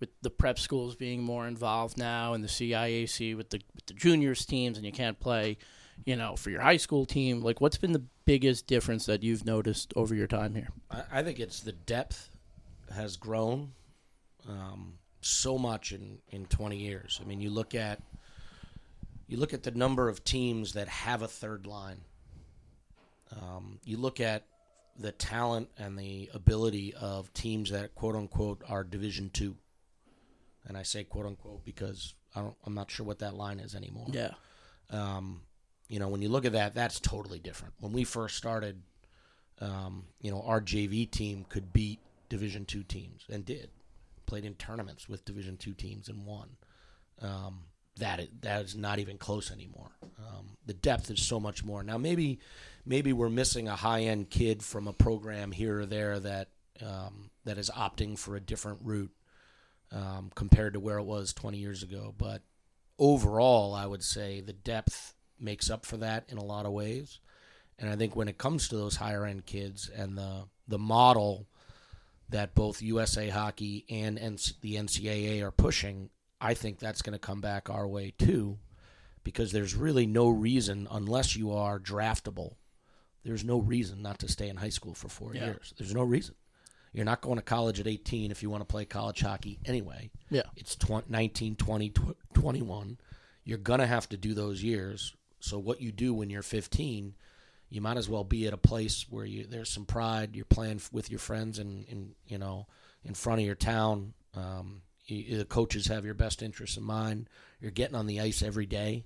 with 0.00 0.08
the 0.22 0.30
prep 0.30 0.58
schools 0.58 0.96
being 0.96 1.22
more 1.22 1.46
involved 1.46 1.96
now 1.96 2.32
and 2.34 2.42
the 2.42 2.48
CIAC 2.48 3.36
with 3.36 3.50
the 3.50 3.60
with 3.74 3.86
the 3.86 3.94
juniors 3.94 4.44
teams 4.44 4.76
and 4.76 4.86
you 4.86 4.92
can't 4.92 5.20
play, 5.20 5.58
you 6.04 6.16
know, 6.16 6.36
for 6.36 6.50
your 6.50 6.60
high 6.60 6.76
school 6.76 7.04
team, 7.04 7.40
like 7.40 7.60
what's 7.60 7.78
been 7.78 7.92
the 7.92 8.04
biggest 8.24 8.66
difference 8.66 9.06
that 9.06 9.22
you've 9.22 9.44
noticed 9.44 9.92
over 9.96 10.14
your 10.14 10.26
time 10.26 10.54
here? 10.54 10.68
I, 10.90 11.02
I 11.12 11.22
think 11.22 11.38
it's 11.38 11.60
the 11.60 11.72
depth 11.72 12.30
has 12.94 13.16
grown 13.16 13.72
um, 14.48 14.94
so 15.24 15.58
much 15.58 15.92
in, 15.92 16.18
in 16.30 16.46
20 16.46 16.76
years. 16.76 17.20
I 17.22 17.26
mean, 17.26 17.40
you 17.40 17.50
look 17.50 17.74
at 17.74 18.00
you 19.26 19.38
look 19.38 19.54
at 19.54 19.62
the 19.62 19.70
number 19.70 20.08
of 20.08 20.22
teams 20.22 20.74
that 20.74 20.86
have 20.88 21.22
a 21.22 21.28
third 21.28 21.66
line. 21.66 22.02
Um, 23.32 23.78
you 23.84 23.96
look 23.96 24.20
at 24.20 24.44
the 24.98 25.12
talent 25.12 25.70
and 25.78 25.98
the 25.98 26.30
ability 26.34 26.94
of 26.94 27.32
teams 27.32 27.70
that 27.70 27.94
quote 27.94 28.14
unquote 28.14 28.62
are 28.68 28.84
Division 28.84 29.30
two, 29.30 29.56
and 30.66 30.76
I 30.76 30.82
say 30.82 31.04
quote 31.04 31.26
unquote 31.26 31.64
because 31.64 32.14
I 32.34 32.42
don't, 32.42 32.54
I'm 32.64 32.74
not 32.74 32.90
sure 32.90 33.06
what 33.06 33.20
that 33.20 33.34
line 33.34 33.60
is 33.60 33.74
anymore. 33.74 34.06
Yeah. 34.10 34.32
Um, 34.90 35.40
you 35.88 35.98
know, 35.98 36.08
when 36.08 36.22
you 36.22 36.28
look 36.28 36.44
at 36.44 36.52
that, 36.52 36.74
that's 36.74 37.00
totally 37.00 37.38
different. 37.38 37.74
When 37.80 37.92
we 37.92 38.04
first 38.04 38.36
started, 38.36 38.82
um, 39.60 40.04
you 40.20 40.30
know, 40.30 40.42
our 40.42 40.60
JV 40.60 41.10
team 41.10 41.46
could 41.48 41.72
beat 41.72 42.00
Division 42.28 42.64
two 42.64 42.82
teams 42.82 43.24
and 43.30 43.44
did. 43.44 43.70
Played 44.26 44.44
in 44.44 44.54
tournaments 44.54 45.08
with 45.08 45.24
Division 45.24 45.56
two 45.56 45.74
teams 45.74 46.08
and 46.08 46.24
won. 46.24 46.56
Um, 47.20 47.64
that 47.98 48.20
is, 48.20 48.28
that 48.40 48.64
is 48.64 48.76
not 48.76 48.98
even 48.98 49.18
close 49.18 49.52
anymore. 49.52 49.90
Um, 50.18 50.56
the 50.66 50.74
depth 50.74 51.10
is 51.10 51.22
so 51.22 51.38
much 51.38 51.64
more 51.64 51.82
now. 51.82 51.98
Maybe 51.98 52.40
maybe 52.84 53.12
we're 53.12 53.28
missing 53.28 53.68
a 53.68 53.76
high 53.76 54.02
end 54.02 54.30
kid 54.30 54.62
from 54.62 54.88
a 54.88 54.92
program 54.92 55.52
here 55.52 55.80
or 55.80 55.86
there 55.86 56.18
that 56.20 56.48
um, 56.82 57.30
that 57.44 57.58
is 57.58 57.70
opting 57.70 58.18
for 58.18 58.36
a 58.36 58.40
different 58.40 58.80
route 58.82 59.12
um, 59.92 60.30
compared 60.34 60.74
to 60.74 60.80
where 60.80 60.98
it 60.98 61.04
was 61.04 61.32
20 61.32 61.58
years 61.58 61.82
ago. 61.82 62.14
But 62.16 62.42
overall, 62.98 63.74
I 63.74 63.86
would 63.86 64.02
say 64.02 64.40
the 64.40 64.52
depth 64.52 65.14
makes 65.38 65.70
up 65.70 65.86
for 65.86 65.96
that 65.98 66.24
in 66.28 66.38
a 66.38 66.44
lot 66.44 66.66
of 66.66 66.72
ways. 66.72 67.20
And 67.78 67.90
I 67.90 67.96
think 67.96 68.16
when 68.16 68.28
it 68.28 68.38
comes 68.38 68.68
to 68.68 68.76
those 68.76 68.96
higher 68.96 69.24
end 69.24 69.46
kids 69.46 69.88
and 69.94 70.16
the 70.16 70.44
the 70.66 70.78
model 70.78 71.46
that 72.28 72.54
both 72.54 72.82
USA 72.82 73.28
Hockey 73.28 73.84
and 73.90 74.16
the 74.60 74.74
NCAA 74.76 75.42
are 75.42 75.50
pushing, 75.50 76.10
I 76.40 76.54
think 76.54 76.78
that's 76.78 77.02
going 77.02 77.12
to 77.12 77.18
come 77.18 77.40
back 77.40 77.68
our 77.70 77.86
way 77.86 78.12
too, 78.18 78.58
because 79.22 79.52
there's 79.52 79.74
really 79.74 80.06
no 80.06 80.28
reason, 80.28 80.88
unless 80.90 81.36
you 81.36 81.52
are 81.52 81.78
draftable, 81.78 82.54
there's 83.24 83.44
no 83.44 83.58
reason 83.58 84.02
not 84.02 84.18
to 84.20 84.28
stay 84.28 84.48
in 84.48 84.56
high 84.56 84.68
school 84.68 84.94
for 84.94 85.08
four 85.08 85.34
Yeah. 85.34 85.46
years. 85.46 85.72
There's 85.78 85.94
no 85.94 86.02
reason. 86.02 86.34
You're 86.92 87.04
not 87.04 87.22
going 87.22 87.36
to 87.36 87.42
college 87.42 87.80
at 87.80 87.86
18 87.88 88.30
if 88.30 88.42
you 88.42 88.50
want 88.50 88.60
to 88.60 88.66
play 88.66 88.84
college 88.84 89.20
hockey 89.20 89.58
anyway. 89.64 90.10
Yeah. 90.30 90.42
It's 90.56 90.76
20, 90.76 91.06
19, 91.10 91.56
20, 91.56 91.90
tw- 91.90 92.16
21. 92.34 92.98
You're 93.44 93.58
going 93.58 93.80
to 93.80 93.86
have 93.86 94.08
to 94.10 94.16
do 94.16 94.32
those 94.34 94.62
years. 94.62 95.14
So 95.40 95.58
what 95.58 95.80
you 95.80 95.90
do 95.92 96.14
when 96.14 96.30
you're 96.30 96.42
15, 96.42 97.14
you 97.74 97.80
might 97.80 97.96
as 97.96 98.08
well 98.08 98.22
be 98.22 98.46
at 98.46 98.52
a 98.52 98.58
place 98.58 99.04
where 99.10 99.24
you 99.24 99.46
there's 99.46 99.68
some 99.68 99.84
pride. 99.84 100.36
You're 100.36 100.44
playing 100.44 100.80
with 100.92 101.10
your 101.10 101.18
friends 101.18 101.58
and, 101.58 101.84
and 101.90 102.14
you 102.28 102.38
know 102.38 102.68
in 103.04 103.14
front 103.14 103.40
of 103.40 103.46
your 103.46 103.56
town. 103.56 104.14
Um, 104.36 104.82
you, 105.06 105.38
the 105.38 105.44
coaches 105.44 105.88
have 105.88 106.04
your 106.04 106.14
best 106.14 106.40
interests 106.40 106.76
in 106.76 106.84
mind. 106.84 107.28
You're 107.60 107.72
getting 107.72 107.96
on 107.96 108.06
the 108.06 108.20
ice 108.20 108.42
every 108.42 108.66
day, 108.66 109.04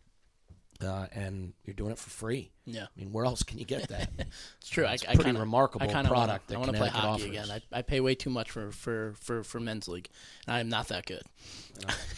uh, 0.84 1.06
and 1.12 1.54
you're 1.64 1.74
doing 1.74 1.92
it 1.92 1.98
for 1.98 2.10
free. 2.10 2.50
Yeah. 2.66 2.84
I 2.84 3.00
mean, 3.00 3.10
where 3.10 3.24
else 3.24 3.42
can 3.42 3.58
you 3.58 3.64
get 3.64 3.88
that? 3.88 4.10
It's 4.60 4.68
true. 4.68 4.84
It's 4.84 5.02
I, 5.02 5.14
pretty 5.14 5.20
I 5.20 5.24
kinda, 5.24 5.40
remarkable 5.40 5.88
I 5.88 5.92
kinda 5.92 6.08
product 6.08 6.50
Wanna, 6.50 6.58
I 6.58 6.60
want 6.60 6.72
to 6.72 6.78
play 6.78 6.88
hockey 6.88 7.08
offers. 7.08 7.24
again. 7.24 7.50
I, 7.50 7.78
I 7.78 7.82
pay 7.82 8.00
way 8.00 8.14
too 8.14 8.30
much 8.30 8.50
for, 8.50 8.70
for, 8.70 9.14
for, 9.18 9.42
for 9.42 9.60
men's 9.60 9.88
league, 9.88 10.08
and 10.46 10.54
I 10.54 10.60
am 10.60 10.68
not 10.68 10.88
that 10.88 11.06
good. 11.06 11.22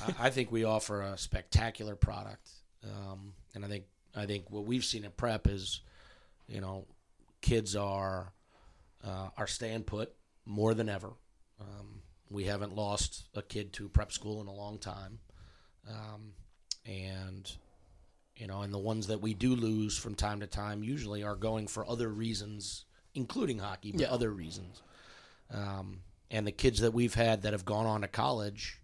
I, 0.00 0.26
I 0.26 0.30
think 0.30 0.50
we 0.50 0.64
offer 0.64 1.00
a 1.02 1.16
spectacular 1.16 1.94
product, 1.94 2.50
um, 2.84 3.34
and 3.54 3.64
I 3.64 3.68
think 3.68 3.84
I 4.16 4.26
think 4.26 4.50
what 4.50 4.64
we've 4.64 4.84
seen 4.84 5.04
at 5.04 5.16
Prep 5.16 5.46
is, 5.46 5.80
you 6.50 6.60
know, 6.60 6.86
kids 7.40 7.76
are 7.76 8.32
uh, 9.04 9.28
are 9.36 9.46
staying 9.46 9.84
put 9.84 10.12
more 10.44 10.74
than 10.74 10.88
ever. 10.88 11.12
Um, 11.60 12.02
we 12.28 12.44
haven't 12.44 12.74
lost 12.74 13.24
a 13.34 13.42
kid 13.42 13.72
to 13.74 13.88
prep 13.88 14.12
school 14.12 14.40
in 14.40 14.46
a 14.46 14.52
long 14.52 14.78
time, 14.78 15.20
um, 15.88 16.32
and 16.84 17.50
you 18.36 18.46
know, 18.46 18.62
and 18.62 18.72
the 18.72 18.78
ones 18.78 19.06
that 19.08 19.20
we 19.20 19.34
do 19.34 19.54
lose 19.54 19.96
from 19.98 20.14
time 20.14 20.40
to 20.40 20.46
time 20.46 20.82
usually 20.82 21.22
are 21.22 21.36
going 21.36 21.66
for 21.66 21.88
other 21.88 22.08
reasons, 22.08 22.84
including 23.14 23.58
hockey, 23.58 23.92
but 23.92 24.00
Yeah. 24.02 24.10
other 24.10 24.30
reasons. 24.32 24.82
Um, 25.50 26.02
and 26.30 26.46
the 26.46 26.52
kids 26.52 26.80
that 26.80 26.94
we've 26.94 27.14
had 27.14 27.42
that 27.42 27.52
have 27.52 27.64
gone 27.64 27.86
on 27.86 28.00
to 28.00 28.08
college, 28.08 28.80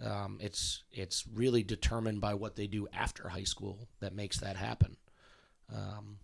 um, 0.00 0.38
it's 0.40 0.82
it's 0.92 1.26
really 1.26 1.62
determined 1.62 2.20
by 2.20 2.34
what 2.34 2.56
they 2.56 2.66
do 2.66 2.86
after 2.92 3.28
high 3.28 3.44
school 3.44 3.88
that 4.00 4.14
makes 4.14 4.38
that 4.40 4.56
happen. 4.56 4.96
Um, 5.72 6.18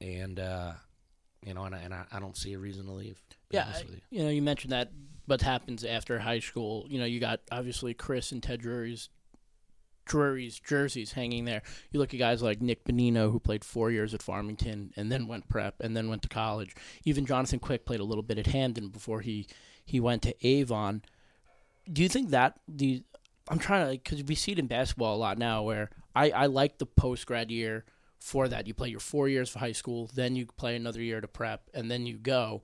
and 0.00 0.38
uh, 0.40 0.72
you 1.46 1.54
know, 1.54 1.64
and, 1.64 1.74
I- 1.74 1.78
and 1.80 1.94
I, 1.94 2.04
I 2.12 2.20
don't 2.20 2.36
see 2.36 2.52
a 2.54 2.58
reason 2.58 2.86
to 2.86 2.92
leave. 2.92 3.20
to 3.30 3.36
Yeah, 3.50 3.64
honest 3.66 3.82
I- 3.82 3.86
with 3.86 3.94
you. 3.96 4.18
you 4.18 4.24
know, 4.24 4.30
you 4.30 4.42
mentioned 4.42 4.72
that 4.72 4.90
what 5.26 5.40
happens 5.42 5.84
after 5.84 6.18
high 6.18 6.40
school. 6.40 6.86
You 6.88 6.98
know, 6.98 7.04
you 7.04 7.20
got 7.20 7.40
obviously 7.52 7.94
Chris 7.94 8.32
and 8.32 8.42
Ted 8.42 8.60
Drury's 8.60 9.08
Drury's 10.06 10.58
jerseys 10.58 11.12
hanging 11.12 11.44
there. 11.44 11.62
You 11.92 12.00
look 12.00 12.12
at 12.12 12.18
guys 12.18 12.42
like 12.42 12.60
Nick 12.60 12.84
Bonino, 12.84 13.30
who 13.30 13.38
played 13.38 13.64
four 13.64 13.92
years 13.92 14.12
at 14.12 14.22
Farmington 14.22 14.92
and 14.96 15.12
then 15.12 15.28
went 15.28 15.48
prep 15.48 15.76
and 15.80 15.96
then 15.96 16.08
went 16.08 16.22
to 16.22 16.28
college. 16.28 16.74
Even 17.04 17.26
Jonathan 17.26 17.60
Quick 17.60 17.84
played 17.86 18.00
a 18.00 18.04
little 18.04 18.24
bit 18.24 18.38
at 18.38 18.48
Hamden 18.48 18.88
before 18.88 19.20
he 19.20 19.46
he 19.84 20.00
went 20.00 20.22
to 20.22 20.34
Avon. 20.46 21.02
Do 21.92 22.02
you 22.02 22.08
think 22.08 22.30
that 22.30 22.58
the 22.66 23.04
I'm 23.48 23.58
trying 23.60 23.86
to 23.86 23.92
because 23.92 24.24
we 24.24 24.34
see 24.34 24.52
it 24.52 24.58
in 24.58 24.66
basketball 24.66 25.14
a 25.14 25.18
lot 25.18 25.38
now, 25.38 25.62
where 25.62 25.90
I 26.16 26.30
I 26.30 26.46
like 26.46 26.78
the 26.78 26.86
post 26.86 27.24
grad 27.26 27.50
year 27.52 27.84
for 28.20 28.46
that. 28.48 28.66
You 28.66 28.74
play 28.74 28.88
your 28.88 29.00
four 29.00 29.28
years 29.28 29.48
for 29.48 29.58
high 29.58 29.72
school, 29.72 30.08
then 30.14 30.36
you 30.36 30.46
play 30.46 30.76
another 30.76 31.02
year 31.02 31.20
to 31.20 31.28
prep, 31.28 31.68
and 31.74 31.90
then 31.90 32.06
you 32.06 32.16
go. 32.16 32.62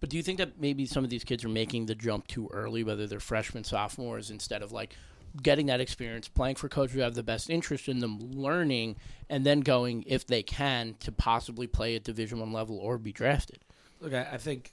But 0.00 0.10
do 0.10 0.16
you 0.16 0.22
think 0.22 0.38
that 0.38 0.60
maybe 0.60 0.86
some 0.86 1.04
of 1.04 1.10
these 1.10 1.24
kids 1.24 1.44
are 1.44 1.48
making 1.48 1.86
the 1.86 1.94
jump 1.94 2.26
too 2.26 2.48
early, 2.52 2.84
whether 2.84 3.06
they're 3.06 3.20
freshmen, 3.20 3.64
sophomores, 3.64 4.30
instead 4.30 4.62
of 4.62 4.70
like 4.70 4.94
getting 5.42 5.66
that 5.66 5.80
experience, 5.80 6.28
playing 6.28 6.56
for 6.56 6.68
coaches 6.68 6.94
who 6.94 7.00
have 7.00 7.14
the 7.14 7.22
best 7.22 7.50
interest 7.50 7.88
in 7.88 7.98
them, 7.98 8.18
learning, 8.20 8.96
and 9.28 9.44
then 9.44 9.60
going, 9.60 10.04
if 10.06 10.26
they 10.26 10.42
can, 10.42 10.94
to 11.00 11.12
possibly 11.12 11.66
play 11.66 11.96
at 11.96 12.04
Division 12.04 12.40
One 12.40 12.52
level 12.52 12.78
or 12.78 12.98
be 12.98 13.12
drafted? 13.12 13.60
Look, 14.00 14.14
I, 14.14 14.28
I 14.32 14.36
think, 14.38 14.72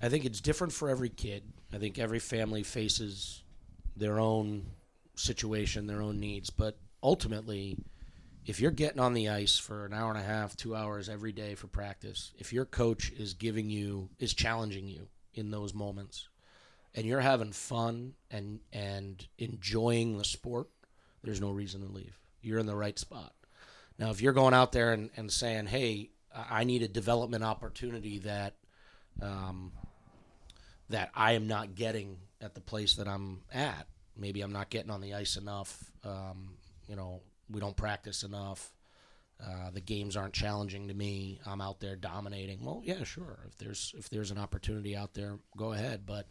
I 0.00 0.08
think 0.08 0.24
it's 0.24 0.40
different 0.40 0.72
for 0.72 0.88
every 0.88 1.08
kid. 1.08 1.42
I 1.72 1.78
think 1.78 1.98
every 1.98 2.20
family 2.20 2.62
faces 2.62 3.42
their 3.96 4.20
own 4.20 4.66
situation, 5.16 5.86
their 5.86 6.02
own 6.02 6.20
needs. 6.20 6.50
But 6.50 6.78
ultimately, 7.02 7.76
if 8.46 8.60
you're 8.60 8.70
getting 8.70 9.00
on 9.00 9.12
the 9.12 9.28
ice 9.28 9.58
for 9.58 9.84
an 9.84 9.92
hour 9.92 10.10
and 10.10 10.18
a 10.18 10.24
half, 10.24 10.56
two 10.56 10.74
hours 10.74 11.08
every 11.08 11.32
day 11.32 11.56
for 11.56 11.66
practice, 11.66 12.32
if 12.38 12.52
your 12.52 12.64
coach 12.64 13.10
is 13.10 13.34
giving 13.34 13.68
you, 13.68 14.08
is 14.20 14.32
challenging 14.32 14.86
you 14.86 15.08
in 15.34 15.50
those 15.50 15.74
moments, 15.74 16.28
and 16.94 17.04
you're 17.04 17.20
having 17.20 17.52
fun 17.52 18.14
and 18.30 18.60
and 18.72 19.26
enjoying 19.38 20.16
the 20.16 20.24
sport, 20.24 20.68
there's 21.22 21.40
no 21.40 21.50
reason 21.50 21.84
to 21.84 21.92
leave. 21.92 22.16
You're 22.40 22.60
in 22.60 22.66
the 22.66 22.76
right 22.76 22.98
spot. 22.98 23.32
Now, 23.98 24.10
if 24.10 24.20
you're 24.20 24.32
going 24.32 24.54
out 24.54 24.72
there 24.72 24.92
and, 24.92 25.10
and 25.16 25.30
saying, 25.30 25.66
"Hey, 25.66 26.10
I 26.32 26.64
need 26.64 26.82
a 26.82 26.88
development 26.88 27.42
opportunity 27.42 28.18
that 28.20 28.54
um, 29.20 29.72
that 30.88 31.10
I 31.14 31.32
am 31.32 31.48
not 31.48 31.74
getting 31.74 32.18
at 32.40 32.54
the 32.54 32.60
place 32.60 32.94
that 32.94 33.08
I'm 33.08 33.40
at. 33.52 33.86
Maybe 34.16 34.40
I'm 34.40 34.52
not 34.52 34.70
getting 34.70 34.90
on 34.90 35.00
the 35.00 35.14
ice 35.14 35.36
enough. 35.36 35.90
Um, 36.04 36.56
you 36.88 36.94
know, 36.94 37.22
we 37.50 37.60
don't 37.60 37.76
practice 37.76 38.22
enough. 38.22 38.72
Uh, 39.42 39.70
the 39.70 39.80
games 39.80 40.16
aren't 40.16 40.32
challenging 40.32 40.88
to 40.88 40.94
me. 40.94 41.40
I'm 41.44 41.60
out 41.60 41.80
there 41.80 41.94
dominating. 41.94 42.64
Well, 42.64 42.80
yeah, 42.84 43.04
sure. 43.04 43.38
If 43.46 43.56
there's 43.58 43.94
if 43.98 44.08
there's 44.08 44.30
an 44.30 44.38
opportunity 44.38 44.96
out 44.96 45.12
there, 45.12 45.38
go 45.56 45.72
ahead. 45.72 46.06
But 46.06 46.26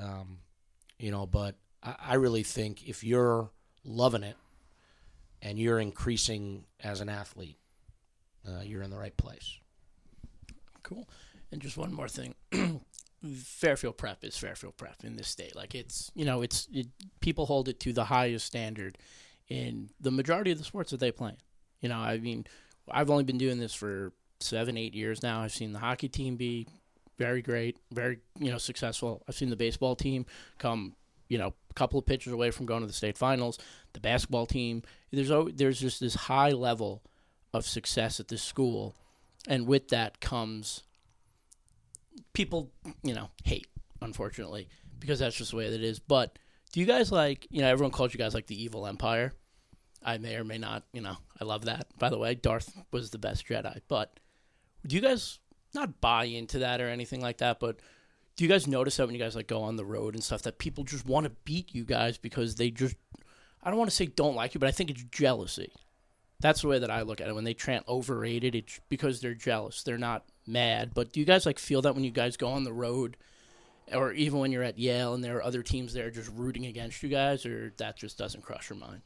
um, 0.00 0.38
you 0.98 1.10
know, 1.10 1.26
but 1.26 1.56
I, 1.82 1.96
I 2.00 2.14
really 2.14 2.42
think 2.42 2.88
if 2.88 3.04
you're 3.04 3.50
loving 3.84 4.22
it 4.22 4.36
and 5.42 5.58
you're 5.58 5.80
increasing 5.80 6.64
as 6.82 7.00
an 7.00 7.08
athlete, 7.08 7.58
uh, 8.48 8.62
you're 8.62 8.82
in 8.82 8.90
the 8.90 8.98
right 8.98 9.16
place. 9.16 9.58
Cool. 10.82 11.08
And 11.52 11.60
just 11.60 11.76
one 11.76 11.92
more 11.92 12.08
thing. 12.08 12.34
Fairfield 13.34 13.98
Prep 13.98 14.24
is 14.24 14.36
Fairfield 14.36 14.76
Prep 14.76 15.04
in 15.04 15.16
this 15.16 15.28
state. 15.28 15.54
Like 15.54 15.74
it's, 15.74 16.10
you 16.14 16.24
know, 16.24 16.40
it's 16.42 16.68
it, 16.72 16.86
people 17.20 17.46
hold 17.46 17.68
it 17.68 17.80
to 17.80 17.92
the 17.92 18.04
highest 18.04 18.46
standard 18.46 18.96
in 19.50 19.90
the 20.00 20.10
majority 20.10 20.52
of 20.52 20.58
the 20.58 20.64
sports 20.64 20.92
that 20.92 21.00
they 21.00 21.12
play. 21.12 21.36
You 21.80 21.90
know, 21.90 21.98
I 21.98 22.18
mean, 22.18 22.46
I've 22.90 23.10
only 23.10 23.24
been 23.24 23.38
doing 23.38 23.58
this 23.58 23.74
for 23.74 24.12
seven, 24.38 24.78
eight 24.78 24.94
years 24.94 25.22
now. 25.22 25.42
I've 25.42 25.52
seen 25.52 25.72
the 25.72 25.78
hockey 25.78 26.08
team 26.08 26.36
be 26.36 26.66
very 27.18 27.42
great, 27.42 27.76
very 27.92 28.20
you 28.38 28.50
know 28.50 28.58
successful. 28.58 29.22
I've 29.28 29.34
seen 29.34 29.50
the 29.50 29.56
baseball 29.56 29.96
team 29.96 30.24
come, 30.58 30.94
you 31.28 31.36
know, 31.36 31.52
a 31.70 31.74
couple 31.74 31.98
of 31.98 32.06
pitchers 32.06 32.32
away 32.32 32.50
from 32.50 32.64
going 32.64 32.80
to 32.80 32.86
the 32.86 32.92
state 32.92 33.18
finals. 33.18 33.58
The 33.92 34.00
basketball 34.00 34.46
team, 34.46 34.82
there's 35.10 35.30
al- 35.30 35.50
there's 35.52 35.80
just 35.80 36.00
this 36.00 36.14
high 36.14 36.50
level 36.50 37.02
of 37.52 37.66
success 37.66 38.20
at 38.20 38.28
this 38.28 38.42
school, 38.42 38.94
and 39.48 39.66
with 39.66 39.88
that 39.88 40.20
comes 40.20 40.84
people, 42.32 42.70
you 43.02 43.14
know, 43.14 43.30
hate, 43.44 43.66
unfortunately, 44.00 44.68
because 44.98 45.18
that's 45.18 45.36
just 45.36 45.50
the 45.50 45.56
way 45.56 45.68
that 45.68 45.80
it 45.80 45.84
is. 45.84 45.98
But 45.98 46.38
do 46.72 46.80
you 46.80 46.86
guys 46.86 47.10
like, 47.10 47.46
you 47.50 47.62
know, 47.62 47.68
everyone 47.68 47.90
calls 47.90 48.14
you 48.14 48.18
guys 48.18 48.34
like 48.34 48.46
the 48.46 48.62
evil 48.62 48.86
empire. 48.86 49.34
I 50.02 50.18
may 50.18 50.36
or 50.36 50.44
may 50.44 50.58
not, 50.58 50.84
you 50.92 51.00
know, 51.00 51.16
I 51.40 51.44
love 51.44 51.66
that. 51.66 51.86
By 51.98 52.08
the 52.10 52.18
way, 52.18 52.34
Darth 52.34 52.72
was 52.90 53.10
the 53.10 53.18
best 53.18 53.46
Jedi. 53.46 53.80
But 53.88 54.18
do 54.86 54.96
you 54.96 55.02
guys 55.02 55.38
not 55.74 56.00
buy 56.00 56.24
into 56.24 56.60
that 56.60 56.80
or 56.80 56.88
anything 56.88 57.20
like 57.20 57.38
that? 57.38 57.60
But 57.60 57.80
do 58.36 58.44
you 58.44 58.50
guys 58.50 58.66
notice 58.66 58.96
that 58.96 59.06
when 59.06 59.14
you 59.14 59.20
guys 59.20 59.36
like 59.36 59.46
go 59.46 59.62
on 59.62 59.76
the 59.76 59.84
road 59.84 60.14
and 60.14 60.24
stuff 60.24 60.42
that 60.42 60.58
people 60.58 60.84
just 60.84 61.06
want 61.06 61.24
to 61.24 61.32
beat 61.44 61.74
you 61.74 61.84
guys 61.84 62.16
because 62.16 62.54
they 62.56 62.70
just, 62.70 62.96
I 63.62 63.68
don't 63.68 63.78
want 63.78 63.90
to 63.90 63.96
say 63.96 64.06
don't 64.06 64.34
like 64.36 64.54
you, 64.54 64.60
but 64.60 64.68
I 64.68 64.72
think 64.72 64.90
it's 64.90 65.04
jealousy. 65.10 65.72
That's 66.40 66.62
the 66.62 66.68
way 66.68 66.78
that 66.78 66.90
I 66.90 67.02
look 67.02 67.20
at 67.20 67.28
it. 67.28 67.34
When 67.34 67.44
they 67.44 67.52
chant 67.52 67.86
overrated, 67.86 68.54
it's 68.54 68.80
because 68.88 69.20
they're 69.20 69.34
jealous. 69.34 69.82
They're 69.82 69.98
not 69.98 70.24
mad. 70.46 70.92
But 70.94 71.12
do 71.12 71.20
you 71.20 71.26
guys 71.26 71.44
like 71.44 71.58
feel 71.58 71.82
that 71.82 71.94
when 71.94 72.04
you 72.04 72.10
guys 72.10 72.38
go 72.38 72.48
on 72.48 72.64
the 72.64 72.72
road, 72.72 73.18
or 73.92 74.12
even 74.12 74.38
when 74.38 74.50
you're 74.52 74.62
at 74.62 74.78
Yale 74.78 75.12
and 75.12 75.22
there 75.22 75.36
are 75.36 75.44
other 75.44 75.62
teams 75.62 75.92
there 75.92 76.10
just 76.10 76.30
rooting 76.34 76.64
against 76.64 77.02
you 77.02 77.10
guys, 77.10 77.44
or 77.44 77.74
that 77.76 77.98
just 77.98 78.16
doesn't 78.16 78.42
cross 78.42 78.70
your 78.70 78.78
mind? 78.78 79.02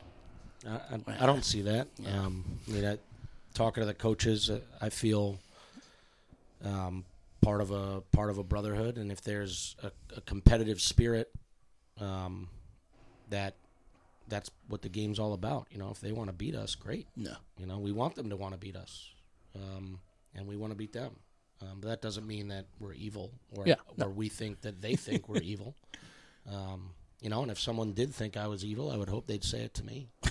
I, 0.67 1.13
I, 1.13 1.23
I 1.23 1.27
don't 1.27 1.45
see 1.45 1.63
that. 1.63 1.89
Yeah. 1.99 2.21
Um, 2.21 2.45
I 2.69 2.71
mean, 2.71 2.85
I, 2.85 2.99
talking 3.55 3.83
to 3.83 3.87
the 3.87 3.95
coaches, 3.95 4.51
uh, 4.51 4.61
I 4.81 4.89
feel 4.89 5.39
um, 6.65 7.05
part 7.43 7.61
of 7.61 7.71
a 7.71 8.01
part 8.13 8.31
of 8.31 8.39
a 8.39 8.43
brotherhood, 8.45 8.97
and 8.97 9.13
if 9.13 9.21
there's 9.21 9.77
a, 9.83 9.91
a 10.17 10.21
competitive 10.23 10.81
spirit, 10.81 11.31
um, 12.01 12.49
that 13.31 13.55
that's 14.29 14.51
what 14.69 14.83
the 14.83 14.89
game's 14.89 15.19
all 15.19 15.35
about. 15.35 15.67
You 15.71 15.79
know, 15.79 15.91
if 15.91 16.01
they 16.01 16.13
want 16.13 16.29
to 16.31 16.35
beat 16.35 16.55
us, 16.55 16.75
great. 16.75 17.07
No. 17.17 17.35
You 17.59 17.67
know, 17.67 17.79
we 17.79 17.93
want 17.93 18.15
them 18.15 18.31
to 18.31 18.37
want 18.37 18.55
to 18.55 18.59
beat 18.59 18.77
us, 18.77 19.11
um, 19.55 19.99
and 20.35 20.47
we 20.47 20.57
want 20.57 20.73
to 20.73 20.77
beat 20.77 20.93
them. 20.93 21.13
Um, 21.63 21.79
but 21.81 21.89
that 21.89 22.03
doesn't 22.03 22.27
mean 22.27 22.49
that 22.49 22.67
we're 22.81 22.95
evil 22.95 23.31
or 23.57 23.65
Yeah, 23.67 23.77
no. 23.97 24.07
or 24.07 24.11
we 24.11 24.29
think 24.29 24.61
that 24.63 24.83
they 24.83 24.97
think 24.97 25.29
we're 25.29 25.41
evil. 25.43 25.75
Um, 26.51 26.91
you 27.25 27.31
know, 27.31 27.41
and 27.41 27.51
if 27.51 27.59
someone 27.59 27.95
did 27.95 28.15
think 28.15 28.37
I 28.37 28.47
was 28.49 28.67
evil, 28.67 28.91
I 28.91 28.99
would 28.99 29.09
hope 29.09 29.27
they'd 29.27 29.43
say 29.43 29.63
it 29.63 29.75
to 29.75 29.85
me. 29.85 30.09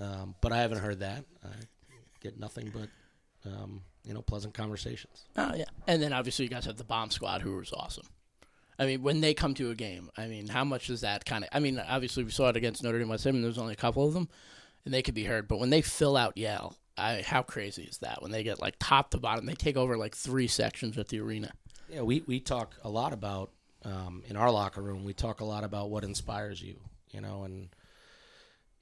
Um, 0.00 0.34
but 0.40 0.50
I 0.50 0.56
haven't 0.56 0.78
heard 0.78 0.98
that. 0.98 1.24
I 1.44 1.50
get 2.20 2.36
nothing 2.36 2.72
but 2.74 2.88
um, 3.48 3.80
you 4.04 4.12
know 4.12 4.22
pleasant 4.22 4.52
conversations. 4.52 5.22
Oh 5.36 5.54
yeah, 5.54 5.66
and 5.86 6.02
then 6.02 6.12
obviously 6.12 6.44
you 6.44 6.50
guys 6.50 6.64
have 6.64 6.76
the 6.76 6.82
bomb 6.82 7.12
squad, 7.12 7.42
who 7.42 7.54
was 7.54 7.72
awesome. 7.72 8.08
I 8.76 8.86
mean, 8.86 9.04
when 9.04 9.20
they 9.20 9.34
come 9.34 9.54
to 9.54 9.70
a 9.70 9.76
game, 9.76 10.10
I 10.16 10.26
mean, 10.26 10.48
how 10.48 10.64
much 10.64 10.88
does 10.88 11.02
that 11.02 11.24
kind 11.24 11.44
of? 11.44 11.50
I 11.52 11.60
mean, 11.60 11.78
obviously 11.78 12.24
we 12.24 12.32
saw 12.32 12.48
it 12.48 12.56
against 12.56 12.82
Notre 12.82 12.98
Dame 12.98 13.08
West 13.08 13.22
Haven, 13.22 13.36
and 13.36 13.44
there's 13.44 13.56
only 13.56 13.74
a 13.74 13.76
couple 13.76 14.04
of 14.04 14.14
them, 14.14 14.28
and 14.84 14.92
they 14.92 15.00
could 15.00 15.14
be 15.14 15.22
heard. 15.22 15.46
But 15.46 15.60
when 15.60 15.70
they 15.70 15.80
fill 15.80 16.16
out 16.16 16.36
Yale, 16.36 16.74
I, 16.98 17.22
how 17.24 17.42
crazy 17.42 17.84
is 17.84 17.98
that? 17.98 18.20
When 18.20 18.32
they 18.32 18.42
get 18.42 18.60
like 18.60 18.74
top 18.80 19.10
to 19.10 19.18
bottom, 19.18 19.46
they 19.46 19.54
take 19.54 19.76
over 19.76 19.96
like 19.96 20.16
three 20.16 20.48
sections 20.48 20.98
at 20.98 21.06
the 21.06 21.20
arena. 21.20 21.52
Yeah, 21.88 22.02
we, 22.02 22.24
we 22.26 22.40
talk 22.40 22.74
a 22.82 22.90
lot 22.90 23.12
about 23.12 23.52
um, 23.84 24.22
in 24.26 24.36
our 24.36 24.50
locker 24.50 24.82
room. 24.82 25.04
We 25.04 25.12
talk 25.12 25.40
a 25.40 25.44
lot 25.44 25.64
about 25.64 25.90
what 25.90 26.04
inspires 26.04 26.62
you, 26.62 26.76
you 27.10 27.20
know, 27.20 27.44
and 27.44 27.68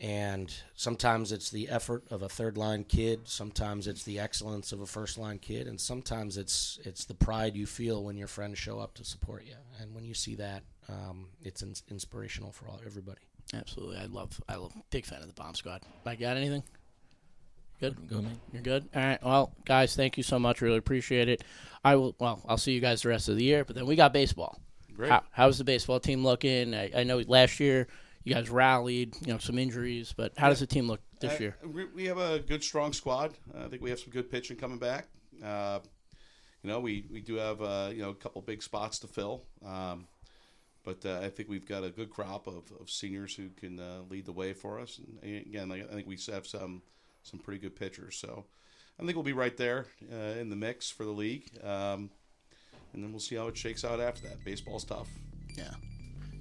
and 0.00 0.52
sometimes 0.74 1.30
it's 1.30 1.50
the 1.50 1.68
effort 1.68 2.04
of 2.10 2.22
a 2.22 2.28
third 2.28 2.56
line 2.56 2.82
kid. 2.84 3.28
Sometimes 3.28 3.86
it's 3.86 4.02
the 4.02 4.18
excellence 4.18 4.72
of 4.72 4.80
a 4.80 4.86
first 4.86 5.16
line 5.16 5.38
kid, 5.38 5.66
and 5.68 5.80
sometimes 5.80 6.36
it's 6.36 6.80
it's 6.84 7.04
the 7.04 7.14
pride 7.14 7.54
you 7.54 7.66
feel 7.66 8.02
when 8.02 8.16
your 8.16 8.28
friends 8.28 8.58
show 8.58 8.80
up 8.80 8.94
to 8.94 9.04
support 9.04 9.44
you. 9.44 9.54
And 9.80 9.94
when 9.94 10.04
you 10.04 10.14
see 10.14 10.34
that, 10.36 10.64
um, 10.88 11.28
it's 11.42 11.62
ins- 11.62 11.84
inspirational 11.88 12.52
for 12.52 12.68
all 12.68 12.80
everybody. 12.84 13.20
Absolutely, 13.54 13.98
I 13.98 14.06
love, 14.06 14.40
I 14.48 14.54
love, 14.56 14.72
big 14.90 15.04
fan 15.04 15.20
of 15.20 15.26
the 15.26 15.34
bomb 15.34 15.54
squad. 15.54 15.82
I 16.06 16.14
got 16.14 16.36
anything? 16.36 16.62
Good. 17.80 18.08
Go, 18.08 18.22
man. 18.22 18.40
You're 18.52 18.62
good. 18.62 18.88
All 18.94 19.02
right. 19.02 19.22
Well, 19.24 19.52
guys, 19.64 19.96
thank 19.96 20.16
you 20.16 20.22
so 20.22 20.38
much. 20.38 20.60
Really 20.60 20.76
appreciate 20.76 21.28
it. 21.28 21.42
I 21.84 21.96
will. 21.96 22.14
Well, 22.20 22.40
I'll 22.48 22.56
see 22.56 22.72
you 22.72 22.80
guys 22.80 23.02
the 23.02 23.08
rest 23.08 23.28
of 23.28 23.36
the 23.36 23.42
year. 23.42 23.64
But 23.64 23.74
then 23.74 23.86
we 23.86 23.96
got 23.96 24.12
baseball. 24.12 24.60
Great. 24.94 25.10
How, 25.10 25.22
how's 25.30 25.58
the 25.58 25.64
baseball 25.64 26.00
team 26.00 26.22
looking? 26.24 26.74
I, 26.74 26.90
I 26.96 27.02
know 27.04 27.18
last 27.26 27.60
year 27.60 27.88
you 28.24 28.34
guys 28.34 28.50
rallied. 28.50 29.16
You 29.26 29.32
know, 29.32 29.38
some 29.38 29.58
injuries, 29.58 30.14
but 30.16 30.32
how 30.36 30.48
does 30.48 30.60
the 30.60 30.66
team 30.66 30.86
look 30.88 31.00
this 31.20 31.34
Uh, 31.34 31.42
year? 31.42 31.56
we- 31.64 31.86
we 31.86 32.04
have 32.06 32.18
a 32.18 32.38
good, 32.40 32.62
strong 32.62 32.92
squad. 32.92 33.34
Uh, 33.54 33.64
I 33.64 33.68
think 33.68 33.82
we 33.82 33.90
have 33.90 33.98
some 34.00 34.10
good 34.10 34.30
pitching 34.30 34.56
coming 34.56 34.78
back. 34.78 35.08
Uh, 35.42 35.80
you 36.62 36.70
know, 36.70 36.78
we, 36.80 37.06
we 37.10 37.20
do 37.20 37.34
have 37.36 37.60
uh, 37.60 37.90
you 37.92 38.02
know 38.02 38.10
a 38.10 38.14
couple 38.14 38.40
big 38.42 38.62
spots 38.62 38.98
to 39.00 39.08
fill, 39.08 39.42
um, 39.64 40.06
but 40.84 41.04
uh, 41.04 41.18
I 41.22 41.28
think 41.30 41.48
we've 41.48 41.66
got 41.66 41.82
a 41.84 41.90
good 41.90 42.10
crop 42.10 42.46
of, 42.46 42.62
of 42.80 42.88
seniors 42.90 43.34
who 43.34 43.48
can 43.50 43.80
uh, 43.80 44.02
lead 44.08 44.26
the 44.26 44.32
way 44.32 44.52
for 44.52 44.78
us. 44.78 45.00
And 45.22 45.34
again, 45.46 45.68
like, 45.68 45.90
I 45.90 45.94
think 45.94 46.06
we 46.06 46.16
have 46.30 46.46
some 46.46 46.82
some 47.24 47.40
pretty 47.40 47.60
good 47.60 47.74
pitchers. 47.74 48.16
So 48.16 48.44
I 49.00 49.04
think 49.04 49.16
we'll 49.16 49.24
be 49.24 49.32
right 49.32 49.56
there 49.56 49.86
uh, 50.12 50.38
in 50.38 50.50
the 50.50 50.56
mix 50.56 50.88
for 50.90 51.04
the 51.04 51.10
league. 51.10 51.50
Um, 51.64 52.10
and 52.92 53.02
then 53.02 53.10
we'll 53.10 53.20
see 53.20 53.36
how 53.36 53.46
it 53.48 53.56
shakes 53.56 53.84
out 53.84 54.00
after 54.00 54.22
that. 54.28 54.44
Baseball's 54.44 54.84
tough. 54.84 55.08
Yeah, 55.56 55.70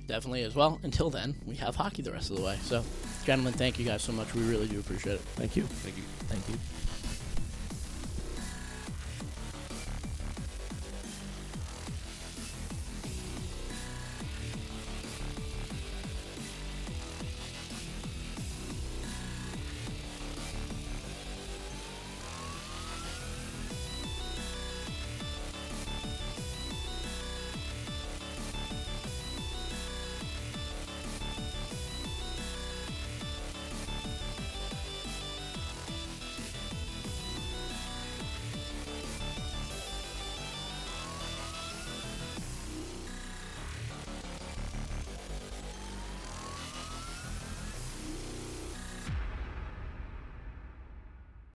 definitely 0.07 0.43
as 0.43 0.55
well. 0.55 0.79
Until 0.83 1.09
then, 1.09 1.35
we 1.45 1.55
have 1.55 1.75
hockey 1.75 2.01
the 2.01 2.11
rest 2.11 2.29
of 2.29 2.37
the 2.37 2.43
way. 2.43 2.57
So, 2.63 2.83
gentlemen, 3.25 3.53
thank 3.53 3.79
you 3.79 3.85
guys 3.85 4.01
so 4.01 4.11
much. 4.11 4.33
We 4.33 4.43
really 4.43 4.67
do 4.67 4.79
appreciate 4.79 5.13
it. 5.13 5.21
Thank 5.35 5.55
you. 5.55 5.63
Thank 5.63 5.97
you. 5.97 6.03
Thank 6.27 6.49
you. 6.49 6.90